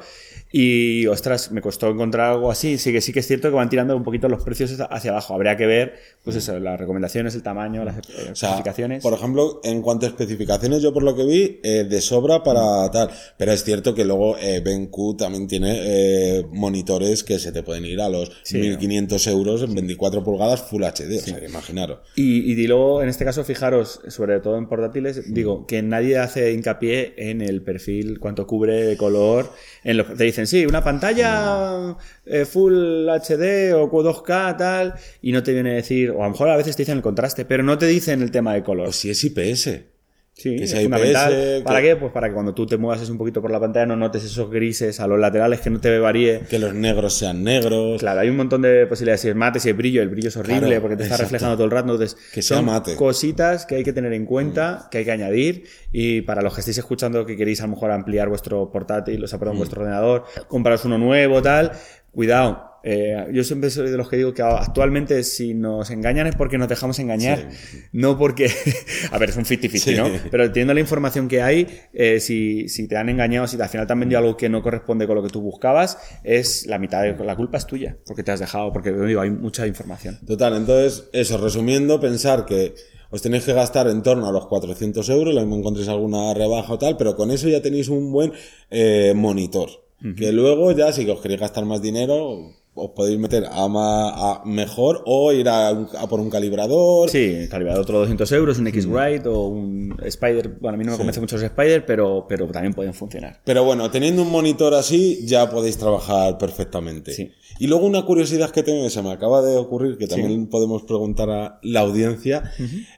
Y 0.58 1.06
ostras, 1.08 1.52
me 1.52 1.60
costó 1.60 1.90
encontrar 1.90 2.32
algo 2.32 2.50
así. 2.50 2.78
Sí 2.78 2.94
que 2.94 3.02
sí 3.02 3.12
que 3.12 3.20
es 3.20 3.28
cierto 3.28 3.50
que 3.50 3.56
van 3.56 3.68
tirando 3.68 3.94
un 3.98 4.04
poquito 4.04 4.30
los 4.30 4.42
precios 4.42 4.74
hacia 4.90 5.12
abajo. 5.12 5.34
Habría 5.34 5.58
que 5.58 5.66
ver, 5.66 5.96
pues 6.24 6.38
eso, 6.38 6.58
las 6.60 6.80
recomendaciones, 6.80 7.36
el 7.36 7.44
tamaño, 7.44 7.84
las 7.84 7.98
eh, 7.98 8.30
O 8.32 8.36
sea, 8.38 8.52
especificaciones. 8.52 9.04
por 9.04 9.12
ejemplo, 9.14 9.60
en 9.66 9.82
cuanto 9.82 10.06
a 10.06 10.10
especificaciones, 10.10 10.82
yo 10.82 10.94
por 10.94 11.04
lo 11.04 11.14
que 11.14 11.26
vi, 11.26 11.60
eh, 11.62 11.84
de 11.84 12.00
sobra 12.00 12.42
para 12.42 12.90
tal. 12.90 13.10
Pero 13.38 13.52
es 13.52 13.66
cierto 13.66 13.94
que 13.94 14.06
luego 14.06 14.38
eh, 14.38 14.62
BenQ 14.62 15.18
también 15.18 15.46
tiene 15.50 15.74
eh, 15.78 16.46
monitores 16.54 17.26
que 17.26 17.38
se 17.38 17.52
te 17.52 17.62
pueden 17.62 17.84
ir 17.86 18.00
a 18.00 18.08
los 18.08 18.32
Sí, 18.44 18.58
1500 18.60 19.28
euros 19.28 19.62
en 19.62 19.76
24 19.76 20.24
pulgadas 20.24 20.62
Full 20.62 20.84
HD. 20.84 21.18
O 21.18 21.20
sea, 21.20 21.38
que 21.38 21.48
imaginaros. 21.48 22.00
Y, 22.16 22.50
y 22.54 22.68
luego, 22.68 23.04
en 23.04 23.10
este 23.10 23.26
caso, 23.26 23.44
fijaros, 23.44 24.00
sobre 24.08 24.40
todo 24.40 24.58
en 24.58 24.70
portátiles, 24.70 25.34
digo, 25.34 25.68
que 25.68 25.82
nadie 25.82 26.18
hace 26.18 26.54
hincapié 26.54 27.14
en 27.18 27.42
el 27.42 27.62
perfil, 27.62 28.22
cuánto 28.22 28.48
cubre 28.48 28.86
de 28.86 28.96
color. 28.96 29.52
En 29.84 29.98
lo, 29.98 30.06
te 30.06 30.24
dicen, 30.24 30.45
sí, 30.48 30.66
una 30.66 30.84
pantalla 30.84 31.96
eh, 32.26 32.46
Full 32.46 33.08
HD 33.10 33.74
o 33.74 33.90
2K, 33.90 34.58
tal, 34.58 34.94
y 35.22 35.32
no 35.32 35.44
te 35.44 35.54
viene 35.54 35.72
a 35.72 35.76
decir, 35.76 36.12
o 36.12 36.22
a 36.22 36.26
lo 36.26 36.32
mejor 36.32 36.50
a 36.50 36.58
veces 36.58 36.76
te 36.76 36.84
dicen 36.84 36.98
el 36.98 37.04
contraste, 37.04 37.46
pero 37.46 37.64
no 37.64 37.78
te 37.78 37.88
dicen 37.88 38.22
el 38.22 38.32
tema 38.32 38.54
de 38.54 38.64
color. 38.64 38.90
O 38.90 38.92
si 38.92 39.10
es 39.10 39.24
IPS. 39.24 39.95
Sí, 40.38 40.58
que 40.58 40.66
es 40.66 40.74
fundamental. 40.74 41.62
¿Para 41.64 41.82
que- 41.82 41.88
qué? 41.88 41.96
Pues 41.96 42.12
para 42.12 42.28
que 42.28 42.34
cuando 42.34 42.54
tú 42.54 42.66
te 42.66 42.76
muevas 42.76 43.10
un 43.10 43.18
poquito 43.18 43.42
por 43.42 43.52
la 43.52 43.60
pantalla 43.60 43.86
no 43.86 43.96
notes 43.96 44.22
esos 44.26 44.50
grises 44.52 45.00
a 45.00 45.08
los 45.08 45.18
laterales, 45.18 45.62
que 45.62 45.70
no 45.70 45.80
te 45.80 45.98
varíe. 45.98 46.42
Que 46.50 46.60
los 46.60 46.74
negros 46.74 47.14
sean 47.18 47.42
negros. 47.46 48.02
Claro, 48.02 48.20
hay 48.20 48.28
un 48.28 48.36
montón 48.36 48.62
de 48.62 48.86
posibilidades. 48.86 49.22
Si 49.22 49.30
es 49.30 49.36
mate, 49.36 49.62
si 49.62 49.70
es 49.70 49.78
brillo, 49.78 50.02
el 50.02 50.10
brillo 50.10 50.28
es 50.28 50.36
horrible 50.36 50.68
Claro, 50.68 50.82
porque 50.82 50.98
te 50.98 51.04
está 51.04 51.16
reflejando 51.16 51.56
todo 51.56 51.64
el 51.66 51.72
rato. 51.72 51.90
Entonces, 51.94 52.18
Que 52.34 52.42
sea 52.42 52.58
son 52.58 52.66
mate. 52.66 52.96
cositas 52.98 53.66
que 53.66 53.76
hay 53.76 53.84
que 53.86 53.94
tener 53.94 54.12
en 54.12 54.26
cuenta, 54.26 54.90
que 54.92 54.98
hay 54.98 55.06
que 55.06 55.12
añadir. 55.12 55.64
Y 55.94 56.22
para 56.24 56.42
los 56.42 56.54
que 56.54 56.60
estéis 56.60 56.80
escuchando 56.80 57.26
que 57.26 57.38
queréis 57.38 57.62
a 57.62 57.64
lo 57.64 57.70
mejor 57.70 57.92
ampliar 57.92 58.28
vuestro 58.28 58.70
portátil, 58.72 59.24
o 59.24 59.28
sea, 59.28 59.40
perdón, 59.40 59.56
vuestro 59.58 59.84
ordenador, 59.84 60.26
compraros 60.50 60.84
uno 60.84 60.98
nuevo, 60.98 61.42
tal, 61.42 61.72
cuidado. 62.12 62.75
Eh, 62.88 63.30
yo 63.34 63.44
siempre 63.44 63.72
soy 63.72 63.90
de 63.90 63.98
los 63.98 64.08
que 64.08 64.18
digo 64.18 64.32
que 64.34 64.44
actualmente 64.44 65.24
si 65.24 65.56
nos 65.56 65.90
engañan 65.90 66.28
es 66.28 66.36
porque 66.36 66.60
nos 66.60 66.70
dejamos 66.70 67.00
engañar, 67.00 67.50
no 67.92 68.16
porque... 68.18 68.46
a 69.12 69.18
ver, 69.18 69.30
es 69.30 69.38
un 69.38 69.44
50-50, 69.46 69.78
Sí. 69.80 69.96
¿no? 69.96 70.08
Pero 70.30 70.52
teniendo 70.52 70.76
la 70.76 70.82
información 70.82 71.28
que 71.28 71.42
hay, 71.42 71.68
eh, 71.94 72.20
si, 72.20 72.70
si 72.70 72.88
te 72.88 72.96
han 72.96 73.10
engañado, 73.10 73.48
si 73.48 73.60
al 73.60 73.70
final 73.70 73.88
te 73.88 73.94
han 73.94 74.00
vendido 74.00 74.20
algo 74.20 74.38
que 74.38 74.50
no 74.50 74.62
corresponde 74.62 75.08
con 75.08 75.16
lo 75.16 75.24
que 75.24 75.30
tú 75.30 75.42
buscabas, 75.42 75.98
es 76.24 76.68
la 76.68 76.78
mitad 76.78 77.02
de 77.02 77.26
la 77.26 77.36
culpa 77.36 77.58
es 77.58 77.66
tuya, 77.66 77.98
porque 78.06 78.22
te 78.22 78.32
has 78.32 78.40
dejado, 78.40 78.72
porque 78.72 78.92
digo, 78.92 79.22
hay 79.22 79.32
mucha 79.32 79.66
información. 79.66 80.20
Total, 80.26 80.56
entonces, 80.56 81.10
eso, 81.12 81.40
resumiendo, 81.40 82.00
pensar 82.00 82.46
que 82.46 82.76
os 83.10 83.22
tenéis 83.22 83.46
que 83.46 83.54
gastar 83.54 83.88
en 83.88 84.04
torno 84.04 84.28
a 84.28 84.32
los 84.32 84.46
400 84.46 85.10
euros, 85.10 85.34
lo 85.34 85.42
mismo 85.42 85.58
encontréis 85.58 85.90
alguna 85.90 86.36
rebaja 86.36 86.74
o 86.74 86.78
tal, 86.78 86.98
pero 86.98 87.16
con 87.16 87.32
eso 87.32 87.50
ya 87.50 87.62
tenéis 87.64 87.90
un 87.90 88.12
buen 88.12 88.32
eh, 88.70 89.14
monitor. 89.16 89.70
Que 90.18 90.32
luego 90.32 90.72
ya, 90.74 90.92
si 90.92 91.10
os 91.10 91.20
queréis 91.20 91.40
gastar 91.42 91.66
más 91.66 91.82
dinero, 91.82 92.52
os 92.78 92.92
podéis 92.92 93.18
meter 93.18 93.46
a, 93.50 93.68
ma- 93.68 94.10
a 94.10 94.42
mejor 94.46 95.02
o 95.06 95.32
ir 95.32 95.48
a, 95.48 95.70
a 95.70 96.08
por 96.08 96.20
un 96.20 96.30
calibrador. 96.30 97.10
Sí, 97.10 97.48
calidad 97.50 97.80
otro 97.80 98.00
200 98.00 98.30
euros, 98.34 98.60
un 98.60 98.68
X-Rite 98.68 99.30
o 99.30 99.48
un 99.48 99.96
Spider. 100.04 100.50
Bueno, 100.60 100.76
a 100.76 100.78
mí 100.78 100.84
no 100.84 100.92
me 100.92 100.98
convence 100.98 101.20
mucho 101.22 101.36
los 101.38 101.44
Spider, 101.44 101.86
pero, 101.86 102.26
pero 102.28 102.48
también 102.48 102.74
pueden 102.74 102.94
funcionar. 102.94 103.40
Pero 103.46 103.64
bueno, 103.64 103.90
teniendo 103.90 104.22
un 104.24 104.30
monitor 104.32 104.74
así, 104.74 105.26
ya 105.26 105.50
podéis 105.50 105.78
trabajar 105.78 106.38
perfectamente. 106.38 107.14
Sí. 107.14 107.32
Y 107.58 107.68
luego 107.68 107.86
una 107.86 108.04
curiosidad 108.06 108.50
que 108.52 108.64
tengo, 108.64 108.84
que 108.84 108.90
se 108.90 109.02
me 109.02 109.12
acaba 109.12 109.42
de 109.42 109.56
ocurrir, 109.56 109.98
que 109.98 110.08
también 110.08 110.48
podemos 110.48 110.84
preguntar 110.84 111.30
a 111.30 111.60
la 111.64 111.80
audiencia, 111.82 112.52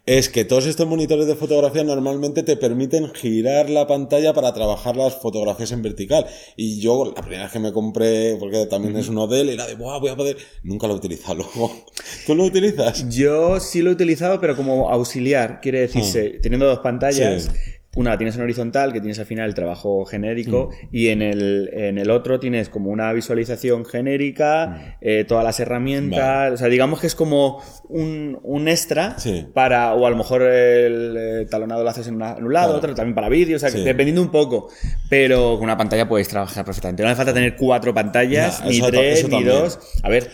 es 0.05 0.29
que 0.29 0.45
todos 0.45 0.65
estos 0.65 0.88
monitores 0.88 1.27
de 1.27 1.36
fotografía 1.36 1.83
normalmente 1.83 2.41
te 2.41 2.57
permiten 2.57 3.13
girar 3.13 3.69
la 3.69 3.86
pantalla 3.86 4.33
para 4.33 4.53
trabajar 4.53 4.97
las 4.97 5.15
fotografías 5.15 5.71
en 5.71 5.83
vertical. 5.83 6.25
Y 6.55 6.79
yo, 6.79 7.13
la 7.15 7.21
primera 7.21 7.43
vez 7.43 7.51
que 7.51 7.60
me 7.60 7.71
compré, 7.71 8.36
porque 8.39 8.65
también 8.65 8.97
es 8.97 9.10
un 9.10 9.17
Odell, 9.19 9.49
era 9.49 9.67
de, 9.67 9.75
"Buah, 9.75 9.99
voy 9.99 10.10
a 10.10 10.15
poder... 10.15 10.38
Nunca 10.63 10.88
lo 10.88 10.93
he 10.93 10.97
utilizado 10.97 11.36
luego. 11.36 11.71
¿Tú 12.25 12.33
lo 12.33 12.43
utilizas? 12.45 13.07
Yo 13.10 13.60
sí 13.60 13.81
lo 13.81 13.91
he 13.91 13.93
utilizado, 13.93 14.39
pero 14.41 14.55
como 14.55 14.89
auxiliar, 14.89 15.62
quiere 15.62 15.81
decirse, 15.81 16.39
teniendo 16.41 16.65
dos 16.65 16.79
pantallas. 16.79 17.43
Sí. 17.43 17.49
Una 17.97 18.15
tienes 18.17 18.36
en 18.36 18.43
horizontal, 18.43 18.93
que 18.93 19.01
tienes 19.01 19.17
al 19.19 19.25
final 19.25 19.47
el 19.49 19.55
trabajo 19.55 20.05
genérico, 20.05 20.69
y 20.91 21.07
en 21.07 21.21
el, 21.21 21.69
en 21.73 21.97
el 21.97 22.10
otro 22.12 22.39
tienes 22.39 22.69
como 22.69 22.91
una 22.91 23.12
visualización 23.12 23.86
genérica, 23.86 24.97
eh, 25.01 25.25
todas 25.27 25.43
las 25.43 25.60
herramientas. 25.60 26.19
Vale. 26.19 26.51
O 26.53 26.57
sea, 26.57 26.67
digamos 26.67 27.01
que 27.01 27.07
es 27.07 27.15
como 27.15 27.62
un, 27.89 28.39
un 28.43 28.67
extra 28.67 29.17
Sí. 29.17 29.47
para, 29.53 29.93
o 29.95 30.05
a 30.05 30.10
lo 30.12 30.15
mejor 30.15 30.43
el 30.43 31.47
talonado 31.49 31.83
lo 31.83 31.89
haces 31.89 32.07
en, 32.07 32.15
una- 32.15 32.38
en 32.38 32.43
un 32.45 32.53
lado, 32.53 32.67
Claro. 32.67 32.77
otro 32.77 32.93
también 32.95 33.15
para 33.15 33.29
vídeo, 33.29 33.55
o 33.57 33.60
sea, 33.60 33.71
que 33.71 33.79
dependiendo 33.79 34.21
un 34.21 34.29
poco. 34.31 34.69
Pero 35.10 35.55
con 35.55 35.63
una 35.63 35.77
pantalla 35.77 36.07
puedes 36.07 36.27
trabajar 36.27 36.63
perfectamente. 36.65 37.01
No 37.03 37.10
hace 37.10 37.17
falta 37.17 37.33
tener 37.33 37.55
cuatro 37.55 37.93
pantallas, 37.93 38.63
ni 38.65 38.79
tres, 38.81 39.23
ni 39.23 39.29
también. 39.31 39.49
dos. 39.55 39.79
A 40.03 40.10
ver, 40.10 40.29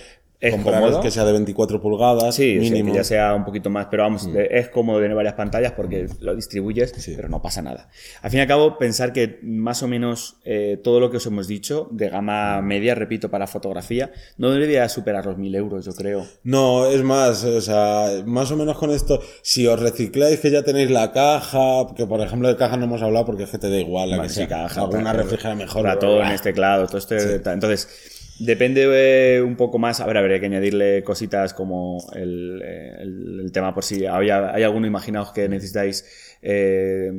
es 0.48 0.56
cómodo. 0.62 1.02
que 1.02 1.12
sea 1.12 1.24
de 1.26 1.32
24 1.32 1.82
pulgadas, 1.82 2.36
Sí, 2.36 2.54
sí, 2.56 2.60
mínimo. 2.72 2.92
que 2.92 2.98
ya 2.98 3.04
sea 3.04 3.34
un 3.34 3.46
poquito 3.46 3.70
más, 3.70 3.88
pero 3.90 4.04
vamos, 4.04 4.32
de- 4.32 4.48
es 4.52 4.70
cómodo 4.70 5.00
tener 5.00 5.16
varias 5.16 5.34
pantallas 5.36 5.72
porque 5.74 6.08
lo 6.20 6.36
distribuyes, 6.36 6.92
Sí. 6.98 7.14
pero 7.16 7.30
no 7.30 7.42
pasa 7.42 7.62
nada. 7.62 7.90
Al 8.22 8.30
fin 8.30 8.40
y 8.40 8.42
al 8.42 8.48
cabo, 8.48 8.78
pensar 8.78 9.14
que 9.14 9.40
más 9.44 9.84
o 9.84 9.88
menos 9.88 10.36
eh, 10.46 10.80
todo 10.84 11.00
lo 11.00 11.10
que 11.10 11.18
os 11.18 11.26
hemos 11.26 11.48
dicho, 11.48 11.88
de 11.92 12.10
gama 12.10 12.62
media, 12.62 12.96
repito, 12.96 13.30
para 13.30 13.48
fotografía, 13.48 14.12
no 14.38 14.52
debería 14.52 14.88
superar 14.90 15.26
los 15.26 15.38
1000 15.38 15.56
euros, 15.56 15.86
yo 15.86 15.94
creo. 15.94 16.26
No, 16.44 16.86
es 16.88 17.02
más, 17.04 17.44
o 17.44 17.62
sea, 17.62 18.08
más 18.26 18.52
o 18.52 18.58
menos 18.58 18.78
con 18.78 18.92
esto, 18.92 19.22
si 19.42 19.66
os 19.68 19.80
recicláis 19.80 20.40
que 20.40 20.52
ya 20.52 20.64
tenéis 20.64 20.92
la 20.92 21.12
caja, 21.12 21.88
que 21.96 22.06
por 22.06 22.20
ejemplo 22.22 22.48
de 22.48 22.56
caja 22.58 22.78
no 22.78 22.86
hemos 22.86 23.02
hablado 23.02 23.26
porque 23.26 23.44
es 23.44 23.50
que 23.50 23.58
te 23.58 23.70
da 23.70 23.78
igual 23.78 24.10
la 24.12 24.22
que 24.24 24.30
sí, 24.30 24.36
sea, 24.36 24.48
caja, 24.48 24.82
alguna 24.82 25.14
refrigera 25.14 25.56
mejor. 25.56 25.84
Ratones, 25.84 26.42
teclado, 26.42 26.88
todo 26.88 26.98
este. 26.98 27.36
Entonces, 27.36 27.88
depende 28.46 28.88
eh, 29.38 29.42
un 29.42 29.56
poco 29.56 29.80
más. 29.80 30.00
A 30.02 30.06
ver, 30.08 30.18
habría 30.18 30.40
que 30.40 30.46
añadirle 30.48 31.04
cositas 31.04 31.54
como 31.54 31.98
el, 32.16 32.62
eh, 32.64 32.96
el- 33.02 33.40
el 33.46 33.52
tema 33.52 33.74
por 33.74 33.84
si 33.84 34.06
había, 34.06 34.54
hay 34.54 34.64
alguno, 34.64 34.88
imaginaos 34.88 35.32
que 35.32 35.48
necesitáis 35.50 36.06
eh, 36.46 37.12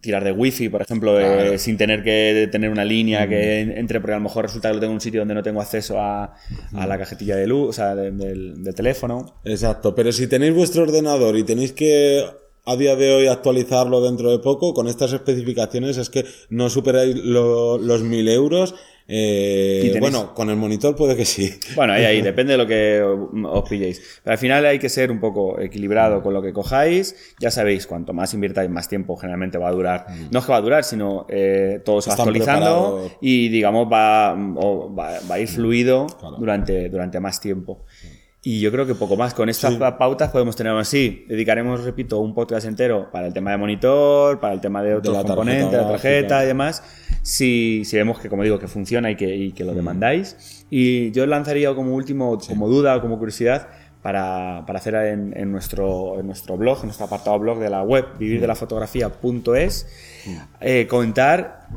tirar 0.00 0.22
de 0.22 0.32
wifi, 0.32 0.68
por 0.68 0.82
ejemplo, 0.82 1.18
eh, 1.18 1.58
sin 1.58 1.76
tener 1.78 2.02
que 2.02 2.48
tener 2.52 2.70
una 2.70 2.84
línea 2.84 3.26
que 3.28 3.60
en- 3.60 3.70
entre, 3.78 4.00
porque 4.00 4.12
a 4.12 4.16
lo 4.18 4.22
mejor 4.24 4.44
resulta 4.44 4.68
que 4.68 4.74
lo 4.74 4.80
tengo 4.80 4.90
en 4.92 4.96
un 4.96 5.00
sitio 5.00 5.20
donde 5.20 5.34
no 5.34 5.42
tengo 5.42 5.60
acceso 5.62 5.98
a, 5.98 6.34
a 6.74 6.86
la 6.86 6.98
cajetilla 6.98 7.36
de 7.36 7.46
luz, 7.46 7.70
o 7.70 7.72
sea, 7.72 7.94
de- 7.94 8.10
del, 8.10 8.62
del 8.62 8.74
teléfono. 8.74 9.34
Exacto, 9.44 9.94
pero 9.94 10.12
si 10.12 10.26
tenéis 10.26 10.54
vuestro 10.54 10.82
ordenador 10.82 11.36
y 11.38 11.44
tenéis 11.44 11.72
que 11.72 12.22
a 12.66 12.76
día 12.76 12.94
de 12.94 13.10
hoy 13.14 13.26
actualizarlo 13.26 14.02
dentro 14.02 14.30
de 14.30 14.38
poco, 14.40 14.74
con 14.74 14.86
estas 14.86 15.12
especificaciones 15.14 15.96
es 15.96 16.10
que 16.10 16.24
no 16.50 16.68
superáis 16.68 17.16
lo- 17.16 17.78
los 17.78 18.02
1000 18.02 18.28
euros. 18.28 18.74
Eh, 19.12 19.96
Bueno, 19.98 20.32
con 20.34 20.50
el 20.50 20.56
monitor 20.56 20.94
puede 20.94 21.16
que 21.16 21.24
sí. 21.24 21.52
Bueno, 21.74 21.92
ahí, 21.94 22.04
ahí, 22.04 22.22
depende 22.22 22.52
de 22.52 22.58
lo 22.58 22.66
que 22.66 23.02
os 23.02 23.68
pilléis. 23.68 24.20
Pero 24.22 24.32
al 24.32 24.38
final 24.38 24.64
hay 24.66 24.78
que 24.78 24.88
ser 24.88 25.10
un 25.10 25.18
poco 25.20 25.60
equilibrado 25.60 26.22
con 26.22 26.32
lo 26.32 26.40
que 26.40 26.52
cojáis. 26.52 27.34
Ya 27.40 27.50
sabéis, 27.50 27.86
cuanto 27.86 28.12
más 28.12 28.32
invirtáis, 28.34 28.70
más 28.70 28.88
tiempo 28.88 29.16
generalmente 29.16 29.58
va 29.58 29.68
a 29.68 29.72
durar. 29.72 30.06
No 30.30 30.38
es 30.38 30.44
que 30.44 30.52
va 30.52 30.58
a 30.58 30.62
durar, 30.62 30.84
sino 30.84 31.26
eh, 31.28 31.80
todo 31.84 32.00
se 32.00 32.10
va 32.10 32.14
actualizando 32.14 32.66
preparados. 32.66 33.12
y, 33.20 33.48
digamos, 33.48 33.88
va, 33.92 34.32
o 34.56 34.94
va, 34.94 35.18
va 35.28 35.34
a 35.34 35.38
ir 35.40 35.48
fluido 35.48 36.06
Claro. 36.18 36.36
durante, 36.38 36.88
durante 36.88 37.18
más 37.20 37.40
tiempo. 37.40 37.84
Y 38.42 38.60
yo 38.60 38.72
creo 38.72 38.86
que 38.86 38.94
poco 38.94 39.16
más. 39.16 39.34
Con 39.34 39.50
estas 39.50 39.74
pautas 39.94 40.30
podemos 40.30 40.56
tener 40.56 40.72
así. 40.72 41.26
Dedicaremos, 41.28 41.84
repito, 41.84 42.18
un 42.20 42.34
podcast 42.34 42.66
entero 42.66 43.10
para 43.12 43.26
el 43.26 43.34
tema 43.34 43.50
de 43.50 43.58
monitor, 43.58 44.40
para 44.40 44.54
el 44.54 44.60
tema 44.62 44.82
de 44.82 44.94
otros 44.94 45.14
la 45.14 45.20
tarjeta 45.20 45.36
componentes, 45.36 45.72
la 45.72 45.88
tarjeta 45.88 46.18
gráfica. 46.20 46.44
y 46.44 46.46
demás. 46.46 46.82
Si, 47.22 47.84
si 47.84 47.96
vemos 47.96 48.18
que, 48.18 48.30
como 48.30 48.42
digo, 48.42 48.58
que 48.58 48.66
funciona 48.66 49.10
y 49.10 49.16
que, 49.16 49.36
y 49.36 49.52
que 49.52 49.64
lo 49.64 49.74
demandáis. 49.74 50.64
Y 50.70 51.10
yo 51.10 51.26
lanzaría 51.26 51.74
como 51.74 51.94
último, 51.94 52.38
como 52.48 52.66
duda 52.66 52.96
o 52.96 53.02
como 53.02 53.18
curiosidad, 53.18 53.68
para, 54.00 54.64
para 54.66 54.78
hacer 54.78 54.94
en, 54.94 55.36
en 55.36 55.52
nuestro, 55.52 56.18
en 56.18 56.26
nuestro 56.26 56.56
blog, 56.56 56.78
en 56.80 56.86
nuestro 56.86 57.04
apartado 57.04 57.38
blog 57.38 57.58
de 57.58 57.68
la 57.68 57.82
web, 57.82 58.06
vivirdelafotografía.es, 58.18 59.86
eh, 60.62 60.86
comentar 60.86 61.68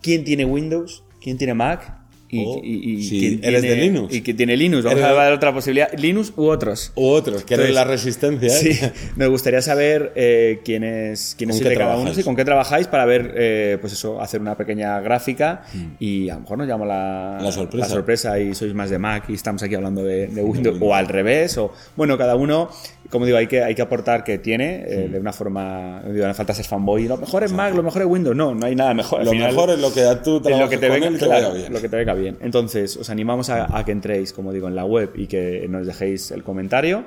quién 0.00 0.22
tiene 0.22 0.44
Windows, 0.44 1.02
quién 1.20 1.36
tiene 1.36 1.54
Mac 1.54 2.01
Y, 2.34 2.44
O, 2.46 2.60
y- 2.64 2.92
y 2.94 3.02
si 3.04 3.18
quien 3.20 3.44
eres 3.44 3.60
tiene- 3.60 3.76
de 3.76 3.82
Linux. 3.82 4.14
Y 4.14 4.22
que 4.22 4.32
tiene 4.32 4.56
Linux. 4.56 4.84
Vamos 4.84 5.00
Eres- 5.00 5.10
a 5.10 5.14
dar 5.14 5.32
otra 5.34 5.52
posibilidad. 5.52 5.92
Linux 5.98 6.32
u 6.34 6.46
otros. 6.46 6.90
U 6.94 7.06
otros, 7.08 7.44
que 7.44 7.52
eres 7.54 7.66
Entonces, 7.68 7.74
la 7.74 7.84
resistencia. 7.84 8.48
¿eh? 8.48 8.74
Sí, 8.74 8.80
nos 9.16 9.28
gustaría 9.28 9.60
saber 9.60 10.12
eh, 10.16 10.60
quién 10.64 10.82
es, 10.82 11.34
quién 11.36 11.50
¿Con 11.50 11.56
es 11.58 11.62
qué 11.62 11.68
de 11.68 11.76
cada 11.76 11.98
uno, 11.98 12.14
sí, 12.14 12.22
con 12.22 12.34
qué 12.34 12.46
trabajáis 12.46 12.86
para 12.86 13.04
ver, 13.04 13.34
eh, 13.36 13.76
pues 13.82 13.92
eso, 13.92 14.18
hacer 14.22 14.40
una 14.40 14.56
pequeña 14.56 14.98
gráfica 15.00 15.62
y 16.00 16.30
a 16.30 16.34
lo 16.36 16.40
mejor 16.40 16.56
nos 16.56 16.68
llama 16.68 16.86
la, 16.86 17.36
Mm. 17.38 17.44
La 17.44 17.52
sorpresa. 17.52 17.88
sorpresa 17.88 18.38
y 18.40 18.54
sois 18.54 18.72
más 18.72 18.88
de 18.88 18.98
Mac 18.98 19.24
y 19.28 19.34
estamos 19.34 19.62
aquí 19.62 19.74
hablando 19.74 20.02
de, 20.02 20.28
de 20.28 20.42
Windows 20.42 20.78
o 20.80 20.94
al 20.94 21.08
revés 21.08 21.58
o 21.58 21.70
bueno, 21.96 22.16
cada 22.16 22.34
uno, 22.36 22.70
como 23.12 23.26
digo, 23.26 23.38
hay 23.38 23.46
que, 23.46 23.62
hay 23.62 23.74
que 23.76 23.82
aportar 23.82 24.24
que 24.24 24.38
tiene 24.38 24.84
eh, 24.88 25.06
Mm. 25.08 25.12
de 25.12 25.20
una 25.20 25.32
forma, 25.32 26.02
digo, 26.10 26.26
no 26.26 26.34
falta 26.34 26.54
ser 26.54 26.64
fanboy, 26.64 27.06
lo 27.06 27.18
mejor 27.18 27.44
es 27.44 27.52
Mac, 27.52 27.74
lo 27.74 27.82
mejor 27.84 28.02
es 28.02 28.08
Windows, 28.08 28.34
no, 28.34 28.54
no 28.54 28.66
hay 28.66 28.74
nada 28.74 28.94
mejor. 28.94 29.20
Al 29.20 29.26
Lo 29.26 29.30
final- 29.32 29.52
mejor 29.52 29.70
es 29.70 29.78
lo 29.78 29.92
que 29.92 30.00
tú 30.24 30.42
es 30.44 30.58
lo 30.58 30.68
que 30.68 30.78
te 30.78 30.88
venga, 30.88 31.06
te 31.18 31.28
bien. 31.28 31.72
lo 31.72 31.80
que 31.80 31.88
te 31.88 31.96
venga 31.96 32.14
bien. 32.14 32.38
Entonces, 32.40 32.96
os 32.96 33.08
animamos 33.10 33.50
a, 33.50 33.78
a 33.78 33.84
que 33.84 33.92
entréis, 33.92 34.32
como 34.32 34.52
digo, 34.52 34.66
en 34.66 34.74
la 34.74 34.84
web 34.84 35.10
y 35.14 35.26
que 35.28 35.66
nos 35.68 35.86
dejéis 35.86 36.30
el 36.32 36.42
comentario. 36.42 37.04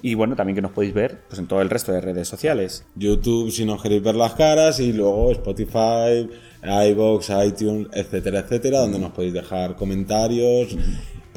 Y 0.00 0.14
bueno, 0.14 0.36
también 0.36 0.54
que 0.54 0.62
nos 0.62 0.70
podéis 0.70 0.94
ver 0.94 1.18
pues, 1.28 1.40
en 1.40 1.48
todo 1.48 1.60
el 1.60 1.68
resto 1.68 1.90
de 1.92 2.00
redes 2.00 2.28
sociales. 2.28 2.84
YouTube 2.94 3.50
si 3.50 3.64
no 3.64 3.82
queréis 3.82 4.00
ver 4.00 4.14
las 4.14 4.34
caras 4.34 4.78
y 4.78 4.92
luego 4.92 5.32
Spotify, 5.32 6.30
iBox, 6.62 7.30
iTunes, 7.44 7.88
etcétera, 7.92 8.38
etcétera, 8.40 8.78
donde 8.78 9.00
nos 9.00 9.10
podéis 9.10 9.32
dejar 9.34 9.74
comentarios 9.74 10.76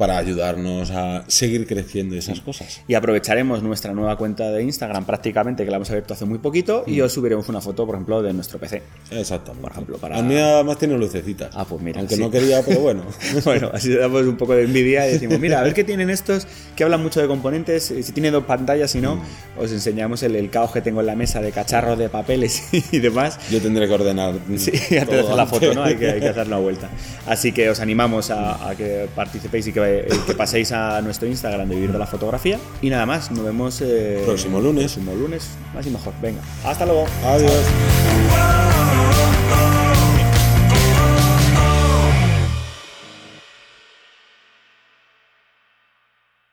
para 0.02 0.18
ayudarnos 0.18 0.90
a 0.90 1.22
seguir 1.28 1.64
creciendo 1.64 2.16
esas 2.16 2.40
cosas. 2.40 2.80
Y 2.88 2.94
aprovecharemos 2.94 3.62
nuestra 3.62 3.92
nueva 3.92 4.16
cuenta 4.18 4.50
de 4.50 4.60
Instagram 4.64 5.04
prácticamente, 5.04 5.64
que 5.64 5.70
la 5.70 5.76
hemos 5.76 5.88
abierto 5.90 6.12
hace 6.14 6.24
muy 6.24 6.38
poquito, 6.40 6.82
y 6.88 7.00
os 7.02 7.12
subiremos 7.12 7.48
una 7.48 7.60
foto, 7.60 7.86
por 7.86 7.94
ejemplo, 7.94 8.20
de 8.20 8.32
nuestro 8.32 8.58
PC. 8.58 8.82
Exactamente. 9.12 9.62
Por 9.62 9.70
ejemplo, 9.70 9.98
para- 9.98 10.18
A 10.18 10.22
mí 10.22 10.34
además 10.36 10.76
tiene 10.78 10.98
lucecitas. 10.98 11.50
Ah, 11.54 11.64
pues 11.64 11.80
mira, 11.80 12.00
Aunque 12.00 12.16
sí. 12.16 12.20
no 12.20 12.32
quería, 12.32 12.62
pero 12.66 12.80
bueno. 12.80 13.02
Bueno, 13.44 13.70
así 13.72 13.90
le 13.90 13.98
damos 13.98 14.22
un 14.22 14.36
poco 14.36 14.54
de 14.56 14.64
envidia 14.64 15.08
y 15.08 15.12
decimos, 15.12 15.38
mira, 15.38 15.60
a 15.60 15.62
ver 15.62 15.72
qué 15.72 15.84
tienen 15.84 16.10
estos 16.10 16.48
que 16.74 16.82
hablan 16.82 17.00
mucho 17.00 17.20
de 17.20 17.28
componentes, 17.28 17.84
si 18.02 18.10
tiene 18.12 18.32
dos 18.32 18.42
pantallas, 18.44 18.90
si 18.90 19.00
no, 19.00 19.22
os 19.56 19.70
enseñamos 19.70 20.24
el, 20.24 20.34
el 20.34 20.50
caos 20.50 20.72
que 20.72 20.80
tengo 20.80 20.98
en 21.00 21.06
la 21.06 21.14
mesa 21.14 21.40
de 21.40 21.52
cacharros 21.52 21.96
de 21.96 22.08
papeles 22.08 22.60
y 22.90 22.98
demás. 22.98 23.38
Yo 23.52 23.60
tendré 23.62 23.86
que 23.86 23.94
ordenar. 23.94 24.34
Sí, 24.56 24.72
antes 24.98 25.10
de 25.10 25.20
hacer 25.20 25.36
la 25.36 25.46
foto, 25.46 25.72
¿no? 25.74 25.84
Hay 25.84 25.94
que, 25.94 26.10
hay 26.10 26.18
que 26.20 26.28
hacer 26.28 26.46
una 26.48 26.58
vuelta. 26.58 26.88
Así 27.26 27.52
que 27.52 27.70
os 27.70 27.78
animamos 27.78 28.30
a, 28.32 28.68
a 28.70 28.74
que 28.74 29.06
participéis 29.14 29.66
y 29.68 29.72
que, 29.72 29.91
eh, 30.00 30.08
que 30.26 30.34
paséis 30.34 30.72
a 30.72 31.00
nuestro 31.02 31.28
Instagram 31.28 31.68
de 31.68 31.74
Vivir 31.74 31.92
de 31.92 31.98
la 31.98 32.06
Fotografía. 32.06 32.58
Y 32.80 32.90
nada 32.90 33.06
más, 33.06 33.30
nos 33.30 33.44
vemos 33.44 33.80
eh, 33.80 34.22
Próximo 34.24 34.60
lunes. 34.60 34.92
Próximo 34.92 35.14
lunes, 35.14 35.50
más 35.74 35.86
y 35.86 35.90
mejor. 35.90 36.12
Venga, 36.20 36.40
hasta 36.64 36.86
luego. 36.86 37.06
Adiós. 37.24 37.52